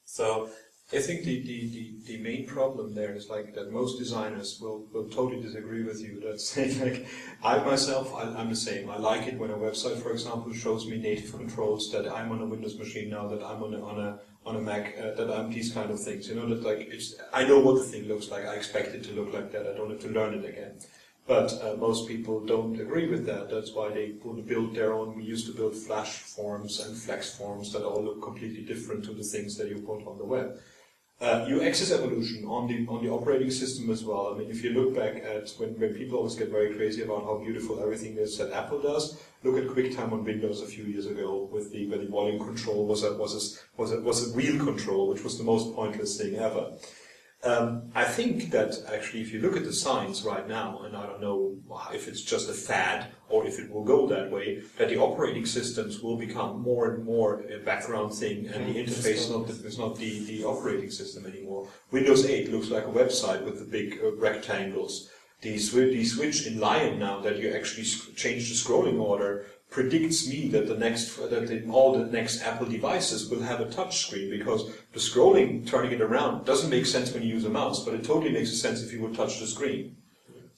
So 0.05 0.49
I 0.91 1.01
think 1.01 1.24
the, 1.24 1.43
the, 1.43 1.70
the, 1.70 1.93
the 2.07 2.24
main 2.24 2.47
problem 2.47 2.95
there 2.95 3.13
is 3.13 3.30
like 3.30 3.53
that 3.53 3.72
most 3.72 3.99
designers 3.99 4.59
will, 4.59 4.88
will 4.91 5.07
totally 5.07 5.39
disagree 5.39 5.84
with 5.84 6.01
you. 6.01 6.20
That 6.20 6.41
saying 6.41 6.80
like, 6.82 7.07
I 7.43 7.59
myself, 7.59 8.11
I, 8.15 8.24
I'm 8.24 8.49
the 8.49 8.55
same. 8.55 8.89
I 8.89 8.97
like 8.97 9.28
it 9.28 9.38
when 9.38 9.51
a 9.51 9.57
website, 9.57 10.01
for 10.01 10.11
example, 10.11 10.51
shows 10.51 10.88
me 10.88 10.97
native 10.97 11.32
controls 11.32 11.91
that 11.91 12.11
I'm 12.11 12.32
on 12.32 12.41
a 12.41 12.45
Windows 12.45 12.78
machine 12.78 13.09
now, 13.11 13.28
that 13.28 13.43
I'm 13.43 13.61
on 13.61 13.76
a, 13.76 13.86
on 13.86 13.99
a, 13.99 14.20
on 14.50 14.56
a 14.56 14.62
Mac, 14.62 14.95
uh, 14.97 15.14
that 15.14 15.30
I'm 15.32 15.52
these 15.52 15.72
kind 15.72 15.91
of 15.91 16.00
things. 16.02 16.28
You 16.28 16.36
know, 16.36 16.50
that 16.50 16.64
like, 16.64 16.80
it's, 16.91 17.16
I 17.32 17.43
know 17.43 17.60
what 17.60 17.76
the 17.76 17.84
thing 17.84 18.08
looks 18.08 18.30
like. 18.30 18.45
I 18.45 18.56
expect 18.56 18.95
it 18.95 19.04
to 19.06 19.14
look 19.14 19.34
like 19.34 19.52
that. 19.52 19.68
I 19.68 19.74
don't 19.78 19.91
have 19.91 20.02
to 20.02 20.10
learn 20.10 20.34
it 20.34 20.45
again. 20.45 20.80
But 21.28 21.54
uh, 21.62 21.76
most 21.78 22.08
people 22.08 22.43
don't 22.43 22.80
agree 22.80 23.08
with 23.08 23.24
that. 23.28 23.52
That's 23.52 23.72
why 23.72 23.93
they 23.93 24.14
build 24.54 24.74
their 24.74 24.93
own. 24.93 25.16
We 25.16 25.24
used 25.24 25.45
to 25.45 25.54
build 25.54 25.76
Flash 25.76 26.14
forms 26.18 26.80
and 26.80 26.97
Flex 26.97 27.38
forms 27.38 27.72
that 27.74 27.86
all 27.86 28.04
look 28.04 28.24
completely 28.24 28.64
different 28.64 29.06
to 29.06 29.14
the 29.14 29.24
things 29.24 29.56
that 29.58 29.70
you 29.70 29.78
put 29.78 30.08
on 30.08 30.18
the 30.18 30.26
web. 30.26 30.58
Uh, 31.22 31.45
UX 31.49 31.82
is 31.82 31.91
evolution 31.91 32.45
on 32.45 32.65
the 32.65 32.88
on 32.88 33.03
the 33.03 33.09
operating 33.09 33.51
system 33.51 33.89
as 33.89 34.05
well. 34.05 34.34
I 34.34 34.38
mean, 34.38 34.49
if 34.49 34.63
you 34.63 34.70
look 34.70 34.95
back 34.95 35.22
at 35.22 35.49
when, 35.57 35.78
when 35.78 35.93
people 35.93 36.17
always 36.17 36.36
get 36.36 36.47
very 36.49 36.74
crazy 36.74 37.01
about 37.01 37.26
how 37.26 37.38
beautiful 37.38 37.82
everything 37.82 38.15
is 38.15 38.38
that 38.38 38.53
Apple 38.53 38.82
does, 38.82 39.22
look 39.43 39.57
at 39.57 39.67
QuickTime 39.67 40.13
on 40.13 40.24
Windows 40.24 40.61
a 40.61 40.65
few 40.65 40.86
years 40.86 41.07
ago 41.07 41.49
with 41.51 41.74
the 41.74 41.88
where 41.88 41.97
the 41.97 42.07
volume 42.07 42.39
control 42.39 42.86
was 42.86 43.03
a 43.03 43.17
was 43.17 43.34
a, 43.36 43.59
was 43.76 43.91
a, 43.91 43.99
was 43.99 44.32
a 44.32 44.34
wheel 44.34 44.63
control, 44.63 45.09
which 45.09 45.22
was 45.22 45.38
the 45.38 45.43
most 45.43 45.76
pointless 45.76 46.17
thing 46.17 46.38
ever. 46.38 46.72
Um, 47.42 47.90
I 47.96 48.04
think 48.04 48.52
that 48.52 48.76
actually, 48.94 49.22
if 49.22 49.32
you 49.32 49.40
look 49.40 49.56
at 49.56 49.64
the 49.64 49.72
science 49.72 50.24
right 50.24 50.46
now, 50.46 50.82
and 50.84 50.96
I 50.96 51.06
don't 51.06 51.22
know 51.22 51.56
if 51.94 52.10
it's 52.10 52.22
just 52.22 52.50
a 52.50 52.54
fad 52.54 53.08
or 53.30 53.46
if 53.46 53.60
it 53.60 53.72
will 53.72 53.86
go 53.86 54.08
that 54.08 54.30
way, 54.30 54.62
that 54.78 54.90
the 54.90 54.98
operating 54.98 55.46
systems 55.46 56.02
will 56.02 56.18
become 56.18 56.62
more 56.62 56.94
and 56.94 57.06
more 57.06 57.42
a 57.44 57.60
background 57.60 58.14
thing, 58.14 58.48
and 58.48 58.68
the 58.68 58.84
interface 58.84 59.06
is 59.06 59.30
not 59.30 59.48
the, 59.48 59.54
is 59.66 59.78
not 59.78 59.98
the, 59.98 60.26
the 60.26 60.44
operating 60.44 60.92
system 60.92 61.26
anymore. 61.26 61.68
Windows 61.92 62.26
8 62.26 62.52
looks 62.52 62.70
like 62.70 62.86
a 62.86 62.92
website 62.92 63.46
with 63.46 63.60
the 63.60 63.66
big 63.66 64.00
uh, 64.04 64.12
rectangles. 64.16 65.10
The, 65.42 65.58
the 65.58 66.06
switch 66.06 66.46
in 66.46 66.60
Lion 66.60 67.00
now 67.00 67.22
that 67.22 67.38
you 67.38 67.54
actually 67.54 67.86
sc- 67.86 68.16
change 68.16 68.50
the 68.50 68.56
scrolling 68.56 69.00
order 69.00 69.46
predicts 69.70 70.28
me 70.28 70.50
that 70.50 70.68
the 70.68 70.76
next 70.76 71.16
that 71.30 71.48
the, 71.48 71.66
all 71.70 71.98
the 71.98 72.06
next 72.06 72.42
Apple 72.42 72.66
devices 72.66 73.30
will 73.30 73.42
have 73.42 73.62
a 73.62 73.70
touch 73.70 74.06
screen 74.06 74.30
because 74.30 74.70
the 74.94 75.00
scrolling, 75.00 75.66
turning 75.66 75.92
it 75.92 76.02
around, 76.02 76.46
doesn't 76.46 76.70
make 76.70 76.86
sense 76.86 77.14
when 77.14 77.24
you 77.24 77.30
use 77.30 77.46
a 77.46 77.50
mouse, 77.50 77.86
but 77.86 77.94
it 77.94 78.04
totally 78.04 78.32
makes 78.32 78.60
sense 78.60 78.82
if 78.82 78.92
you 78.92 79.02
would 79.02 79.16
touch 79.16 79.40
the 79.40 79.48
screen. 79.48 79.96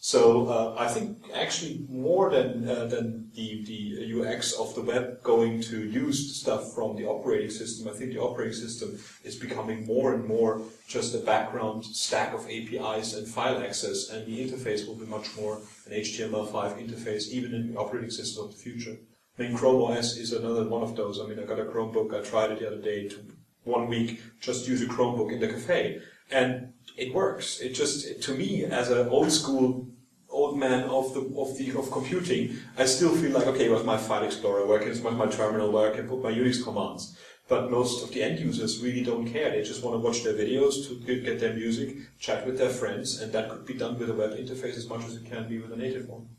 So 0.03 0.47
uh, 0.47 0.75
I 0.79 0.87
think 0.87 1.29
actually 1.31 1.85
more 1.87 2.31
than 2.31 2.67
uh, 2.67 2.85
than 2.87 3.29
the 3.35 3.63
the 3.63 3.81
UX 4.17 4.53
of 4.53 4.73
the 4.73 4.81
web 4.81 5.21
going 5.21 5.61
to 5.69 5.77
use 5.85 6.41
stuff 6.41 6.73
from 6.73 6.95
the 6.95 7.05
operating 7.05 7.51
system, 7.51 7.87
I 7.87 7.95
think 7.95 8.11
the 8.11 8.19
operating 8.19 8.55
system 8.55 8.97
is 9.23 9.35
becoming 9.35 9.85
more 9.85 10.15
and 10.15 10.25
more 10.25 10.63
just 10.87 11.13
a 11.13 11.19
background 11.19 11.85
stack 11.85 12.33
of 12.33 12.49
APIs 12.49 13.13
and 13.13 13.27
file 13.27 13.61
access, 13.61 14.09
and 14.09 14.25
the 14.25 14.43
interface 14.43 14.87
will 14.87 14.95
be 14.95 15.05
much 15.05 15.27
more 15.37 15.61
an 15.85 15.91
HTML5 15.91 16.81
interface, 16.83 17.27
even 17.29 17.53
in 17.53 17.71
the 17.71 17.79
operating 17.79 18.09
system 18.09 18.45
of 18.45 18.51
the 18.53 18.57
future. 18.57 18.97
I 19.37 19.43
mean, 19.43 19.55
Chrome 19.55 19.83
OS 19.83 20.17
is 20.17 20.33
another 20.33 20.67
one 20.67 20.81
of 20.81 20.95
those. 20.95 21.19
I 21.21 21.27
mean, 21.27 21.37
I 21.37 21.43
got 21.43 21.59
a 21.59 21.65
Chromebook. 21.65 22.09
I 22.11 22.27
tried 22.27 22.49
it 22.49 22.59
the 22.59 22.67
other 22.67 22.81
day. 22.81 23.07
To 23.07 23.17
one 23.65 23.87
week, 23.87 24.19
just 24.39 24.67
use 24.67 24.81
a 24.81 24.87
Chromebook 24.87 25.31
in 25.31 25.39
the 25.39 25.47
cafe, 25.47 26.01
and 26.31 26.73
it 26.97 27.13
works. 27.13 27.59
It 27.59 27.73
just, 27.73 28.21
to 28.23 28.33
me, 28.33 28.65
as 28.65 28.89
an 28.89 29.07
old 29.09 29.31
school 29.31 29.87
old 30.29 30.57
man 30.57 30.83
of 30.85 31.13
the 31.13 31.21
of 31.37 31.57
the 31.57 31.77
of 31.77 31.91
computing, 31.91 32.55
I 32.77 32.85
still 32.85 33.13
feel 33.15 33.31
like 33.31 33.47
okay, 33.47 33.69
where's 33.69 33.85
my 33.85 33.97
file 33.97 34.23
explorer 34.23 34.65
working? 34.65 34.89
Is 34.89 35.01
my, 35.01 35.11
my 35.11 35.27
terminal 35.27 35.71
where 35.71 35.91
I 35.91 35.95
can 35.95 36.07
put 36.07 36.23
my 36.23 36.31
Unix 36.31 36.63
commands? 36.63 37.17
But 37.47 37.69
most 37.69 38.01
of 38.01 38.13
the 38.13 38.23
end 38.23 38.39
users 38.39 38.81
really 38.81 39.03
don't 39.03 39.27
care. 39.27 39.51
They 39.51 39.61
just 39.61 39.83
want 39.83 39.95
to 39.95 39.99
watch 39.99 40.23
their 40.23 40.33
videos 40.33 40.87
to 40.87 40.95
get 41.21 41.39
their 41.41 41.53
music, 41.53 41.97
chat 42.17 42.45
with 42.45 42.57
their 42.57 42.69
friends, 42.69 43.19
and 43.19 43.33
that 43.33 43.49
could 43.49 43.65
be 43.65 43.73
done 43.73 43.99
with 43.99 44.09
a 44.09 44.13
web 44.13 44.31
interface 44.31 44.77
as 44.77 44.87
much 44.87 45.03
as 45.03 45.17
it 45.17 45.25
can 45.25 45.49
be 45.49 45.59
with 45.59 45.73
a 45.73 45.75
native 45.75 46.07
one. 46.07 46.29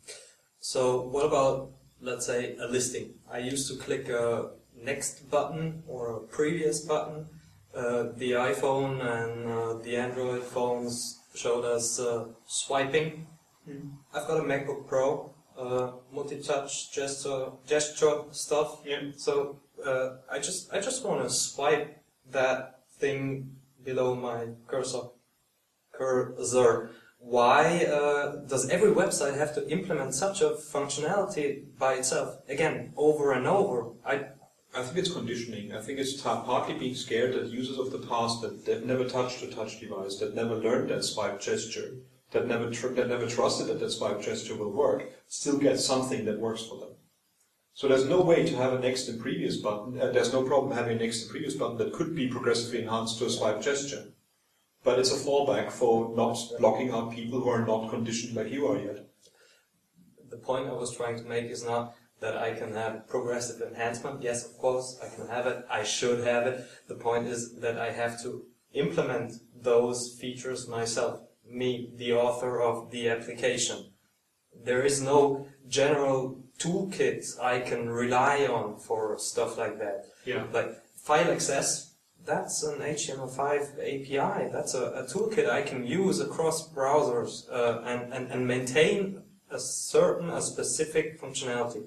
So 0.61 1.03
what 1.03 1.27
about, 1.27 1.73
let's 2.01 2.25
say, 2.25 2.57
a 2.57 2.67
listing? 2.67 3.15
I 3.31 3.39
used 3.39 3.69
to 3.71 3.77
click 3.77 4.09
a 4.09 4.53
next 4.75 5.29
button 5.31 5.83
or 5.87 6.17
a 6.17 6.21
previous 6.21 6.81
button. 6.81 7.27
Uh, 7.75 8.13
the 8.17 8.33
iPhone 8.33 9.01
and 9.01 9.49
uh, 9.49 9.83
the 9.83 9.97
Android 9.97 10.43
phones 10.43 11.21
showed 11.35 11.65
us 11.65 11.99
uh, 11.99 12.27
swiping. 12.47 13.27
I've 14.13 14.27
got 14.27 14.41
a 14.41 14.43
MacBook 14.43 14.87
Pro, 14.87 15.35
uh, 15.57 15.93
multi-touch 16.13 16.93
gesture, 16.93 17.53
gesture 17.67 18.25
stuff. 18.33 18.81
Yeah. 18.85 19.13
So 19.17 19.61
uh, 19.87 20.17
I 20.31 20.39
just 20.39 20.73
I 20.73 20.81
just 20.81 21.05
want 21.05 21.23
to 21.23 21.31
swipe 21.31 22.03
that 22.31 22.81
thing 22.99 23.57
below 23.85 24.15
my 24.15 24.49
cursor. 24.67 25.09
Cursor. 25.93 26.91
Why 27.19 27.85
uh, 27.85 28.45
does 28.49 28.69
every 28.69 28.91
website 28.91 29.39
have 29.39 29.55
to 29.55 29.69
implement 29.71 30.15
such 30.15 30.43
a 30.43 30.51
functionality 30.51 31.65
by 31.79 31.95
itself 31.95 32.39
again 32.49 32.93
over 32.97 33.33
and 33.33 33.47
over? 33.47 33.93
I 34.05 34.25
I 34.75 34.83
think 34.83 34.97
it's 34.97 35.13
conditioning. 35.13 35.75
I 35.75 35.83
think 35.83 35.99
it's 35.99 36.19
partly 36.21 36.75
being 36.75 36.95
scared 36.95 37.35
that 37.35 37.51
users 37.51 37.79
of 37.79 37.91
the 37.91 38.07
past 38.07 38.41
that 38.41 38.65
they've 38.65 38.85
never 38.85 39.05
touched 39.05 39.43
a 39.43 39.49
touch 39.49 39.79
device, 39.81 40.17
that 40.17 40.35
never 40.35 40.55
learned 40.55 40.89
that 40.89 41.05
swipe 41.05 41.41
gesture, 41.41 41.97
that 42.31 42.47
never 42.47 42.71
that 42.71 43.09
never 43.09 43.27
trusted 43.27 43.67
that 43.67 43.81
that 43.81 43.91
swipe 43.91 44.23
gesture 44.23 44.55
will 44.55 44.73
work, 44.73 45.13
still 45.29 45.59
get 45.59 45.79
something 45.79 46.25
that 46.25 46.41
works 46.41 46.65
for 46.65 46.79
them. 46.79 46.89
So 47.75 47.87
there's 47.87 48.09
no 48.09 48.23
way 48.23 48.47
to 48.47 48.57
have 48.57 48.73
a 48.73 48.79
next 48.79 49.09
and 49.09 49.21
previous 49.21 49.59
button. 49.59 50.01
Uh, 50.01 50.11
there's 50.11 50.33
no 50.33 50.43
problem 50.43 50.77
having 50.77 50.97
a 50.97 51.01
next 51.01 51.23
and 51.23 51.31
previous 51.31 51.55
button 51.55 51.79
that 51.79 51.93
could 51.93 52.15
be 52.15 52.29
progressively 52.29 52.83
enhanced 52.83 53.19
to 53.19 53.27
a 53.27 53.31
swipe 53.31 53.61
gesture. 53.61 54.05
But 54.85 54.99
it's 54.99 55.13
a 55.13 55.25
fallback 55.25 55.71
for 55.71 56.15
not 56.17 56.39
blocking 56.59 56.91
out 56.91 57.13
people 57.13 57.41
who 57.41 57.49
are 57.49 57.65
not 57.65 57.91
conditioned 57.91 58.37
like 58.37 58.51
you 58.51 58.67
are 58.69 58.79
yet. 58.79 59.07
the 60.29 60.39
point 60.39 60.69
I 60.69 60.73
was 60.73 60.97
trying 60.97 61.19
to 61.19 61.29
make 61.29 61.51
is 61.51 61.63
not 61.63 61.95
that 62.23 62.39
I 62.39 62.55
can 62.55 62.73
have 62.73 63.07
progressive 63.09 63.61
enhancement. 63.61 64.23
Yes, 64.23 64.47
of 64.47 64.57
course, 64.57 64.99
I 65.05 65.15
can 65.15 65.29
have 65.29 65.47
it. 65.47 65.67
I 65.69 65.83
should 65.83 66.25
have 66.25 66.47
it. 66.47 66.65
The 66.89 66.95
point 66.95 67.27
is 67.27 67.57
that 67.57 67.79
I 67.79 67.91
have 67.91 68.23
to 68.23 68.47
implement 68.73 69.35
those 69.55 70.17
features 70.19 70.69
myself. 70.69 71.21
Me, 71.45 71.93
the 71.97 72.13
author 72.15 72.63
of 72.63 72.91
the 72.91 73.09
application. 73.11 73.91
There 74.65 74.83
is 74.83 75.03
no 75.03 75.49
general 75.69 76.39
toolkit 76.59 77.25
I 77.41 77.61
can 77.61 77.91
rely 77.91 78.47
on 78.47 78.79
for 78.79 79.19
stuff 79.19 79.59
like 79.59 79.79
that. 79.79 80.07
Yeah. 80.25 80.45
Like 80.53 80.71
file 80.97 81.31
access, 81.31 81.95
that's 82.25 82.63
an 82.63 82.79
HTML5 82.79 83.79
API. 83.79 84.51
That's 84.53 84.75
a, 84.75 84.85
a 84.93 85.05
toolkit 85.05 85.51
I 85.51 85.63
can 85.63 85.85
use 85.85 86.21
across 86.21 86.73
browsers 86.73 87.51
uh, 87.51 87.83
and, 87.85 88.13
and, 88.13 88.31
and 88.31 88.47
maintain 88.47 89.23
a 89.51 89.59
certain, 89.59 90.31
a 90.31 90.41
specific 90.41 91.21
functionality. 91.21 91.87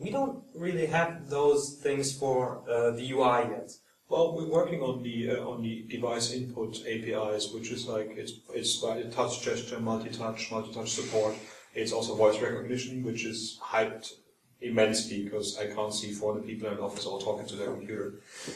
We 0.00 0.10
don't 0.10 0.42
really 0.54 0.86
have 0.86 1.28
those 1.28 1.78
things 1.82 2.16
for 2.16 2.62
uh, 2.68 2.90
the 2.92 3.10
UI 3.12 3.50
yet. 3.50 3.72
Well, 4.08 4.34
we're 4.34 4.48
working 4.48 4.80
on 4.80 5.02
the 5.02 5.30
uh, 5.32 5.48
on 5.48 5.62
the 5.62 5.84
device 5.88 6.32
input 6.32 6.80
APIs, 6.86 7.52
which 7.52 7.70
is 7.70 7.86
like 7.86 8.10
it's 8.16 8.32
it's 8.54 8.80
touch 9.14 9.42
gesture, 9.42 9.80
multi-touch, 9.80 10.50
multi-touch 10.50 10.90
support. 10.90 11.34
It's 11.74 11.92
also 11.92 12.14
voice 12.14 12.40
recognition, 12.40 13.04
which 13.04 13.24
is 13.24 13.58
hyped 13.62 14.12
immensely 14.60 15.22
because 15.22 15.56
I 15.56 15.66
can't 15.66 15.94
see 15.94 16.12
400 16.12 16.46
people 16.46 16.68
in 16.68 16.74
an 16.74 16.80
office 16.80 17.06
all 17.06 17.20
talking 17.20 17.46
to 17.46 17.56
their 17.56 17.70
computer. 17.70 18.14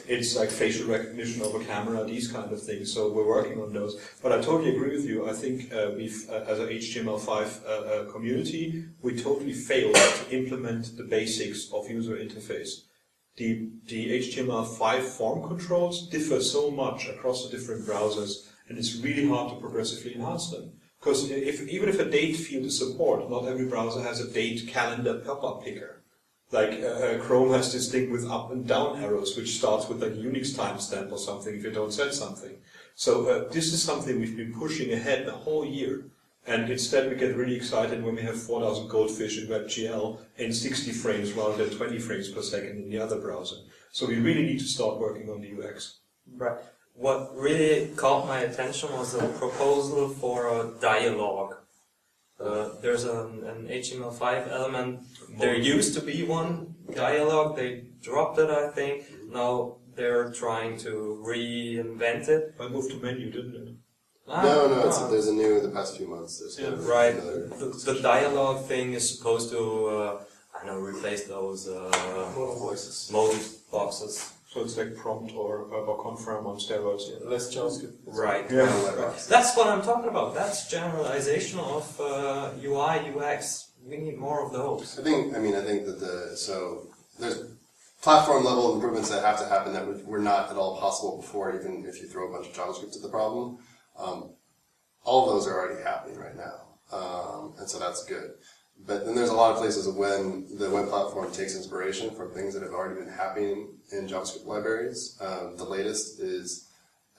It's 0.09 0.37
like 0.37 0.51
facial 0.51 0.89
recognition 0.89 1.43
over 1.43 1.63
camera, 1.65 2.05
these 2.05 2.31
kind 2.31 2.53
of 2.53 2.61
things. 2.61 2.93
So 2.93 3.13
we're 3.13 3.27
working 3.27 3.61
on 3.61 3.73
those. 3.73 4.01
But 4.21 4.33
I 4.33 4.41
totally 4.41 4.75
agree 4.75 4.97
with 4.97 5.07
you. 5.07 5.29
I 5.29 5.33
think 5.33 5.73
uh, 5.73 5.93
we've, 5.97 6.29
uh, 6.29 6.45
as 6.49 6.59
an 6.59 6.69
HTML5 6.69 7.65
uh, 7.65 7.69
uh, 7.69 8.13
community, 8.13 8.85
we 9.01 9.17
totally 9.17 9.53
failed 9.53 9.95
to 9.95 10.37
implement 10.37 10.97
the 10.97 11.05
basics 11.05 11.73
of 11.73 11.89
user 11.89 12.17
interface. 12.17 12.83
The, 13.37 13.71
the 13.87 14.19
HTML5 14.19 15.03
form 15.03 15.49
controls 15.49 16.09
differ 16.09 16.41
so 16.41 16.71
much 16.71 17.09
across 17.09 17.45
the 17.49 17.57
different 17.57 17.87
browsers, 17.87 18.49
and 18.69 18.77
it's 18.77 18.97
really 18.97 19.27
hard 19.29 19.53
to 19.53 19.61
progressively 19.61 20.17
enhance 20.17 20.51
them. 20.51 20.73
Because 21.03 21.29
if, 21.31 21.67
even 21.69 21.89
if 21.89 21.99
a 21.99 22.05
date 22.05 22.37
field 22.37 22.67
is 22.67 22.79
support, 22.79 23.29
not 23.29 23.47
every 23.47 23.67
browser 23.67 24.01
has 24.03 24.21
a 24.21 24.33
date 24.33 24.69
calendar 24.69 25.19
pop-up 25.19 25.65
picker. 25.65 26.01
Like 26.53 26.81
uh, 26.81 26.87
uh, 26.87 27.19
Chrome 27.19 27.53
has 27.53 27.73
this 27.73 27.91
thing 27.91 28.13
with 28.13 28.31
up 28.31 28.53
and 28.53 28.69
down 28.69 29.03
arrows, 29.03 29.37
which 29.37 29.57
starts 29.59 29.89
with 29.89 30.01
like 30.01 30.13
a 30.13 30.17
Unix 30.17 30.55
timestamp 30.55 31.11
or 31.11 31.19
something 31.19 31.57
if 31.57 31.65
you 31.65 31.73
don't 31.73 31.93
set 31.93 32.15
something. 32.15 32.57
So 32.95 33.29
uh, 33.29 33.49
this 33.49 33.73
is 33.73 33.83
something 33.83 34.21
we've 34.21 34.37
been 34.37 34.55
pushing 34.55 34.93
ahead 34.93 35.27
the 35.27 35.33
whole 35.33 35.65
year. 35.65 36.05
And 36.47 36.71
instead 36.71 37.11
we 37.11 37.17
get 37.17 37.37
really 37.37 37.57
excited 37.57 38.05
when 38.05 38.15
we 38.15 38.23
have 38.23 38.41
4,000 38.41 38.89
goldfish 38.89 39.39
in 39.39 39.49
WebGL 39.49 40.21
in 40.37 40.53
60 40.53 40.93
frames 40.93 41.33
rather 41.33 41.65
than 41.65 41.77
20 41.77 41.99
frames 41.99 42.31
per 42.31 42.43
second 42.43 42.83
in 42.83 42.91
the 42.91 42.99
other 42.99 43.21
browser. 43.21 43.57
So 43.91 44.07
we 44.07 44.21
really 44.21 44.45
need 44.45 44.59
to 44.61 44.65
start 44.65 45.01
working 45.01 45.31
on 45.31 45.41
the 45.41 45.51
UX. 45.53 45.99
Right. 46.37 46.59
What 46.95 47.35
really 47.37 47.89
caught 47.97 48.27
my 48.27 48.41
attention 48.41 48.93
was 48.93 49.15
a 49.15 49.27
proposal 49.29 50.09
for 50.09 50.49
a 50.61 50.71
dialogue. 50.81 51.57
Uh, 52.39 52.71
there's 52.81 53.05
an, 53.05 53.45
an 53.45 53.69
HTML5 53.69 54.51
element. 54.51 55.01
There 55.39 55.55
used 55.55 55.95
to 55.95 56.01
be 56.03 56.23
one 56.25 56.75
dialogue. 56.95 57.57
They 57.57 57.85
dropped 58.01 58.39
it, 58.39 58.51
I 58.51 58.69
think. 58.69 59.05
Now 59.31 59.77
they're 59.95 60.31
trying 60.33 60.77
to 60.79 61.23
reinvent 61.27 62.29
it. 62.29 62.55
I 62.61 62.69
moved 62.69 62.91
to 62.91 62.97
menu, 63.01 63.31
didn't 63.31 63.55
it? 63.69 63.75
Ah, 64.29 64.43
no, 64.43 64.69
no, 64.69 64.87
it's, 64.87 64.99
ah. 64.99 65.09
there's 65.09 65.27
a 65.29 65.33
new, 65.33 65.61
the 65.61 65.69
past 65.71 65.97
few 65.97 66.07
months, 66.09 66.39
there's 66.39 66.59
Yeah, 66.59 66.67
kind 66.67 66.79
of 66.79 66.87
Right. 66.87 67.15
another- 67.15 67.49
The, 67.49 67.93
the 67.93 68.01
dialogue 68.01 68.65
thing 68.67 68.93
is 68.93 69.17
supposed 69.17 69.51
to, 69.51 69.87
uh, 69.87 70.25
I 70.55 70.65
don't 70.67 70.75
know, 70.77 70.81
replace 70.81 71.25
those 71.25 71.69
uh, 71.69 71.91
Modal 72.37 72.59
voices. 72.59 73.11
modal 73.13 73.39
boxes. 73.71 74.32
So 74.53 74.61
it's 74.61 74.77
like 74.77 74.95
prompt 74.95 75.33
or, 75.35 75.63
or 75.63 76.03
confirm 76.03 76.47
on 76.47 76.57
steroids. 76.57 77.05
Yeah. 77.09 77.27
Less 77.27 77.55
JavaScript. 77.55 77.97
Right. 78.05 78.45
Yeah. 78.51 78.67
Kind 78.67 78.69
of 78.69 79.15
lightbox. 79.15 79.27
That's 79.27 79.57
what 79.57 79.67
I'm 79.67 79.81
talking 79.81 80.11
about. 80.11 80.35
That's 80.35 80.69
generalization 80.71 81.59
of 81.59 81.99
uh, 81.99 82.51
UI, 82.63 83.15
UX. 83.17 83.73
We 83.83 83.97
need 83.97 84.19
more 84.19 84.45
of 84.45 84.53
those. 84.53 84.99
I 84.99 85.03
think, 85.03 85.35
I 85.35 85.39
mean, 85.39 85.55
I 85.55 85.63
think 85.63 85.87
that 85.87 85.99
the, 86.01 86.37
so, 86.37 86.89
there's 87.19 87.57
platform 88.03 88.45
level 88.45 88.75
improvements 88.75 89.09
that 89.09 89.25
have 89.25 89.39
to 89.39 89.47
happen 89.47 89.73
that 89.73 89.87
would- 89.87 90.07
were 90.07 90.19
not 90.19 90.51
at 90.51 90.57
all 90.57 90.79
possible 90.79 91.17
before, 91.23 91.55
even 91.59 91.87
if 91.87 92.03
you 92.03 92.07
throw 92.09 92.29
a 92.29 92.33
bunch 92.33 92.47
of 92.47 92.53
JavaScript 92.55 92.95
at 92.95 93.01
the 93.01 93.09
problem. 93.09 93.57
Um, 93.97 94.35
all 95.03 95.29
of 95.31 95.35
those 95.35 95.49
are 95.49 95.59
already 95.59 95.83
happening 95.83 96.19
right 96.19 96.37
now. 96.37 96.59
Um, 96.93 97.55
and 97.59 97.69
so 97.71 97.79
that's 97.79 98.05
good. 98.05 98.33
But 98.85 99.07
then 99.07 99.15
there's 99.15 99.31
a 99.31 99.35
lot 99.35 99.53
of 99.53 99.59
places 99.59 99.89
when 99.89 100.47
the 100.59 100.69
web 100.69 100.89
platform 100.89 101.33
takes 101.33 101.57
inspiration 101.57 102.11
from 102.15 102.33
things 102.33 102.53
that 102.53 102.63
have 102.63 102.73
already 102.73 103.01
been 103.01 103.13
happening 103.13 103.79
in 103.93 104.09
JavaScript 104.09 104.47
libraries. 104.47 105.19
Um, 105.21 105.57
the 105.57 105.65
latest 105.65 106.21
is 106.21 106.69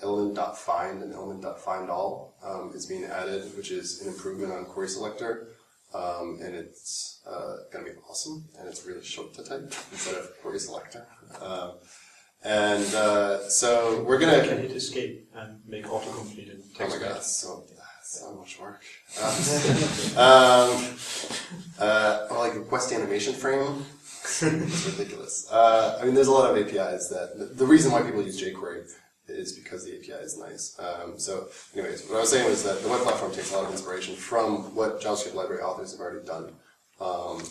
element.find 0.02 1.02
and 1.02 1.14
element.findAll 1.14 2.32
um, 2.44 2.72
is 2.76 2.86
being 2.86 3.06
added, 3.06 3.56
which 3.56 3.72
is 3.72 4.02
an 4.02 4.08
improvement 4.10 4.52
on 4.52 4.66
query 4.66 4.90
selector. 4.90 5.50
Um, 5.94 6.40
and 6.42 6.56
it's 6.56 7.22
uh, 7.28 7.58
going 7.72 7.86
to 7.86 7.92
be 7.92 7.98
awesome, 8.10 8.46
and 8.58 8.68
it's 8.68 8.86
really 8.86 9.04
short 9.04 9.34
to 9.36 9.44
type 9.44 9.72
instead 9.92 10.16
of 10.16 10.32
query 10.42 10.58
selector. 10.58 11.06
Um, 11.40 11.74
and 12.44 12.96
uh, 12.96 13.48
so 13.48 14.04
we're 14.04 14.18
going 14.18 14.34
can 14.46 14.58
to. 14.58 14.62
hit 14.64 14.72
escape 14.72 15.30
and 15.36 15.60
make 15.68 15.86
autocomplete 15.86 16.52
in 16.52 16.64
Oh 16.80 16.90
my 16.90 16.98
god, 16.98 17.24
so, 17.24 17.64
so 18.04 18.34
much 18.34 18.60
work. 18.60 18.82
Uh, 19.22 19.30
um, 20.18 20.96
uh, 21.80 22.28
or 22.32 22.40
like 22.40 22.56
request 22.56 22.92
animation 22.92 23.34
frame. 23.34 23.86
It's 24.24 24.86
ridiculous. 24.98 25.48
Uh, 25.52 26.00
I 26.02 26.06
mean, 26.06 26.16
there's 26.16 26.28
a 26.28 26.32
lot 26.32 26.50
of 26.50 26.58
APIs 26.58 27.10
that 27.10 27.58
the, 27.58 27.66
reason 27.66 27.92
why 27.92 28.02
people 28.02 28.22
use 28.22 28.42
jQuery 28.42 28.90
is 29.28 29.54
because 29.54 29.86
the 29.86 29.98
API 29.98 30.24
is 30.24 30.38
nice. 30.38 30.78
Um, 30.80 31.18
so, 31.20 31.48
anyways, 31.74 32.08
what 32.08 32.18
I 32.18 32.22
was 32.22 32.30
saying 32.30 32.50
was 32.50 32.64
that 32.64 32.82
the 32.82 32.90
web 32.90 33.02
platform 33.02 33.32
takes 33.32 33.52
a 33.52 33.58
lot 33.58 33.66
of 33.66 33.72
inspiration 33.72 34.16
from 34.16 34.76
what 34.76 35.02
JavaScript 35.02 35.34
library 35.34 35.62
authors 35.62 35.92
have 35.92 36.00
already 36.00 36.26
done. 36.26 36.54
Um, 37.00 37.44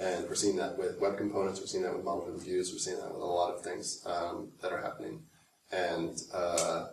and 0.00 0.28
we're 0.28 0.34
seeing 0.34 0.56
that 0.56 0.76
with 0.76 0.98
web 1.00 1.16
components, 1.16 1.60
we're 1.60 1.66
seeing 1.66 1.84
that 1.84 1.94
with 1.94 2.04
model 2.04 2.26
views, 2.36 2.72
we're 2.72 2.78
seeing 2.78 2.98
that 2.98 3.12
with 3.12 3.22
a 3.22 3.26
lot 3.26 3.54
of 3.54 3.62
things 3.62 4.04
um, 4.06 4.48
that 4.60 4.72
are 4.72 4.80
happening. 4.80 5.22
And 5.70 6.20
uh, 6.32 6.86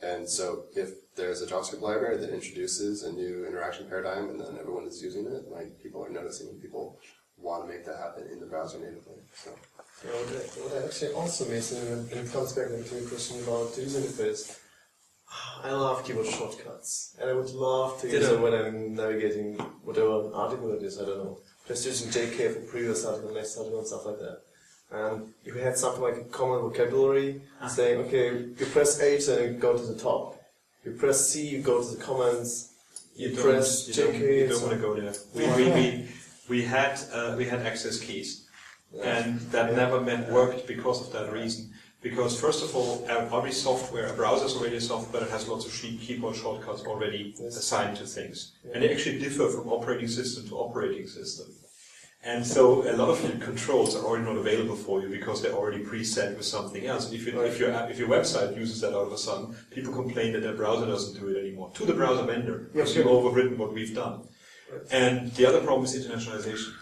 and 0.00 0.28
so 0.28 0.64
if 0.76 1.14
there's 1.16 1.42
a 1.42 1.46
JavaScript 1.46 1.80
library 1.80 2.18
that 2.18 2.32
introduces 2.32 3.02
a 3.02 3.12
new 3.12 3.44
interaction 3.46 3.88
paradigm 3.88 4.30
and 4.30 4.40
then 4.40 4.56
everyone 4.58 4.86
is 4.86 5.02
using 5.02 5.26
it, 5.26 5.48
like 5.50 5.82
people 5.82 6.04
are 6.04 6.10
noticing 6.10 6.60
people 6.60 7.00
want 7.40 7.66
to 7.66 7.72
make 7.72 7.84
that 7.86 7.96
happen 7.96 8.28
in 8.32 8.40
the 8.40 8.46
browser 8.46 8.78
natively. 8.78 9.22
So 9.34 9.50
Yeah, 10.04 10.10
what, 10.10 10.28
I, 10.28 10.76
what 10.76 10.84
actually 10.84 11.12
also 11.12 11.48
miss, 11.48 11.72
and 11.72 12.10
it 12.10 12.32
comes 12.32 12.52
back 12.52 12.68
to 12.68 12.74
your 12.74 13.08
question 13.08 13.42
about 13.42 13.74
the 13.74 13.82
user 13.82 14.00
interface. 14.00 14.58
I 15.62 15.72
love 15.72 16.04
keyboard 16.04 16.26
shortcuts, 16.26 17.16
and 17.20 17.28
I 17.28 17.34
would 17.34 17.50
love 17.50 18.00
to 18.00 18.08
use 18.08 18.20
Ditto. 18.20 18.34
them 18.34 18.42
when 18.42 18.54
I'm 18.54 18.94
navigating 18.94 19.56
whatever 19.84 20.32
article 20.34 20.72
it 20.72 20.82
is. 20.82 21.00
I 21.00 21.04
don't 21.04 21.18
know, 21.18 21.38
just 21.66 21.84
using 21.84 22.08
JK 22.08 22.54
for 22.54 22.60
previous 22.70 23.04
article, 23.04 23.34
next 23.34 23.58
article, 23.58 23.78
and 23.78 23.86
stuff 23.86 24.06
like 24.06 24.18
that. 24.18 24.40
And 24.90 25.34
if 25.44 25.54
you 25.54 25.60
had 25.60 25.76
something 25.76 26.02
like 26.02 26.16
a 26.16 26.24
common 26.24 26.60
vocabulary, 26.60 27.42
ah. 27.60 27.68
saying, 27.68 27.98
okay, 28.06 28.30
you 28.58 28.66
press 28.72 29.00
H 29.00 29.28
and 29.28 29.54
you 29.54 29.60
go 29.60 29.76
to 29.76 29.84
the 29.84 29.98
top. 29.98 30.40
You 30.84 30.92
press 30.92 31.28
C, 31.28 31.46
you 31.46 31.60
go 31.60 31.82
to 31.82 31.96
the 31.96 32.02
comments. 32.02 32.72
You 33.14 33.34
don't, 33.34 33.42
press 33.44 33.88
you 33.88 33.94
don't, 33.94 34.14
JK, 34.14 34.38
you 34.38 34.46
don't 34.48 34.62
want 34.62 34.74
to 34.74 34.78
go 34.78 34.94
there. 34.94 35.12
We, 35.34 35.64
we, 35.64 35.72
we, 35.72 36.08
we 36.48 36.62
had 36.64 36.98
uh, 37.12 37.34
we 37.36 37.44
had 37.44 37.60
access 37.62 37.98
keys, 38.00 38.46
and 39.02 39.40
that 39.52 39.74
never 39.74 40.00
meant 40.00 40.30
worked 40.30 40.66
because 40.66 41.00
of 41.06 41.12
that 41.12 41.32
reason. 41.32 41.70
Because 42.00 42.38
first 42.40 42.62
of 42.62 42.76
all, 42.76 43.04
every 43.08 43.50
software, 43.50 44.06
a 44.06 44.12
browser 44.12 44.46
is 44.46 44.54
already 44.56 44.76
a 44.76 44.80
software 44.80 45.20
that 45.22 45.30
has 45.30 45.48
lots 45.48 45.66
of 45.66 45.72
keyboard 46.00 46.36
shortcuts 46.36 46.82
already 46.84 47.34
Yes. 47.40 47.56
assigned 47.56 47.96
to 47.96 48.06
things, 48.06 48.52
and 48.72 48.82
they 48.82 48.90
actually 48.92 49.18
differ 49.18 49.48
from 49.48 49.68
operating 49.68 50.08
system 50.08 50.48
to 50.48 50.54
operating 50.56 51.06
system. 51.08 51.46
And 52.24 52.44
so 52.44 52.82
a 52.82 52.94
lot 52.96 53.08
of 53.10 53.22
your 53.22 53.38
controls 53.38 53.94
are 53.96 54.04
already 54.04 54.24
not 54.24 54.36
available 54.36 54.74
for 54.74 55.00
you 55.00 55.08
because 55.08 55.40
they're 55.40 55.52
already 55.52 55.84
preset 55.84 56.36
with 56.36 56.46
something 56.46 56.84
else. 56.84 57.06
And 57.06 57.14
if, 57.14 57.26
you, 57.26 57.40
if, 57.42 57.60
your, 57.60 57.70
if 57.88 57.96
your 57.98 58.08
website 58.08 58.56
uses 58.56 58.80
that 58.80 58.92
all 58.92 59.06
of 59.06 59.12
a 59.12 59.18
sudden, 59.18 59.54
people 59.70 59.92
complain 59.92 60.32
that 60.32 60.42
their 60.42 60.54
browser 60.54 60.86
doesn't 60.86 61.18
do 61.18 61.28
it 61.28 61.38
anymore. 61.38 61.70
To 61.74 61.86
the 61.86 61.94
browser 61.94 62.24
vendor, 62.24 62.70
because 62.72 62.94
Yeah, 62.96 63.02
you've 63.04 63.12
overwritten 63.12 63.56
what 63.56 63.72
we've 63.72 63.94
done. 63.94 64.26
And 64.90 65.32
the 65.32 65.46
other 65.46 65.60
problem 65.60 65.84
is 65.84 65.94
internationalization. 65.94 66.72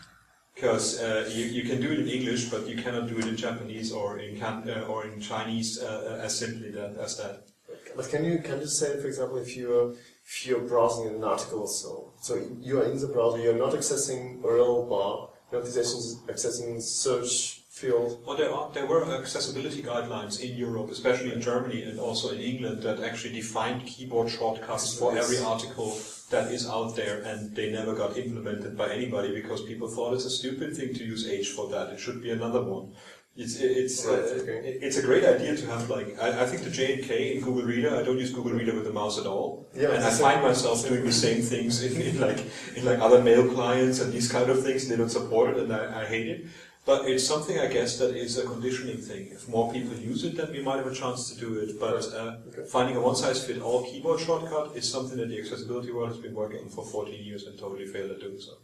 Because 0.54 1.00
uh, 1.00 1.28
you, 1.30 1.44
you 1.44 1.68
can 1.68 1.82
do 1.82 1.92
it 1.92 1.98
in 1.98 2.08
English, 2.08 2.46
but 2.46 2.66
you 2.66 2.76
cannot 2.76 3.08
do 3.08 3.18
it 3.18 3.26
in 3.26 3.36
Japanese 3.36 3.92
or 3.92 4.18
in 4.18 4.40
can, 4.40 4.68
uh, 4.68 4.86
or 4.88 5.06
in 5.06 5.20
Chinese 5.20 5.82
uh, 5.82 6.18
as 6.22 6.38
simply 6.38 6.70
that 6.70 6.96
as 6.96 7.18
that. 7.18 7.46
But 7.94 8.08
can 8.08 8.24
you 8.24 8.38
can 8.38 8.60
you 8.60 8.66
say, 8.66 8.98
for 8.98 9.06
example, 9.06 9.36
if 9.36 9.54
you're 9.54 9.92
if 10.24 10.46
you're 10.46 10.60
browsing 10.60 11.14
an 11.14 11.22
article, 11.22 11.66
so 11.66 12.14
so 12.22 12.40
you 12.60 12.80
are 12.80 12.84
in 12.84 12.98
the 12.98 13.06
browser, 13.06 13.38
you're 13.38 13.58
not 13.58 13.72
accessing 13.72 14.40
URL 14.40 14.88
bar, 14.88 15.28
you're 15.52 15.60
not 15.60 15.68
accessing, 15.68 16.26
accessing 16.26 16.80
search 16.80 17.60
field. 17.68 18.22
Well, 18.26 18.38
there 18.38 18.50
are 18.50 18.70
there 18.72 18.86
were 18.86 19.04
accessibility 19.14 19.82
guidelines 19.82 20.40
in 20.40 20.56
Europe, 20.56 20.90
especially 20.90 21.32
in 21.34 21.42
Germany 21.42 21.82
and 21.82 22.00
also 22.00 22.30
in 22.30 22.40
England, 22.40 22.82
that 22.82 23.00
actually 23.00 23.34
defined 23.34 23.86
keyboard 23.86 24.30
shortcuts 24.30 24.98
for 24.98 25.16
every 25.16 25.38
article 25.38 25.98
that 26.30 26.50
is 26.52 26.68
out 26.68 26.96
there, 26.96 27.22
and 27.22 27.54
they 27.54 27.70
never 27.70 27.94
got 27.94 28.16
implemented 28.16 28.76
by 28.76 28.90
anybody 28.90 29.34
because 29.34 29.62
people 29.62 29.88
thought 29.88 30.14
it's 30.14 30.24
a 30.24 30.30
stupid 30.30 30.76
thing 30.76 30.92
to 30.94 31.04
use 31.04 31.28
H 31.28 31.50
for 31.50 31.68
that. 31.70 31.90
It 31.92 32.00
should 32.00 32.22
be 32.22 32.30
another 32.30 32.62
one. 32.62 32.92
It's 33.36 33.56
it's 33.60 34.06
Right, 34.06 34.18
uh, 34.18 34.42
okay. 34.42 34.78
it's 34.80 34.96
a 34.96 35.02
great 35.02 35.22
idea 35.22 35.54
to 35.54 35.66
have 35.66 35.90
like 35.90 36.18
I, 36.18 36.42
I 36.42 36.46
think 36.46 36.64
the 36.64 36.70
J 36.70 36.94
and 36.94 37.04
K 37.04 37.36
in 37.36 37.42
Google 37.44 37.64
Reader. 37.64 37.94
I 37.94 38.02
don't 38.02 38.16
use 38.18 38.32
Google 38.32 38.52
Reader 38.52 38.74
with 38.74 38.84
the 38.84 38.92
mouse 38.92 39.18
at 39.18 39.26
all, 39.26 39.68
Yeah, 39.74 39.90
and 39.90 40.02
I 40.02 40.10
find 40.10 40.42
myself 40.42 40.88
doing 40.88 41.04
the 41.04 41.12
same 41.12 41.42
things 41.42 41.82
in, 41.82 42.00
in 42.00 42.18
like 42.18 42.40
in 42.76 42.84
like 42.86 42.98
other 42.98 43.20
mail 43.22 43.46
clients 43.52 44.00
and 44.00 44.10
these 44.10 44.32
kind 44.32 44.48
of 44.48 44.62
things. 44.64 44.88
They 44.88 44.96
don't 44.96 45.10
support 45.10 45.50
it, 45.50 45.58
and 45.64 45.70
I, 45.72 46.02
I 46.02 46.04
hate 46.06 46.28
it. 46.28 46.46
But 46.86 47.08
it's 47.10 47.26
something 47.26 47.58
I 47.58 47.66
guess 47.66 47.98
that 47.98 48.14
is 48.16 48.38
a 48.38 48.44
conditioning 48.46 48.98
thing. 48.98 49.22
If 49.32 49.48
more 49.48 49.72
people 49.72 49.94
use 49.96 50.22
it, 50.24 50.36
then 50.36 50.52
we 50.52 50.62
might 50.62 50.76
have 50.82 50.86
a 50.86 50.94
chance 50.94 51.28
to 51.30 51.34
do 51.46 51.58
it. 51.58 51.80
But 51.80 52.04
uh, 52.14 52.36
Okay. 52.48 52.64
finding 52.76 52.96
a 52.96 53.00
one-size-fits-all 53.00 53.80
keyboard 53.88 54.20
shortcut 54.20 54.76
is 54.76 54.88
something 54.94 55.18
that 55.18 55.28
the 55.28 55.38
accessibility 55.42 55.90
world 55.90 56.10
has 56.14 56.18
been 56.26 56.34
working 56.34 56.60
on 56.64 56.68
for 56.68 56.84
14 56.86 57.24
years 57.24 57.42
and 57.46 57.58
totally 57.58 57.86
failed 57.86 58.12
at 58.12 58.20
doing 58.20 58.38
so. 58.38 58.54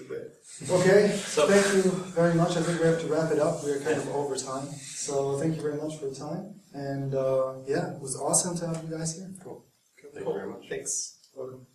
Okay, 0.00 1.02
So- 1.34 1.46
thank 1.46 1.66
you 1.74 1.90
very 2.20 2.34
much. 2.34 2.56
I 2.56 2.62
think 2.62 2.80
we 2.80 2.86
have 2.86 3.00
to 3.00 3.06
wrap 3.08 3.30
it 3.32 3.38
up. 3.38 3.64
We 3.64 3.70
are 3.72 3.80
kind 3.80 3.96
of 3.96 4.08
over 4.14 4.36
time. 4.36 4.66
So 5.06 5.38
thank 5.40 5.56
you 5.56 5.62
very 5.62 5.76
much 5.76 5.98
for 5.98 6.06
your 6.06 6.14
time. 6.14 6.60
And 6.72 7.14
uh, 7.14 7.54
yeah, 7.66 7.94
it 7.94 8.00
was 8.00 8.16
awesome 8.16 8.56
to 8.58 8.66
have 8.68 8.82
you 8.84 8.96
guys 8.96 9.16
here. 9.16 9.30
Cool. 9.42 9.64
cool. 10.00 10.10
Thank 10.14 10.26
you 10.26 10.32
very 10.32 10.48
much. 10.50 10.64
Thanks. 10.68 11.18
Welcome. 11.36 11.66